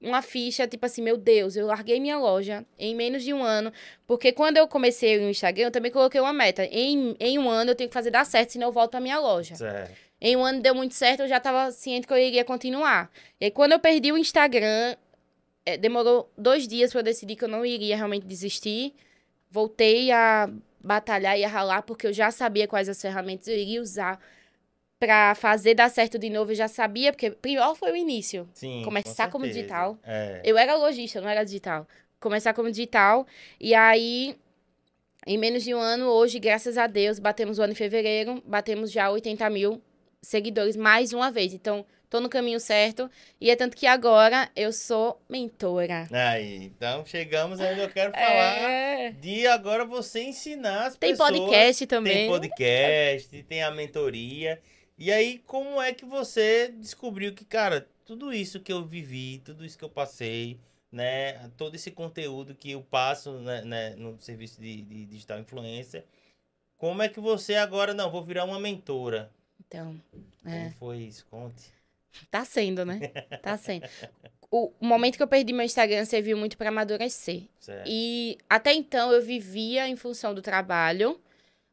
[0.00, 3.72] uma ficha, tipo assim, meu Deus, eu larguei minha loja em menos de um ano.
[4.06, 6.64] Porque quando eu comecei no Instagram, eu também coloquei uma meta.
[6.64, 9.18] Em, em um ano eu tenho que fazer dar certo, senão eu volto pra minha
[9.18, 9.56] loja.
[9.56, 9.92] Certo.
[10.20, 13.10] Em um ano deu muito certo, eu já tava ciente que eu iria continuar.
[13.40, 14.94] E aí, quando eu perdi o Instagram,
[15.70, 18.94] é, demorou dois dias para eu decidir que eu não iria realmente desistir.
[19.50, 20.50] Voltei a
[20.82, 24.18] batalhar e a ralar, porque eu já sabia quais as ferramentas eu iria usar
[24.98, 26.52] para fazer dar certo de novo.
[26.52, 28.48] Eu já sabia, porque pior foi o início.
[28.54, 29.98] Sim, Começar com como digital.
[30.04, 30.42] É.
[30.44, 31.86] Eu era lojista, não era digital.
[32.20, 33.26] Começar como digital.
[33.58, 34.36] E aí,
[35.26, 38.92] em menos de um ano, hoje, graças a Deus, batemos o ano em fevereiro, batemos
[38.92, 39.82] já 80 mil
[40.22, 41.54] seguidores mais uma vez.
[41.54, 43.08] Então, tô no caminho certo.
[43.40, 46.08] E é tanto que agora eu sou mentora.
[46.10, 49.12] Aí, então chegamos onde eu quero falar é...
[49.12, 51.30] de agora você ensinar as tem pessoas.
[51.30, 52.14] Tem podcast também.
[52.14, 54.60] Tem podcast, tem a mentoria.
[54.98, 59.64] E aí, como é que você descobriu que, cara, tudo isso que eu vivi, tudo
[59.64, 60.58] isso que eu passei,
[60.92, 66.04] né, todo esse conteúdo que eu passo né, né no serviço de, de digital influência,
[66.76, 69.30] como é que você agora, não, vou virar uma mentora?
[69.66, 69.98] Então,
[70.44, 70.64] é.
[70.64, 71.24] Como foi isso?
[71.30, 71.79] Conte.
[72.30, 72.98] Tá sendo, né?
[73.42, 73.86] Tá sendo.
[74.50, 77.44] O, momento que eu perdi meu Instagram serviu muito para amadurecer.
[77.58, 77.86] Certo.
[77.86, 81.20] E até então eu vivia em função do trabalho,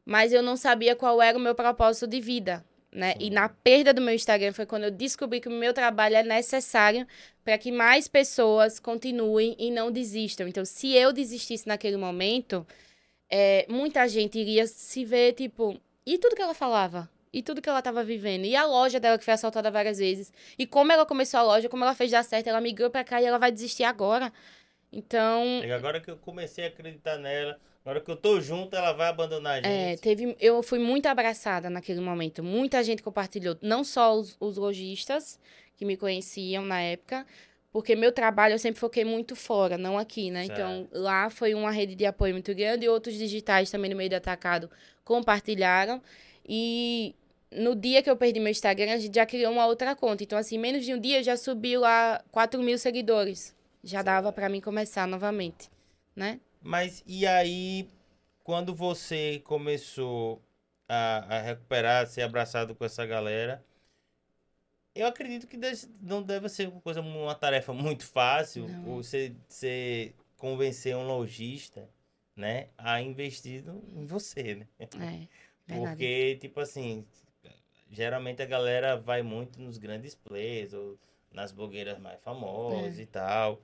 [0.04, 2.64] mas eu não sabia qual era o meu propósito de vida.
[2.90, 3.14] Né?
[3.20, 6.22] E na perda do meu Instagram foi quando eu descobri que o meu trabalho é
[6.22, 7.06] necessário
[7.44, 10.48] para que mais pessoas continuem e não desistam.
[10.48, 12.66] Então, se eu desistisse naquele momento,
[13.28, 17.10] é, muita gente iria se ver, tipo, e tudo que ela falava?
[17.32, 18.44] E tudo que ela estava vivendo.
[18.44, 20.32] E a loja dela que foi assaltada várias vezes.
[20.58, 23.20] E como ela começou a loja, como ela fez dar certo, ela migrou para cá
[23.20, 24.32] e ela vai desistir agora.
[24.92, 25.62] Então.
[25.64, 29.08] E agora que eu comecei a acreditar nela, agora que eu tô junto, ela vai
[29.08, 29.68] abandonar a é, gente.
[29.68, 30.36] É, teve.
[30.40, 32.42] Eu fui muito abraçada naquele momento.
[32.42, 33.56] Muita gente compartilhou.
[33.60, 35.38] Não só os, os lojistas
[35.76, 37.24] que me conheciam na época,
[37.70, 40.46] porque meu trabalho eu sempre foquei muito fora, não aqui, né?
[40.46, 40.58] Certo.
[40.58, 44.10] Então, lá foi uma rede de apoio muito grande e outros digitais também no meio
[44.10, 44.70] do atacado
[45.04, 46.02] compartilharam.
[46.48, 47.14] E
[47.52, 50.22] no dia que eu perdi meu Instagram, a gente já criou uma outra conta.
[50.22, 53.54] Então, assim, menos de um dia já subiu lá 4 mil seguidores.
[53.84, 55.70] Já dava para mim começar novamente,
[56.16, 56.40] né?
[56.62, 57.86] Mas e aí,
[58.42, 60.42] quando você começou
[60.88, 63.64] a, a recuperar, a ser abraçado com essa galera,
[64.94, 65.58] eu acredito que
[66.00, 71.88] não deve ser uma coisa, uma tarefa muito fácil você, você convencer um lojista,
[72.34, 73.64] né, a investir
[73.94, 74.66] em você, né?
[74.80, 75.28] É.
[75.68, 77.04] Porque, tipo assim,
[77.90, 80.98] geralmente a galera vai muito nos grandes plays ou
[81.32, 83.02] nas blogueiras mais famosas é.
[83.02, 83.60] e tal.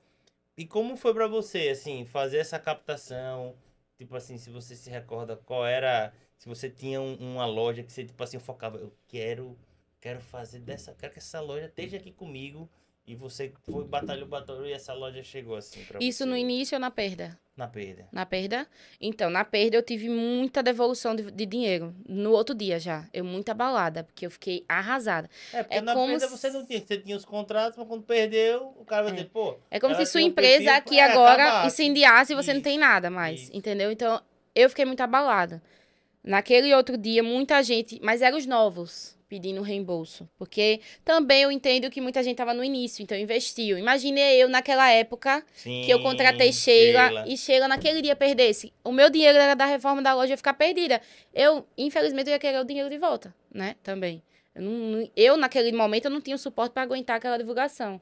[0.57, 3.57] E como foi para você, assim, fazer essa captação?
[3.97, 6.13] Tipo assim, se você se recorda qual era.
[6.39, 9.57] Se você tinha um, uma loja que você, tipo assim, focava, eu quero,
[10.01, 10.95] quero fazer dessa.
[10.95, 12.69] Quero que essa loja esteja aqui comigo
[13.07, 16.25] E você foi, batalhou, batalhou e essa loja chegou assim pra Isso você?
[16.25, 17.39] no início ou na perda?
[17.57, 18.09] Na perda.
[18.11, 18.67] Na perda?
[19.01, 21.95] Então, na perda eu tive muita devolução de, de dinheiro.
[22.09, 23.07] No outro dia já.
[23.13, 25.31] Eu muito abalada, porque eu fiquei arrasada.
[25.53, 26.81] É, porque É na como perda se- você não tinha.
[26.85, 29.15] Você tinha os contratos, mas quando perdeu, o cara vai É.
[29.15, 29.57] dizer, pô.
[29.71, 31.67] É como se sua um empresa perfil- aqui é, agora acabasse.
[31.69, 33.51] incendiasse e você não Isso, tem nada mais, isso.
[33.57, 33.93] entendeu?
[33.93, 34.21] Então,
[34.53, 35.63] eu fiquei muito abalada.
[36.25, 41.91] Naquele outro dia, muita gente, mas eram os novos pedindo reembolso, porque também eu entendo
[41.91, 43.79] que muita gente estava no início, então investiu.
[43.79, 45.45] Imagine eu naquela época
[45.85, 48.73] que eu contratei Sim, Sheila, e Sheila naquele dia perdesse.
[48.83, 51.01] O meu dinheiro era da reforma da loja ia ficar perdida.
[51.35, 53.77] Eu, infelizmente, eu ia querer o dinheiro de volta, né?
[53.83, 54.23] Também.
[54.55, 58.01] Eu, não- eu, naquele momento, eu não tinha o suporte para aguentar aquela divulgação.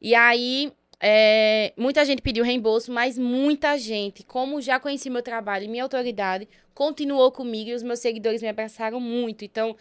[0.00, 0.70] E aí,
[1.00, 5.82] é, muita gente pediu reembolso, mas muita gente, como já conhecia meu trabalho e minha
[5.82, 9.44] autoridade, continuou comigo e os meus seguidores me abraçaram muito.
[9.44, 9.76] Então,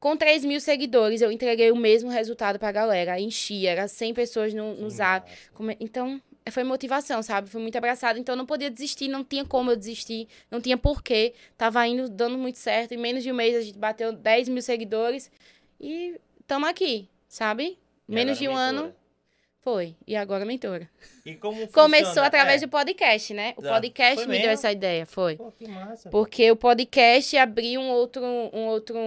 [0.00, 3.20] com 3 mil seguidores, eu entreguei o mesmo resultado pra galera.
[3.20, 5.30] Enchi, era 100 pessoas no, no zap.
[5.78, 6.20] Então,
[6.50, 7.50] foi motivação, sabe?
[7.50, 8.18] Fui muito abraçada.
[8.18, 11.34] Então, eu não podia desistir, não tinha como eu desistir, não tinha porquê.
[11.56, 12.92] Tava indo, dando muito certo.
[12.92, 15.30] Em menos de um mês, a gente bateu 10 mil seguidores.
[15.78, 17.78] E estamos aqui, sabe?
[18.08, 18.92] E Menos de um ano,
[19.62, 19.94] foi.
[20.06, 20.88] E agora, mentora.
[21.26, 22.26] E como Começou funciona?
[22.26, 22.66] através É.
[22.66, 23.52] do podcast, né?
[23.56, 25.36] O podcast foi me deu essa ideia, foi.
[25.36, 26.08] Pô, que massa.
[26.08, 28.98] Porque o podcast abriu um outro, um outro,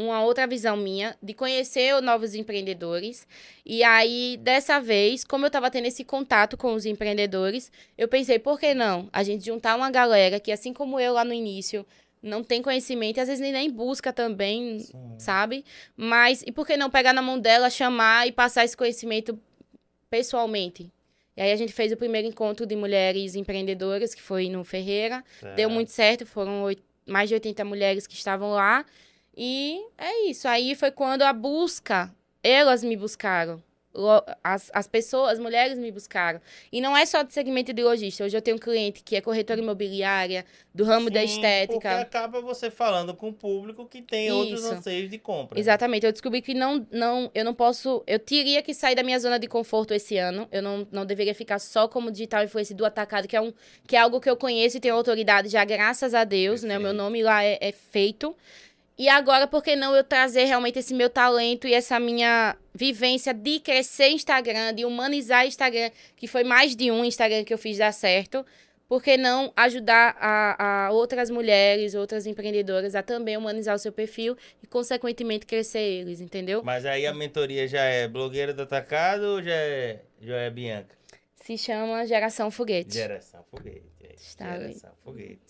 [0.00, 3.26] uma outra visão minha de conhecer novos empreendedores.
[3.66, 8.38] E aí, dessa vez, como eu estava tendo esse contato com os empreendedores, eu pensei,
[8.38, 9.08] por que não?
[9.12, 11.84] A gente juntar uma galera que, assim como eu lá no início,
[12.22, 14.92] não tem conhecimento, às vezes nem busca também, Sim.
[15.18, 15.64] sabe?
[15.96, 19.36] Mas, e por que não pegar na mão dela, chamar e passar esse conhecimento
[20.08, 20.92] pessoalmente?
[21.36, 25.24] E aí a gente fez o primeiro encontro de mulheres empreendedoras, que foi no Ferreira.
[25.42, 25.70] Deu Certo.
[25.70, 28.84] muito certo, foram oit- mais de 80 mulheres que estavam lá.
[29.40, 30.48] E é isso.
[30.48, 32.12] Aí foi quando a busca,
[32.42, 33.62] elas me buscaram.
[34.44, 36.40] As, as pessoas, as mulheres me buscaram.
[36.70, 38.24] E não é só do segmento de logística.
[38.24, 42.00] Hoje eu tenho um cliente que é corretora imobiliária, do ramo da Sim, Porque estética.
[42.00, 44.74] acaba você falando com o público que tem outros Isso.
[44.74, 45.58] anseios de compra.
[45.58, 49.18] Exatamente, eu descobri que não, não, eu não posso, eu teria que sair da minha
[49.18, 50.46] zona de conforto esse ano.
[50.52, 53.52] Eu não, não deveria ficar só como digital influencer do atacado, que é um,
[53.86, 56.78] que é algo que eu conheço e tenho autoridade já, graças a Deus, né?
[56.78, 58.36] O meu nome lá é, é feito.
[58.98, 63.32] E agora, por que não eu trazer realmente esse meu talento e essa minha vivência
[63.32, 67.78] de crescer Instagram, de humanizar Instagram, que foi mais de um Instagram que eu fiz
[67.78, 68.44] dar certo.
[68.88, 73.92] Por que não ajudar a, a outras mulheres, outras empreendedoras a também humanizar o seu
[73.92, 76.62] perfil e, consequentemente, crescer eles, entendeu?
[76.64, 80.96] Mas aí a mentoria já é blogueira do atacado ou já é, já é Bianca?
[81.36, 82.94] Se chama Geração Foguete.
[82.94, 83.84] Geração foguete.
[84.40, 84.58] é.
[84.58, 85.47] Geração foguete.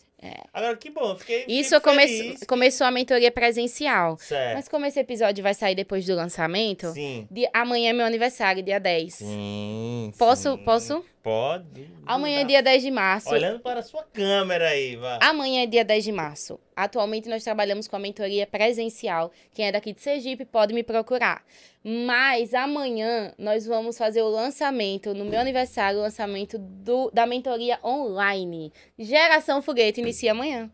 [0.53, 1.45] Agora que bom, fiquei.
[1.47, 2.37] Isso fico eu come...
[2.47, 4.19] começou a mentoria presencial.
[4.19, 4.55] Certo.
[4.55, 7.29] Mas como esse episódio vai sair depois do lançamento, Sim.
[7.31, 7.49] de...
[7.53, 9.15] amanhã é meu aniversário, dia 10.
[9.15, 10.13] Sim.
[10.19, 10.57] Posso?
[10.57, 10.65] sim.
[10.65, 11.05] Posso?
[11.29, 11.91] Pode.
[12.07, 13.29] Amanhã é dia 10 de março.
[13.29, 15.19] Olhando para a sua câmera aí, vá.
[15.21, 16.59] Amanhã é dia 10 de março.
[16.75, 19.31] Atualmente nós trabalhamos com a mentoria presencial.
[19.53, 21.45] Quem é daqui de Sergipe pode me procurar.
[21.85, 27.79] Mas amanhã nós vamos fazer o lançamento, no meu aniversário, o lançamento do, da mentoria
[27.85, 28.73] online.
[28.99, 30.71] Geração Foguete inicia amanhã.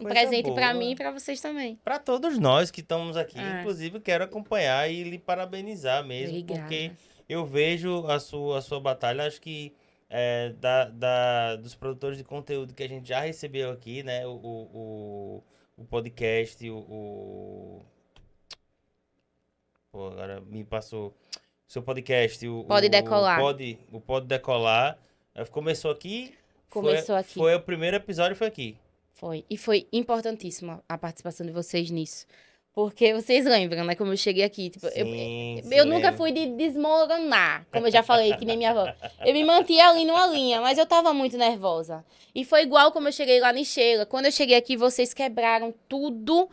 [0.00, 0.74] Um presente pra boa.
[0.74, 1.80] mim e pra vocês também.
[1.84, 3.60] Para todos nós que estamos aqui, É.
[3.60, 6.60] inclusive quero acompanhar e lhe parabenizar mesmo, Obrigada.
[6.60, 6.92] porque
[7.28, 9.72] eu vejo a sua, a sua batalha, acho que
[10.08, 14.26] é, da, da- dos produtores de conteúdo que a gente já recebeu aqui, né?
[14.26, 15.42] O, o,
[15.78, 17.82] o, podcast, o, o-
[19.92, 21.08] Pô, agora me passou.
[21.68, 22.64] O seu podcast, o.
[22.64, 23.38] Pode o- Decolar.
[23.38, 24.98] O Pode, o Pode Decolar.
[25.34, 26.34] eh, Começou aqui.
[26.68, 27.34] foi- Começou aqui.
[27.34, 28.76] Foi o primeiro episódio, foi aqui.
[29.12, 29.44] Foi.
[29.48, 32.26] E foi importantíssima a participação de vocês nisso.
[32.76, 33.94] Porque vocês lembram, né?
[33.94, 34.68] Como eu cheguei aqui.
[34.68, 36.18] Tipo, eu, Sim, sim, Eu nunca lembro.
[36.18, 38.92] fui de desmoronar, como eu já falei, que nem minha avó.
[39.24, 42.04] Eu me mantinha ali numa linha, mas eu tava muito nervosa.
[42.34, 44.04] E foi igual como eu cheguei lá em Sheila.
[44.04, 46.50] Quando eu cheguei aqui, vocês quebraram tudo,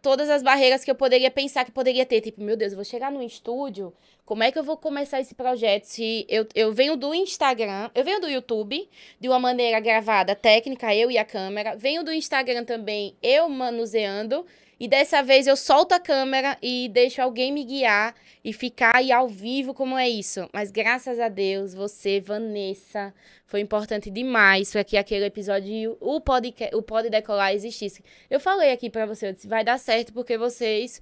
[0.00, 2.22] todas as barreiras que eu poderia pensar que poderia ter.
[2.22, 3.92] Tipo, meu Deus, eu vou chegar no estúdio,
[4.24, 5.84] como é que eu vou começar esse projeto?
[5.84, 8.88] Se eu, eu venho do Instagram, eu venho do YouTube,
[9.20, 11.76] de uma maneira gravada, técnica, eu e a câmera.
[11.76, 14.46] Venho do Instagram também, eu manuseando.
[14.80, 18.14] E dessa vez eu solto a câmera e deixo alguém me guiar
[18.44, 20.48] e ficar aí ao vivo como é isso.
[20.52, 23.12] Mas graças a Deus, você, Vanessa,
[23.44, 28.02] foi importante demais para que aquele episódio, o podcast, o Pode Decolar existisse.
[28.30, 31.00] Eu falei aqui para você, eu disse, vai dar certo porque vocês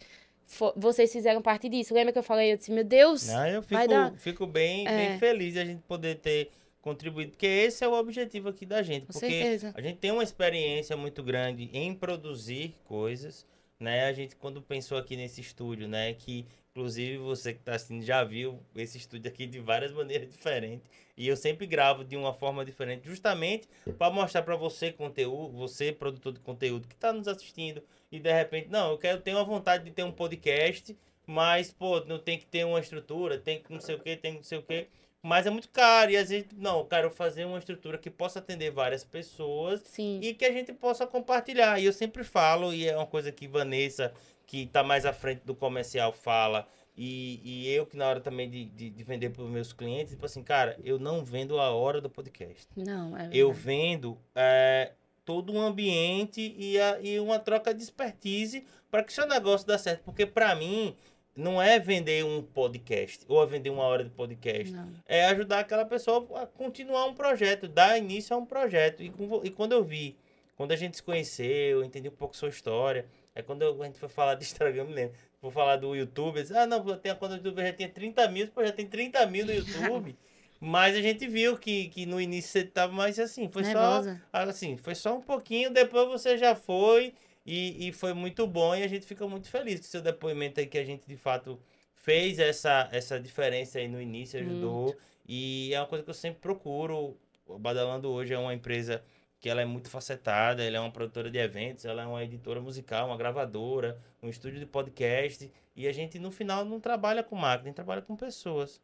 [0.76, 1.92] vocês fizeram parte disso.
[1.92, 4.12] Lembra que eu falei, eu disse, meu Deus, Ah, eu Vai fico, dar.
[4.16, 4.96] fico bem, É.
[5.08, 6.50] bem feliz de a gente poder ter
[6.80, 9.06] contribuído, porque esse é o objetivo aqui da gente.
[9.06, 9.72] com Porque certeza.
[9.76, 13.44] a gente tem uma experiência muito grande em produzir coisas,
[13.78, 14.06] né?
[14.06, 18.22] A gente quando pensou aqui nesse estúdio, né, que inclusive você que está assistindo já
[18.22, 22.64] viu esse estúdio aqui de várias maneiras diferentes e eu sempre gravo de uma forma
[22.64, 23.66] diferente, justamente
[23.96, 27.82] para mostrar para você conteúdo, você produtor de conteúdo que está nos assistindo
[28.12, 30.96] e de repente, não, eu quero ter uma vontade de ter um podcast,
[31.26, 34.32] mas pô, não tem que ter uma estrutura, tem que não sei o que, tem
[34.32, 34.86] que não sei o que
[35.22, 36.10] mas é muito caro.
[36.10, 40.20] E às vezes, não, eu quero fazer uma estrutura que possa atender várias pessoas Sim.
[40.22, 41.80] e que a gente possa compartilhar.
[41.80, 44.12] E eu sempre falo, e é uma coisa que Vanessa,
[44.46, 46.66] que está mais à frente do comercial, fala.
[46.96, 50.12] E, e eu que na hora também de, de, de vender para os meus clientes,
[50.12, 52.66] tipo assim, cara, eu não vendo a hora do podcast.
[52.74, 53.38] Não, é verdade.
[53.38, 54.92] Eu vendo é,
[55.24, 59.76] todo um ambiente e, a, e uma troca de expertise para que seu negócio dê
[59.76, 60.04] certo.
[60.04, 60.96] Porque para mim,
[61.36, 64.72] não é vender um podcast ou é vender uma hora de podcast.
[64.72, 64.90] Não.
[65.06, 69.02] É ajudar aquela pessoa a continuar um projeto, dar início a um projeto.
[69.02, 70.16] E, com, e quando eu vi,
[70.56, 73.06] quando a gente se conheceu, eu entendi um pouco sua história.
[73.34, 75.14] É quando eu, a gente foi falar de Instagram, eu me lembro.
[75.42, 76.40] Vou falar do YouTube.
[76.40, 79.26] Disse, ah, não, tem, quando o YouTube já tinha 30 mil, pô, já tem 30
[79.26, 80.16] mil no YouTube.
[80.58, 83.46] Mas a gente viu que, que no início você estava mais assim.
[83.48, 84.22] Foi Nervosa.
[84.32, 84.38] só.
[84.38, 87.12] Assim, foi só um pouquinho, depois você já foi.
[87.46, 90.66] E, e foi muito bom e a gente fica muito feliz com seu depoimento aí
[90.66, 91.60] que a gente de fato
[91.94, 94.96] fez essa, essa diferença aí no início, ajudou.
[95.28, 97.16] E é uma coisa que eu sempre procuro.
[97.46, 99.02] O Badalando hoje é uma empresa
[99.38, 102.60] que ela é muito facetada, ela é uma produtora de eventos, ela é uma editora
[102.60, 105.52] musical, uma gravadora, um estúdio de podcast.
[105.76, 108.80] E a gente, no final, não trabalha com marketing, trabalha com pessoas.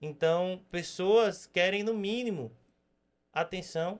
[0.00, 2.52] Então, pessoas querem, no mínimo,
[3.32, 3.98] atenção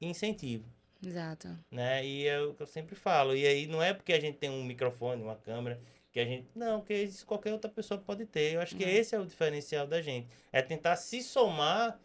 [0.00, 0.73] e incentivo.
[1.06, 1.48] Exato.
[1.70, 2.04] Né?
[2.04, 3.36] E é o que eu sempre falo.
[3.36, 5.80] E aí não é porque a gente tem um microfone, uma câmera,
[6.12, 6.46] que a gente.
[6.54, 8.54] Não, que isso qualquer outra pessoa pode ter.
[8.54, 8.90] Eu acho que uhum.
[8.90, 10.28] esse é o diferencial da gente.
[10.52, 11.98] É tentar se somar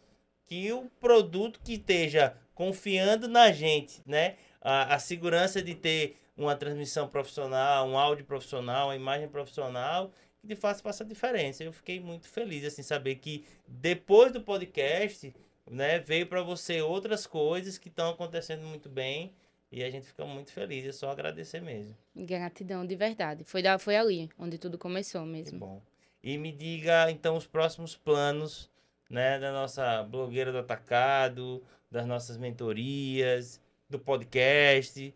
[0.46, 4.36] que o produto que esteja confiando na gente, né?
[4.60, 10.10] A, a segurança de ter uma transmissão profissional, um áudio profissional, uma imagem profissional,
[10.40, 11.62] que de fato faça diferença.
[11.62, 15.32] Eu fiquei muito feliz, assim, saber que depois do podcast
[15.70, 19.32] né, veio para você outras coisas que estão acontecendo muito bem
[19.70, 20.84] e a gente fica muito feliz.
[20.84, 21.96] É só agradecer mesmo.
[22.14, 23.44] Gratidão, de verdade.
[23.44, 25.52] Foi, da, foi ali onde tudo começou mesmo.
[25.52, 25.80] Que bom.
[26.22, 28.68] E me diga, então, os próximos planos
[29.08, 35.14] né, da nossa blogueira do Atacado, das nossas mentorias, do podcast.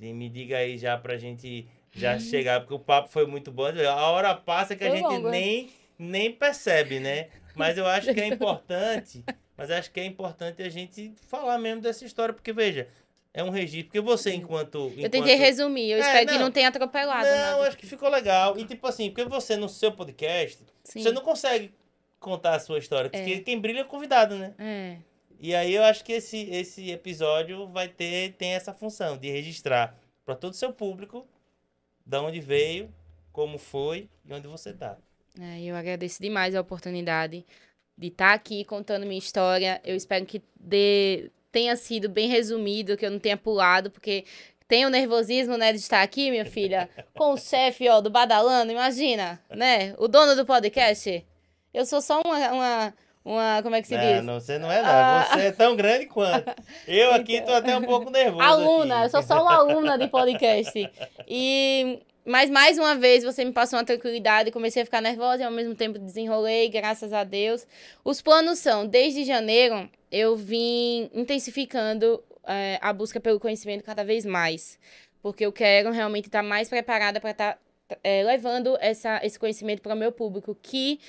[0.00, 3.66] E me diga aí já pra gente já chegar, porque o papo foi muito bom.
[3.66, 7.28] A hora passa que a gente nem, nem percebe, né?
[7.54, 9.24] Mas eu acho que é importante
[9.62, 12.88] mas acho que é importante a gente falar mesmo dessa história, porque veja,
[13.32, 13.84] é um registro.
[13.84, 14.88] Porque você, enquanto.
[14.88, 15.00] enquanto...
[15.00, 17.24] Eu tentei resumir, eu é, espero não, que não tenha atropelado.
[17.28, 17.68] Não, nada.
[17.68, 18.58] acho que ficou legal.
[18.58, 21.00] E tipo assim, porque você no seu podcast, Sim.
[21.00, 21.72] você não consegue
[22.18, 23.08] contar a sua história.
[23.08, 23.38] Porque é.
[23.38, 24.52] quem brilha é convidado, né?
[24.58, 24.96] É.
[25.38, 29.96] E aí eu acho que esse, esse episódio vai ter tem essa função de registrar
[30.24, 31.24] para todo o seu público
[32.04, 32.92] da onde veio,
[33.30, 34.98] como foi e onde você está.
[35.40, 37.46] É, eu agradeço demais a oportunidade
[37.96, 39.80] de estar tá aqui contando minha história.
[39.84, 44.24] Eu espero que dê, tenha sido bem resumido, que eu não tenha pulado, porque
[44.66, 48.72] tem o nervosismo, né, de estar aqui, minha filha, com o chefe, ó, do Badalando,
[48.72, 49.94] imagina, né?
[49.98, 51.24] O dono do podcast.
[51.74, 52.94] Eu sou só uma, uma,
[53.24, 54.24] uma como é que se não, diz?
[54.24, 55.28] Não, você não é não, ah.
[55.30, 56.54] você é tão grande quanto.
[56.88, 59.04] Eu aqui tô até um pouco nervoso Aluna, aqui.
[59.06, 60.90] eu sou só uma aluna de podcast.
[61.28, 65.44] E mas mais uma vez você me passou uma tranquilidade, comecei a ficar nervosa e
[65.44, 67.66] ao mesmo tempo desenrolei, graças a Deus.
[68.04, 74.24] Os planos são, desde janeiro, eu vim intensificando é, a busca pelo conhecimento cada vez
[74.24, 74.78] mais.
[75.20, 77.58] Porque eu quero realmente estar mais preparada para estar
[78.02, 81.00] é, levando essa, esse conhecimento para o meu público, que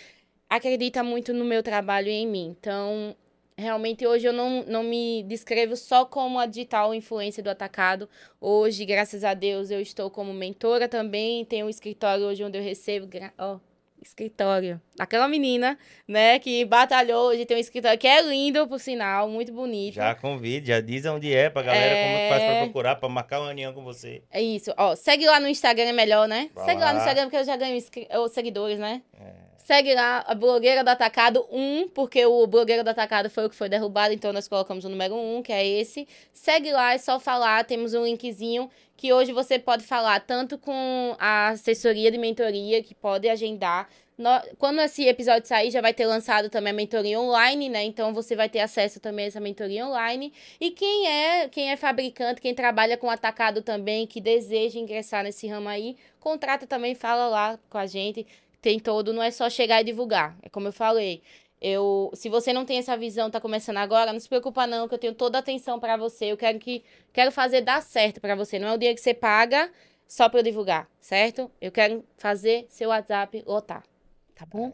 [0.49, 2.55] acredita muito no meu trabalho e em mim.
[2.59, 3.15] Então,
[3.57, 8.09] Realmente, hoje eu não, não me descrevo só como a digital influência do atacado.
[8.41, 11.45] Hoje, graças a Deus, eu estou como mentora também.
[11.45, 13.07] Tenho um escritório hoje onde eu recebo.
[13.37, 13.59] Ó, oh,
[14.01, 14.81] escritório.
[14.99, 15.77] Aquela menina,
[16.07, 19.95] né, que batalhou hoje, tem um escritório que é lindo, por sinal, muito bonito.
[19.95, 22.03] Já convide, já diz onde é pra galera é...
[22.03, 24.23] como que faz pra procurar, pra marcar uma reunião com você.
[24.29, 24.73] É isso.
[24.77, 26.49] Ó, segue lá no Instagram, é melhor, né?
[26.53, 26.87] Vai segue lá.
[26.87, 27.79] lá no Instagram, porque eu já ganho
[28.29, 29.01] seguidores, né?
[29.19, 29.52] É.
[29.63, 33.55] Segue lá a blogueira do Atacado 1, porque o blogueira do Atacado foi o que
[33.55, 36.05] foi derrubado, então nós colocamos o número 1, que é esse.
[36.33, 41.15] Segue lá, é só falar, temos um linkzinho que hoje você pode falar tanto com
[41.17, 43.87] a assessoria de mentoria, que pode agendar.
[44.59, 47.83] quando esse episódio sair, já vai ter lançado também a mentoria online, né?
[47.83, 50.33] Então você vai ter acesso também a essa mentoria online.
[50.59, 55.47] E quem é, quem é fabricante, quem trabalha com atacado também, que deseja ingressar nesse
[55.47, 58.27] ramo aí, contrata também, fala lá com a gente
[58.63, 60.37] tem todo, não é só chegar e divulgar.
[60.41, 61.21] É como eu falei.
[61.61, 64.95] Eu, se você não tem essa visão, tá começando agora, não se preocupa não, que
[64.95, 66.25] eu tenho toda a atenção para você.
[66.25, 68.57] Eu quero que quero fazer dar certo para você.
[68.57, 69.69] Não é o dia que você paga
[70.07, 71.51] só para eu divulgar, certo?
[71.59, 73.83] Eu quero fazer seu WhatsApp lotar,
[74.33, 74.73] tá bom?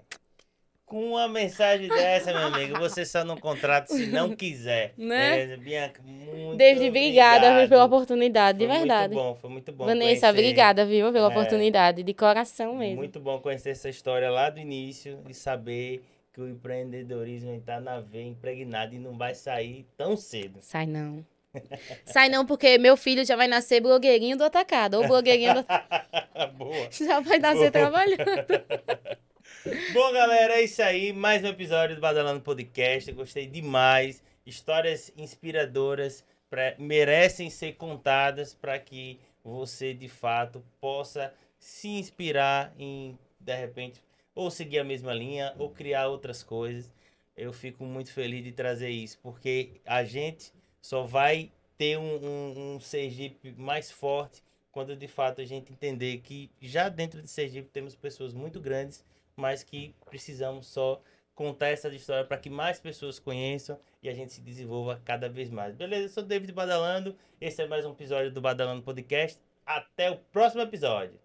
[0.89, 4.91] Com uma mensagem dessa, meu amigo, você só não contrata se não quiser.
[4.97, 5.37] Né?
[5.45, 5.57] Beleza?
[5.61, 7.69] Bianca, muito David, obrigada obrigado.
[7.69, 9.13] pela oportunidade, de Foi verdade.
[9.13, 9.85] Muito bom, foi muito bom.
[9.85, 11.29] Vanessa, conhecer- obrigada, viu, pela É.
[11.29, 12.95] oportunidade, de coração mesmo.
[12.97, 16.03] Muito bom conhecer essa história lá do início e saber
[16.33, 20.57] que o empreendedorismo está na veia impregnado e não vai sair tão cedo.
[20.59, 21.23] Sai não.
[22.05, 25.65] Sai não, porque meu filho já vai nascer blogueirinho do atacado, ou blogueirinho do...
[26.57, 26.87] Boa.
[26.91, 27.71] já vai nascer Boa.
[27.71, 28.23] trabalhando.
[29.93, 31.11] Bom, galera, é isso aí.
[31.11, 33.09] Mais um episódio do Badalando Podcast.
[33.09, 34.23] Eu gostei demais.
[34.45, 43.17] Histórias inspiradoras pra- merecem ser contadas para que você, de fato, possa se inspirar em,
[43.39, 44.01] de repente,
[44.33, 46.93] ou seguir a mesma linha ou criar outras coisas.
[47.35, 52.75] Eu fico muito feliz de trazer isso, porque a gente só vai ter um, um,
[52.75, 54.41] um Sergipe mais forte
[54.71, 59.03] quando, de fato, a gente entender que já dentro de Sergipe temos pessoas muito grandes
[59.39, 61.01] mas que precisamos só
[61.33, 65.49] contar essa história para que mais pessoas conheçam e a gente se desenvolva cada vez
[65.49, 65.73] mais.
[65.73, 66.03] Beleza?
[66.03, 69.39] Eu sou David Badalando, esse é mais um episódio do Badalando Podcast.
[69.65, 71.19] Até o próximo episódio.